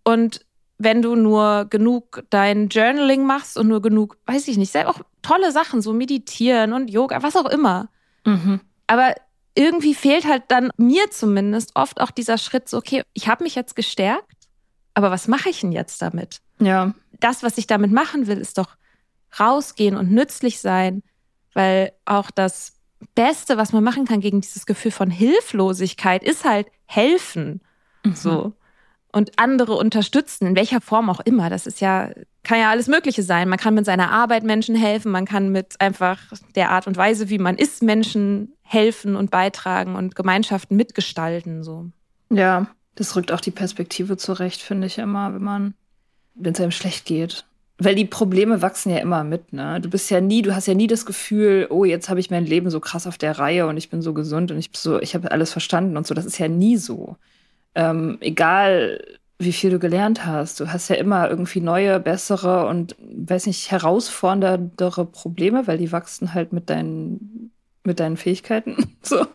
Und 0.02 0.44
wenn 0.78 1.02
du 1.02 1.14
nur 1.14 1.66
genug 1.70 2.24
dein 2.30 2.68
Journaling 2.68 3.24
machst 3.24 3.56
und 3.56 3.68
nur 3.68 3.80
genug, 3.80 4.16
weiß 4.26 4.48
ich 4.48 4.56
nicht, 4.58 4.72
selber 4.72 4.90
auch 4.90 5.00
tolle 5.22 5.52
Sachen, 5.52 5.80
so 5.80 5.92
meditieren 5.92 6.72
und 6.72 6.90
Yoga, 6.90 7.22
was 7.22 7.36
auch 7.36 7.48
immer. 7.48 7.88
Mhm. 8.24 8.60
Aber 8.86 9.14
irgendwie 9.54 9.94
fehlt 9.94 10.26
halt 10.26 10.42
dann 10.48 10.70
mir 10.76 11.10
zumindest 11.10 11.72
oft 11.76 12.00
auch 12.00 12.10
dieser 12.10 12.38
Schritt, 12.38 12.68
so, 12.68 12.76
okay, 12.76 13.02
ich 13.12 13.28
habe 13.28 13.44
mich 13.44 13.54
jetzt 13.54 13.76
gestärkt, 13.76 14.48
aber 14.94 15.10
was 15.10 15.28
mache 15.28 15.48
ich 15.48 15.60
denn 15.60 15.72
jetzt 15.72 16.02
damit? 16.02 16.38
Ja. 16.58 16.92
Das, 17.20 17.42
was 17.42 17.56
ich 17.56 17.66
damit 17.66 17.92
machen 17.92 18.26
will, 18.26 18.38
ist 18.38 18.58
doch 18.58 18.76
rausgehen 19.38 19.96
und 19.96 20.10
nützlich 20.10 20.60
sein, 20.60 21.02
weil 21.52 21.92
auch 22.04 22.30
das 22.30 22.74
Beste, 23.14 23.56
was 23.56 23.72
man 23.72 23.84
machen 23.84 24.06
kann 24.06 24.20
gegen 24.20 24.40
dieses 24.40 24.66
Gefühl 24.66 24.90
von 24.90 25.10
Hilflosigkeit, 25.10 26.22
ist 26.22 26.44
halt 26.44 26.68
helfen. 26.86 27.60
Mhm. 28.04 28.14
So. 28.14 28.52
Und 29.12 29.38
andere 29.38 29.74
unterstützen, 29.74 30.46
in 30.46 30.56
welcher 30.56 30.80
Form 30.80 31.08
auch 31.08 31.20
immer. 31.20 31.48
Das 31.48 31.66
ist 31.66 31.80
ja, 31.80 32.10
kann 32.42 32.58
ja 32.58 32.70
alles 32.70 32.88
Mögliche 32.88 33.22
sein. 33.22 33.48
Man 33.48 33.58
kann 33.58 33.74
mit 33.74 33.84
seiner 33.84 34.10
Arbeit 34.10 34.42
Menschen 34.42 34.74
helfen, 34.74 35.12
man 35.12 35.24
kann 35.24 35.50
mit 35.50 35.80
einfach 35.80 36.18
der 36.56 36.70
Art 36.70 36.86
und 36.88 36.96
Weise, 36.96 37.28
wie 37.28 37.38
man 37.38 37.56
ist, 37.56 37.82
Menschen 37.82 38.52
helfen 38.62 39.14
und 39.14 39.30
beitragen 39.30 39.94
und 39.94 40.16
Gemeinschaften 40.16 40.76
mitgestalten. 40.76 41.62
So. 41.62 41.90
Ja, 42.30 42.66
das 42.96 43.14
rückt 43.14 43.30
auch 43.30 43.40
die 43.40 43.52
Perspektive 43.52 44.16
zurecht, 44.16 44.62
finde 44.62 44.88
ich 44.88 44.98
immer, 44.98 45.32
wenn 45.32 45.42
man, 45.42 45.74
wenn 46.34 46.52
es 46.54 46.60
einem 46.60 46.72
schlecht 46.72 47.04
geht 47.04 47.44
weil 47.84 47.94
die 47.94 48.04
Probleme 48.04 48.62
wachsen 48.62 48.90
ja 48.90 48.98
immer 48.98 49.24
mit, 49.24 49.52
ne? 49.52 49.80
Du 49.80 49.90
bist 49.90 50.10
ja 50.10 50.20
nie, 50.20 50.42
du 50.42 50.54
hast 50.54 50.66
ja 50.66 50.74
nie 50.74 50.86
das 50.86 51.06
Gefühl, 51.06 51.66
oh, 51.70 51.84
jetzt 51.84 52.08
habe 52.08 52.20
ich 52.20 52.30
mein 52.30 52.46
Leben 52.46 52.70
so 52.70 52.80
krass 52.80 53.06
auf 53.06 53.18
der 53.18 53.38
Reihe 53.38 53.66
und 53.66 53.76
ich 53.76 53.90
bin 53.90 54.02
so 54.02 54.14
gesund 54.14 54.50
und 54.50 54.58
ich 54.58 54.70
bin 54.70 54.78
so, 54.80 55.00
ich 55.00 55.14
habe 55.14 55.30
alles 55.30 55.52
verstanden 55.52 55.96
und 55.96 56.06
so. 56.06 56.14
Das 56.14 56.24
ist 56.24 56.38
ja 56.38 56.48
nie 56.48 56.76
so. 56.76 57.16
Ähm, 57.74 58.18
egal 58.20 59.00
wie 59.38 59.52
viel 59.52 59.70
du 59.70 59.78
gelernt 59.78 60.24
hast, 60.24 60.60
du 60.60 60.72
hast 60.72 60.88
ja 60.88 60.96
immer 60.96 61.28
irgendwie 61.28 61.60
neue, 61.60 61.98
bessere 62.00 62.66
und 62.66 62.96
weiß 63.00 63.46
nicht, 63.46 63.70
herausforderndere 63.70 65.04
Probleme, 65.06 65.66
weil 65.66 65.78
die 65.78 65.92
wachsen 65.92 66.34
halt 66.34 66.52
mit 66.52 66.70
deinen 66.70 67.50
mit 67.86 68.00
deinen 68.00 68.16
Fähigkeiten. 68.16 68.76
so. 69.02 69.26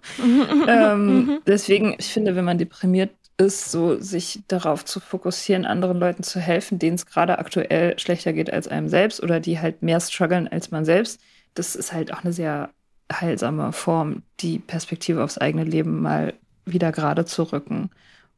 ähm, 0.67 1.39
deswegen, 1.45 1.95
ich 1.99 2.07
finde, 2.07 2.35
wenn 2.35 2.45
man 2.45 2.57
deprimiert 2.57 3.11
ist, 3.39 3.71
so 3.71 3.99
sich 3.99 4.41
darauf 4.47 4.83
zu 4.83 4.99
fokussieren, 4.99 5.65
anderen 5.65 5.97
Leuten 5.97 6.23
zu 6.23 6.39
helfen, 6.39 6.77
denen 6.77 6.95
es 6.95 7.05
gerade 7.05 7.39
aktuell 7.39 7.97
schlechter 7.97 8.33
geht 8.33 8.51
als 8.51 8.67
einem 8.67 8.89
selbst 8.89 9.23
oder 9.23 9.39
die 9.39 9.59
halt 9.59 9.81
mehr 9.81 9.99
strugglen 10.01 10.47
als 10.47 10.71
man 10.71 10.83
selbst. 10.83 11.21
Das 11.53 11.75
ist 11.75 11.93
halt 11.93 12.13
auch 12.13 12.23
eine 12.23 12.33
sehr 12.33 12.69
heilsame 13.11 13.71
Form, 13.71 14.23
die 14.41 14.59
Perspektive 14.59 15.23
aufs 15.23 15.37
eigene 15.37 15.63
Leben 15.63 16.01
mal 16.01 16.33
wieder 16.65 16.91
gerade 16.91 17.25
zu 17.25 17.43
rücken 17.43 17.89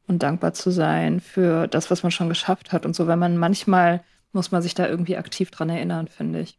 und 0.06 0.22
dankbar 0.22 0.54
zu 0.54 0.70
sein 0.70 1.20
für 1.20 1.66
das, 1.66 1.90
was 1.90 2.04
man 2.04 2.12
schon 2.12 2.28
geschafft 2.28 2.72
hat 2.72 2.86
und 2.86 2.94
so, 2.94 3.06
weil 3.08 3.16
man 3.16 3.36
manchmal 3.36 4.04
muss 4.32 4.52
man 4.52 4.62
sich 4.62 4.74
da 4.74 4.88
irgendwie 4.88 5.16
aktiv 5.16 5.50
dran 5.50 5.68
erinnern, 5.68 6.06
finde 6.06 6.40
ich. 6.40 6.58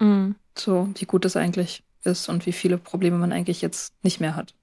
Mhm. 0.00 0.34
So, 0.56 0.88
wie 0.96 1.04
gut 1.04 1.24
es 1.26 1.36
eigentlich 1.36 1.84
ist 2.04 2.28
und 2.28 2.46
wie 2.46 2.52
viele 2.52 2.78
Probleme 2.78 3.18
man 3.18 3.32
eigentlich 3.32 3.60
jetzt 3.60 3.92
nicht 4.02 4.18
mehr 4.18 4.34
hat. 4.34 4.54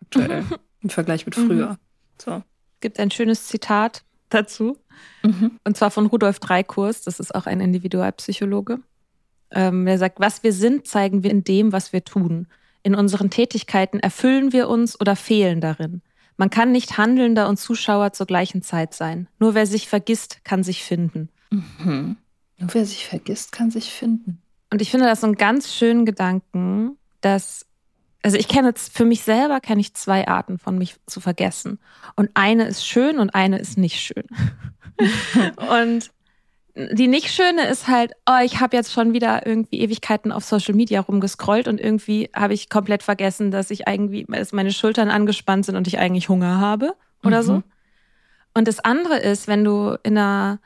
Aktuell. 0.00 0.44
Im 0.80 0.90
Vergleich 0.90 1.26
mit 1.26 1.36
früher. 1.36 1.72
Mhm. 1.72 1.76
So 2.18 2.42
gibt 2.82 3.00
ein 3.00 3.10
schönes 3.10 3.46
Zitat 3.46 4.02
dazu. 4.28 4.76
Mhm. 5.22 5.58
Und 5.64 5.76
zwar 5.76 5.90
von 5.90 6.06
Rudolf 6.06 6.38
Dreikurs, 6.38 7.02
das 7.02 7.18
ist 7.20 7.34
auch 7.34 7.46
ein 7.46 7.60
Individualpsychologe. 7.60 8.80
Ähm, 9.50 9.86
der 9.86 9.98
sagt, 9.98 10.20
was 10.20 10.42
wir 10.42 10.52
sind, 10.52 10.86
zeigen 10.86 11.22
wir 11.22 11.30
in 11.30 11.44
dem, 11.44 11.72
was 11.72 11.92
wir 11.92 12.04
tun. 12.04 12.46
In 12.82 12.94
unseren 12.94 13.30
Tätigkeiten 13.30 14.00
erfüllen 14.00 14.52
wir 14.52 14.68
uns 14.68 15.00
oder 15.00 15.16
fehlen 15.16 15.60
darin. 15.60 16.02
Man 16.36 16.50
kann 16.50 16.72
nicht 16.72 16.98
Handelnder 16.98 17.48
und 17.48 17.58
Zuschauer 17.58 18.12
zur 18.12 18.26
gleichen 18.26 18.62
Zeit 18.62 18.94
sein. 18.94 19.28
Nur 19.38 19.54
wer 19.54 19.66
sich 19.66 19.88
vergisst, 19.88 20.44
kann 20.44 20.62
sich 20.62 20.82
finden. 20.82 21.28
Mhm. 21.50 22.16
Nur 22.58 22.74
wer 22.74 22.86
sich 22.86 23.06
vergisst, 23.06 23.52
kann 23.52 23.70
sich 23.70 23.92
finden. 23.92 24.42
Und 24.72 24.80
ich 24.80 24.90
finde 24.90 25.06
das 25.06 25.20
so 25.20 25.26
einen 25.26 25.36
ganz 25.36 25.72
schönen 25.74 26.06
Gedanken, 26.06 26.96
dass 27.20 27.66
also 28.22 28.36
ich 28.36 28.48
kenne 28.48 28.68
jetzt 28.68 28.96
für 28.96 29.04
mich 29.04 29.22
selber 29.22 29.60
kenne 29.60 29.80
ich 29.80 29.94
zwei 29.94 30.28
Arten 30.28 30.58
von 30.58 30.78
mich 30.78 30.96
zu 31.06 31.20
vergessen. 31.20 31.78
Und 32.14 32.30
eine 32.34 32.66
ist 32.66 32.86
schön 32.86 33.18
und 33.18 33.34
eine 33.34 33.58
ist 33.58 33.76
nicht 33.76 34.00
schön. 34.00 34.26
und 35.56 36.10
die 36.74 37.08
nicht 37.08 37.28
schöne 37.28 37.66
ist 37.66 37.88
halt, 37.88 38.12
oh, 38.26 38.38
ich 38.42 38.60
habe 38.60 38.76
jetzt 38.76 38.92
schon 38.92 39.12
wieder 39.12 39.46
irgendwie 39.46 39.80
Ewigkeiten 39.80 40.32
auf 40.32 40.44
Social 40.44 40.74
Media 40.74 41.00
rumgescrollt 41.00 41.68
und 41.68 41.78
irgendwie 41.78 42.30
habe 42.34 42.54
ich 42.54 42.70
komplett 42.70 43.02
vergessen, 43.02 43.50
dass 43.50 43.70
ich 43.70 43.86
irgendwie, 43.86 44.24
dass 44.26 44.52
meine 44.52 44.72
Schultern 44.72 45.10
angespannt 45.10 45.66
sind 45.66 45.76
und 45.76 45.86
ich 45.86 45.98
eigentlich 45.98 46.30
Hunger 46.30 46.60
habe 46.60 46.94
oder 47.24 47.42
mhm. 47.42 47.46
so. 47.46 47.62
Und 48.54 48.68
das 48.68 48.80
andere 48.80 49.18
ist, 49.18 49.48
wenn 49.48 49.64
du 49.64 49.98
in 50.02 50.16
einer, 50.16 50.60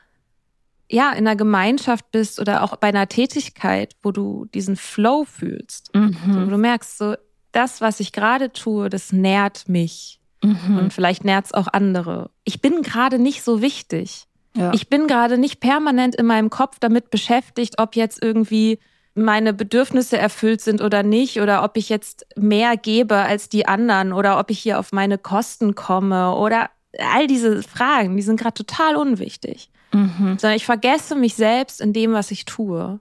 ja, 0.89 1.11
in 1.11 1.27
einer 1.27 1.35
Gemeinschaft 1.35 2.09
bist 2.11 2.39
oder 2.39 2.63
auch 2.63 2.77
bei 2.77 2.87
einer 2.87 3.09
Tätigkeit, 3.09 3.95
wo 4.01 4.11
du 4.11 4.45
diesen 4.53 4.77
Flow 4.77 5.25
fühlst, 5.25 5.93
mhm. 5.93 6.15
so, 6.31 6.45
wo 6.45 6.49
du 6.49 6.57
merkst, 6.57 6.97
so, 6.97 7.15
das, 7.57 7.81
was 7.81 7.99
ich 7.99 8.11
gerade 8.11 8.53
tue, 8.53 8.89
das 8.89 9.11
nährt 9.11 9.67
mich. 9.67 10.19
Mhm. 10.43 10.77
Und 10.77 10.93
vielleicht 10.93 11.23
nährt 11.23 11.47
es 11.47 11.53
auch 11.53 11.67
andere. 11.67 12.29
Ich 12.43 12.61
bin 12.61 12.83
gerade 12.83 13.17
nicht 13.17 13.43
so 13.43 13.61
wichtig. 13.61 14.25
Ja. 14.55 14.71
Ich 14.73 14.89
bin 14.89 15.07
gerade 15.07 15.37
nicht 15.37 15.59
permanent 15.59 16.15
in 16.15 16.25
meinem 16.25 16.49
Kopf 16.49 16.77
damit 16.79 17.09
beschäftigt, 17.09 17.79
ob 17.79 17.95
jetzt 17.95 18.21
irgendwie 18.21 18.79
meine 19.15 19.53
Bedürfnisse 19.53 20.17
erfüllt 20.17 20.61
sind 20.61 20.81
oder 20.81 21.01
nicht, 21.01 21.41
oder 21.41 21.63
ob 21.63 21.75
ich 21.75 21.89
jetzt 21.89 22.27
mehr 22.35 22.77
gebe 22.77 23.15
als 23.15 23.49
die 23.49 23.67
anderen, 23.67 24.13
oder 24.13 24.39
ob 24.39 24.51
ich 24.51 24.59
hier 24.59 24.79
auf 24.79 24.91
meine 24.91 25.17
Kosten 25.17 25.73
komme, 25.73 26.35
oder 26.35 26.69
all 26.99 27.25
diese 27.25 27.63
Fragen, 27.63 28.15
die 28.15 28.21
sind 28.21 28.39
gerade 28.39 28.53
total 28.53 28.95
unwichtig. 28.95 29.71
Mhm. 29.91 30.37
Sondern 30.37 30.55
ich 30.55 30.65
vergesse 30.65 31.15
mich 31.15 31.33
selbst 31.33 31.81
in 31.81 31.93
dem, 31.93 32.13
was 32.13 32.29
ich 32.29 32.45
tue. 32.45 32.99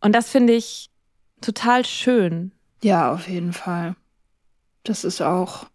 Und 0.00 0.14
das 0.14 0.30
finde 0.30 0.54
ich 0.54 0.90
total 1.42 1.84
schön. 1.84 2.52
Ja, 2.82 3.12
auf 3.12 3.28
jeden 3.28 3.52
Fall. 3.52 3.96
Das 4.84 5.04
ist 5.04 5.20
auch, 5.20 5.66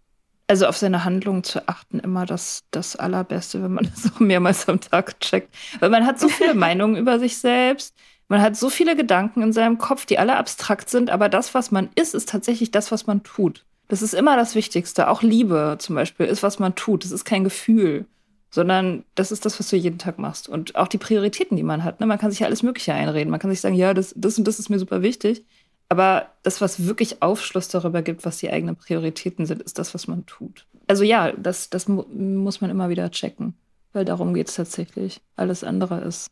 also 0.48 0.68
auf 0.68 0.78
seine 0.78 1.04
Handlung 1.04 1.44
zu 1.44 1.68
achten, 1.68 2.00
immer 2.00 2.26
das, 2.26 2.64
das 2.72 2.96
Allerbeste, 2.96 3.62
wenn 3.64 3.74
man 3.74 3.90
das 3.96 4.12
auch 4.14 4.20
mehrmals 4.20 4.68
am 4.70 4.80
Tag 4.80 5.20
checkt. 5.20 5.54
Weil 5.80 5.90
man 5.90 6.06
hat 6.06 6.20
so 6.20 6.30
viele 6.30 6.54
Meinungen 6.54 6.96
über 6.96 7.20
sich 7.20 7.38
selbst. 7.38 7.96
Man 8.30 8.42
hat 8.42 8.56
so 8.56 8.70
viele 8.70 8.96
Gedanken 8.96 9.42
in 9.42 9.54
seinem 9.54 9.78
Kopf, 9.78 10.06
die 10.06 10.18
alle 10.18 10.38
abstrakt 10.38 10.90
sind, 10.90 11.10
aber 11.10 11.30
das, 11.30 11.54
was 11.54 11.72
man 11.72 11.90
ist, 11.96 12.16
ist 12.16 12.30
tatsächlich 12.30 12.72
das, 12.72 12.92
was 12.92 13.06
man 13.06 13.22
tut. 13.24 13.66
Das 13.90 14.02
ist 14.02 14.14
immer 14.14 14.38
das 14.38 14.56
Wichtigste. 14.56 15.10
Auch 15.10 15.22
Liebe 15.22 15.76
zum 15.78 15.96
Beispiel 15.96 16.26
ist, 16.26 16.42
was 16.42 16.58
man 16.58 16.74
tut. 16.74 17.04
Das 17.04 17.12
ist 17.12 17.26
kein 17.26 17.44
Gefühl, 17.44 18.06
sondern 18.50 19.04
das 19.14 19.32
ist 19.32 19.46
das, 19.46 19.60
was 19.60 19.70
du 19.70 19.76
jeden 19.76 20.00
Tag 20.00 20.20
machst. 20.20 20.48
Und 20.48 20.76
auch 20.76 20.88
die 20.88 20.98
Prioritäten, 20.98 21.58
die 21.58 21.64
man 21.64 21.84
hat. 21.84 22.00
Ne? 22.00 22.06
Man 22.06 22.18
kann 22.18 22.32
sich 22.32 22.40
ja 22.40 22.48
alles 22.48 22.64
Mögliche 22.64 22.94
einreden. 22.94 23.30
Man 23.30 23.40
kann 23.40 23.52
sich 23.52 23.62
sagen, 23.62 23.76
ja, 23.76 23.94
das, 23.94 24.14
das 24.16 24.38
und 24.38 24.48
das 24.48 24.58
ist 24.58 24.70
mir 24.70 24.80
super 24.80 25.02
wichtig. 25.02 25.46
Aber 25.94 26.32
das, 26.42 26.60
was 26.60 26.88
wirklich 26.88 27.22
Aufschluss 27.22 27.68
darüber 27.68 28.02
gibt, 28.02 28.26
was 28.26 28.40
die 28.40 28.50
eigenen 28.50 28.76
Prioritäten 28.76 29.46
sind, 29.46 29.62
ist 29.62 29.78
das, 29.78 29.94
was 29.94 30.08
man 30.08 30.26
tut. 30.26 30.66
Also 30.88 31.04
ja, 31.04 31.32
das, 31.34 31.70
das 31.70 31.88
mu 31.88 32.04
muss 32.12 32.62
man 32.62 32.72
immer 32.72 32.90
wieder 32.90 33.12
checken. 33.12 33.54
Weil 33.92 34.04
darum 34.04 34.34
geht 34.34 34.50
es 34.50 34.56
tatsächlich. 34.56 35.22
Alles 35.36 35.64
andere 35.64 36.02
ist 36.02 36.32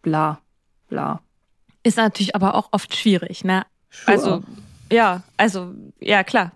bla, 0.00 0.40
bla. 0.88 1.20
Ist 1.82 1.98
natürlich 1.98 2.34
aber 2.34 2.54
auch 2.54 2.70
oft 2.72 2.96
schwierig, 2.96 3.44
ne? 3.44 3.66
Sure. 3.90 4.16
Also, 4.16 4.42
ja, 4.90 5.24
also, 5.36 5.74
ja, 6.00 6.24
klar. 6.24 6.52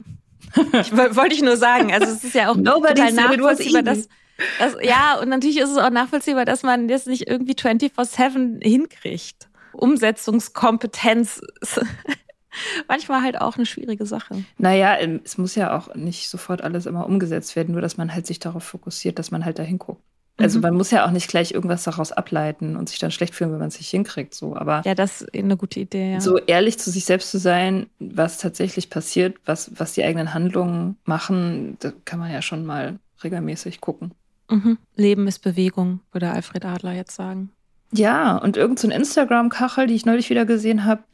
Ich, 0.80 0.96
wollte 0.96 1.34
ich 1.34 1.42
nur 1.42 1.58
sagen. 1.58 1.92
Also, 1.92 2.06
es 2.06 2.24
ist 2.24 2.34
ja 2.34 2.50
auch 2.50 2.56
Nobody 2.56 3.02
total 3.02 3.12
nachvollziehbar, 3.12 3.82
dass, 3.82 4.08
dass, 4.58 4.76
ja, 4.80 5.18
und 5.20 5.28
natürlich 5.28 5.58
ist 5.58 5.68
es 5.68 5.76
auch 5.76 5.90
nachvollziehbar, 5.90 6.46
dass 6.46 6.62
man 6.62 6.88
das 6.88 7.04
nicht 7.04 7.28
irgendwie 7.28 7.52
24-7 7.52 8.64
hinkriegt. 8.64 9.50
Umsetzungskompetenz 9.74 11.40
ist 11.60 11.80
manchmal 12.88 13.22
halt 13.22 13.40
auch 13.40 13.56
eine 13.56 13.66
schwierige 13.66 14.06
Sache. 14.06 14.44
Naja, 14.58 14.96
es 14.96 15.38
muss 15.38 15.54
ja 15.54 15.76
auch 15.76 15.94
nicht 15.94 16.28
sofort 16.28 16.62
alles 16.62 16.86
immer 16.86 17.06
umgesetzt 17.06 17.56
werden, 17.56 17.72
nur 17.72 17.80
dass 17.80 17.96
man 17.96 18.14
halt 18.14 18.26
sich 18.26 18.38
darauf 18.38 18.64
fokussiert, 18.64 19.18
dass 19.18 19.30
man 19.30 19.44
halt 19.44 19.58
da 19.58 19.62
hinguckt. 19.62 20.02
Also 20.36 20.58
Mhm. 20.58 20.62
man 20.62 20.74
muss 20.74 20.90
ja 20.90 21.06
auch 21.06 21.12
nicht 21.12 21.28
gleich 21.28 21.52
irgendwas 21.52 21.84
daraus 21.84 22.10
ableiten 22.10 22.74
und 22.74 22.88
sich 22.88 22.98
dann 22.98 23.12
schlecht 23.12 23.36
fühlen, 23.36 23.52
wenn 23.52 23.60
man 23.60 23.68
es 23.68 23.78
nicht 23.78 23.90
hinkriegt. 23.90 24.34
So, 24.34 24.56
aber 24.56 24.82
Ja, 24.84 24.96
das 24.96 25.22
ist 25.22 25.32
eine 25.34 25.56
gute 25.56 25.78
Idee, 25.78 26.14
ja. 26.14 26.20
so 26.20 26.38
ehrlich 26.38 26.76
zu 26.76 26.90
sich 26.90 27.04
selbst 27.04 27.30
zu 27.30 27.38
sein, 27.38 27.86
was 28.00 28.38
tatsächlich 28.38 28.90
passiert, 28.90 29.36
was, 29.44 29.70
was 29.78 29.92
die 29.92 30.02
eigenen 30.02 30.34
Handlungen 30.34 30.96
machen, 31.04 31.76
da 31.78 31.92
kann 32.04 32.18
man 32.18 32.32
ja 32.32 32.42
schon 32.42 32.66
mal 32.66 32.98
regelmäßig 33.22 33.80
gucken. 33.80 34.10
Mhm. 34.50 34.76
Leben 34.96 35.28
ist 35.28 35.38
Bewegung, 35.38 36.00
würde 36.10 36.30
Alfred 36.30 36.64
Adler 36.64 36.92
jetzt 36.94 37.14
sagen. 37.14 37.50
Ja, 37.96 38.36
und 38.38 38.56
irgend 38.56 38.78
so 38.78 38.88
ein 38.88 38.90
Instagram-Kachel, 38.90 39.86
die 39.86 39.94
ich 39.94 40.04
neulich 40.04 40.28
wieder 40.30 40.44
gesehen 40.44 40.84
habe. 40.84 41.04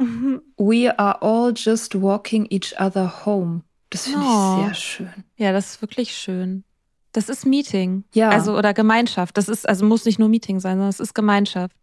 We 0.57 0.99
are 0.99 1.21
all 1.23 1.53
just 1.55 2.01
walking 2.01 2.47
each 2.51 2.75
other 2.81 3.27
home. 3.27 3.63
Das 3.91 4.05
finde 4.07 4.21
Oh. 4.23 4.57
ich 4.59 4.65
sehr 4.67 4.75
schön. 4.75 5.25
Ja, 5.37 5.53
das 5.53 5.73
ist 5.75 5.83
wirklich 5.83 6.13
schön. 6.17 6.65
Das 7.13 7.29
ist 7.29 7.45
Meeting. 7.45 8.05
Ja. 8.15 8.31
Also, 8.31 8.57
oder 8.57 8.73
Gemeinschaft. 8.73 9.37
Das 9.37 9.49
ist, 9.49 9.69
also 9.69 9.85
muss 9.85 10.05
nicht 10.05 10.19
nur 10.19 10.29
Meeting 10.29 10.61
sein, 10.61 10.75
sondern 10.77 10.89
es 10.91 11.01
ist 11.01 11.15
Gemeinschaft. 11.15 11.75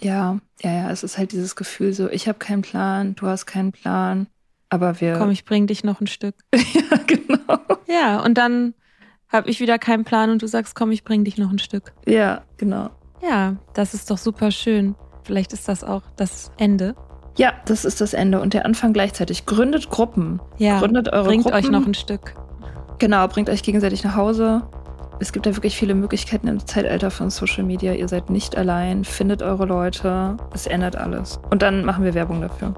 Ja, 0.00 0.38
ja, 0.62 0.72
ja, 0.72 0.90
es 0.90 1.02
ist 1.02 1.18
halt 1.18 1.32
dieses 1.32 1.54
Gefühl 1.56 1.92
so, 1.92 2.08
ich 2.08 2.26
habe 2.26 2.38
keinen 2.38 2.62
Plan, 2.62 3.14
du 3.16 3.26
hast 3.26 3.44
keinen 3.44 3.70
Plan, 3.72 4.26
aber 4.70 5.00
wir. 5.02 5.18
Komm, 5.18 5.30
ich 5.30 5.44
bring 5.44 5.66
dich 5.66 5.84
noch 5.84 6.00
ein 6.00 6.06
Stück. 6.06 6.34
ja, 6.54 6.96
genau. 7.06 7.58
Ja, 7.86 8.20
und 8.20 8.38
dann 8.38 8.72
habe 9.28 9.50
ich 9.50 9.60
wieder 9.60 9.78
keinen 9.78 10.04
Plan 10.04 10.30
und 10.30 10.40
du 10.40 10.46
sagst, 10.46 10.74
komm, 10.74 10.90
ich 10.90 11.04
bring 11.04 11.24
dich 11.24 11.36
noch 11.36 11.50
ein 11.52 11.58
Stück. 11.58 11.92
Ja, 12.06 12.42
genau. 12.56 12.88
Ja, 13.22 13.56
das 13.74 13.94
ist 13.94 14.10
doch 14.10 14.18
super 14.18 14.50
schön. 14.50 14.94
Vielleicht 15.22 15.52
ist 15.52 15.68
das 15.68 15.84
auch 15.84 16.02
das 16.16 16.50
Ende. 16.56 16.94
Ja, 17.36 17.52
das 17.66 17.84
ist 17.84 18.00
das 18.00 18.12
Ende 18.14 18.40
und 18.40 18.54
der 18.54 18.64
Anfang 18.66 18.92
gleichzeitig. 18.92 19.46
Gründet 19.46 19.90
Gruppen. 19.90 20.40
Ja, 20.58 20.78
Gründet 20.80 21.12
eure 21.12 21.24
bringt 21.28 21.44
Gruppen. 21.44 21.56
euch 21.58 21.70
noch 21.70 21.86
ein 21.86 21.94
Stück. 21.94 22.34
Genau, 22.98 23.26
bringt 23.28 23.48
euch 23.48 23.62
gegenseitig 23.62 24.02
nach 24.04 24.16
Hause. 24.16 24.62
Es 25.20 25.32
gibt 25.32 25.44
da 25.46 25.54
wirklich 25.54 25.76
viele 25.76 25.94
Möglichkeiten 25.94 26.48
im 26.48 26.66
Zeitalter 26.66 27.10
von 27.10 27.30
Social 27.30 27.62
Media. 27.62 27.92
Ihr 27.92 28.08
seid 28.08 28.30
nicht 28.30 28.56
allein. 28.56 29.04
Findet 29.04 29.42
eure 29.42 29.66
Leute. 29.66 30.36
Es 30.54 30.66
ändert 30.66 30.96
alles. 30.96 31.38
Und 31.50 31.62
dann 31.62 31.84
machen 31.84 32.04
wir 32.04 32.14
Werbung 32.14 32.40
dafür. 32.40 32.74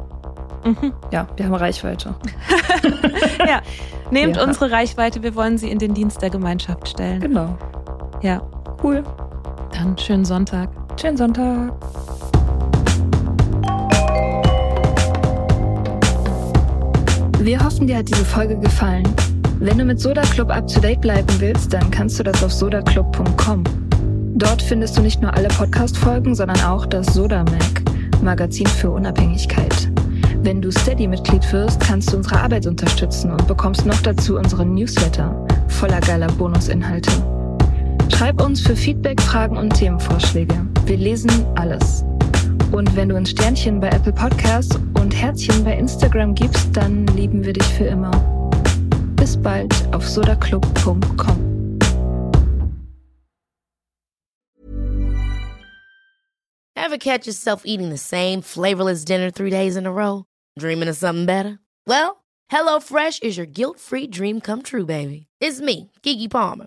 Mhm. 0.64 0.92
Ja, 1.12 1.26
wir 1.36 1.44
haben 1.46 1.54
Reichweite. 1.54 2.14
Ja, 3.46 3.60
nehmt 4.10 4.36
Ja. 4.36 4.44
unsere 4.44 4.70
Reichweite, 4.70 5.22
wir 5.22 5.34
wollen 5.34 5.58
sie 5.58 5.70
in 5.70 5.78
den 5.78 5.94
Dienst 5.94 6.22
der 6.22 6.30
Gemeinschaft 6.30 6.88
stellen. 6.88 7.20
Genau. 7.20 7.56
Ja, 8.22 8.40
Cool. 8.82 9.04
Dann 9.72 9.96
schönen 9.98 10.24
Sonntag. 10.24 10.68
Schönen 11.00 11.16
Sonntag. 11.16 11.72
Wir 17.40 17.64
hoffen, 17.64 17.86
dir 17.86 17.98
hat 17.98 18.08
diese 18.08 18.24
Folge 18.24 18.56
gefallen. 18.56 19.02
Wenn 19.58 19.78
du 19.78 19.84
mit 19.84 20.00
Soda 20.00 20.22
Club 20.22 20.50
up 20.50 20.66
to 20.68 20.80
date 20.80 21.00
bleiben 21.00 21.28
willst, 21.38 21.72
dann 21.72 21.90
kannst 21.90 22.18
du 22.18 22.22
das 22.22 22.42
auf 22.42 22.52
sodaclub.com. 22.52 23.64
Dort 24.34 24.62
findest 24.62 24.96
du 24.96 25.02
nicht 25.02 25.20
nur 25.20 25.34
alle 25.34 25.48
Podcast-Folgen, 25.48 26.34
sondern 26.34 26.60
auch 26.62 26.86
das 26.86 27.06
Soda 27.14 27.44
Mag, 27.44 28.22
Magazin 28.22 28.66
für 28.66 28.90
Unabhängigkeit. 28.90 29.90
Wenn 30.42 30.60
du 30.60 30.70
Steady-Mitglied 30.70 31.52
wirst, 31.52 31.80
kannst 31.80 32.12
du 32.12 32.16
unsere 32.16 32.40
Arbeit 32.40 32.66
unterstützen 32.66 33.30
und 33.30 33.46
bekommst 33.46 33.86
noch 33.86 34.00
dazu 34.02 34.36
unseren 34.36 34.74
Newsletter 34.74 35.46
voller 35.68 36.00
geiler 36.00 36.28
Bonusinhalte. 36.28 37.10
Schreib 38.14 38.40
uns 38.40 38.60
für 38.60 38.76
Feedback, 38.76 39.20
Fragen 39.20 39.56
und 39.56 39.70
Themenvorschläge. 39.70 40.66
Wir 40.84 40.96
lesen 40.96 41.30
alles. 41.56 42.04
Und 42.70 42.94
wenn 42.94 43.08
du 43.08 43.16
uns 43.16 43.30
Sternchen 43.30 43.80
bei 43.80 43.88
Apple 43.88 44.12
Podcasts 44.12 44.76
und 45.00 45.14
Herzchen 45.14 45.64
bei 45.64 45.76
Instagram 45.76 46.34
gibst, 46.34 46.68
dann 46.76 47.06
lieben 47.08 47.44
wir 47.44 47.52
dich 47.52 47.64
für 47.64 47.84
immer. 47.84 48.10
Bis 49.16 49.36
bald 49.36 49.74
auf 49.92 50.08
sodaclub.com. 50.08 51.78
Ever 56.76 56.98
catch 56.98 57.26
yourself 57.26 57.62
eating 57.64 57.90
the 57.90 57.98
same 57.98 58.42
flavorless 58.42 59.04
dinner 59.04 59.30
three 59.30 59.50
days 59.50 59.76
in 59.76 59.86
a 59.86 59.92
row? 59.92 60.24
Dreaming 60.58 60.88
of 60.88 60.96
something 60.96 61.26
better? 61.26 61.58
Well, 61.86 62.22
HelloFresh 62.52 63.22
is 63.22 63.36
your 63.36 63.46
guilt-free 63.46 64.08
dream 64.08 64.40
come 64.40 64.62
true, 64.62 64.84
baby. 64.84 65.26
It's 65.40 65.60
me, 65.60 65.90
Kiki 66.02 66.28
Palmer. 66.28 66.66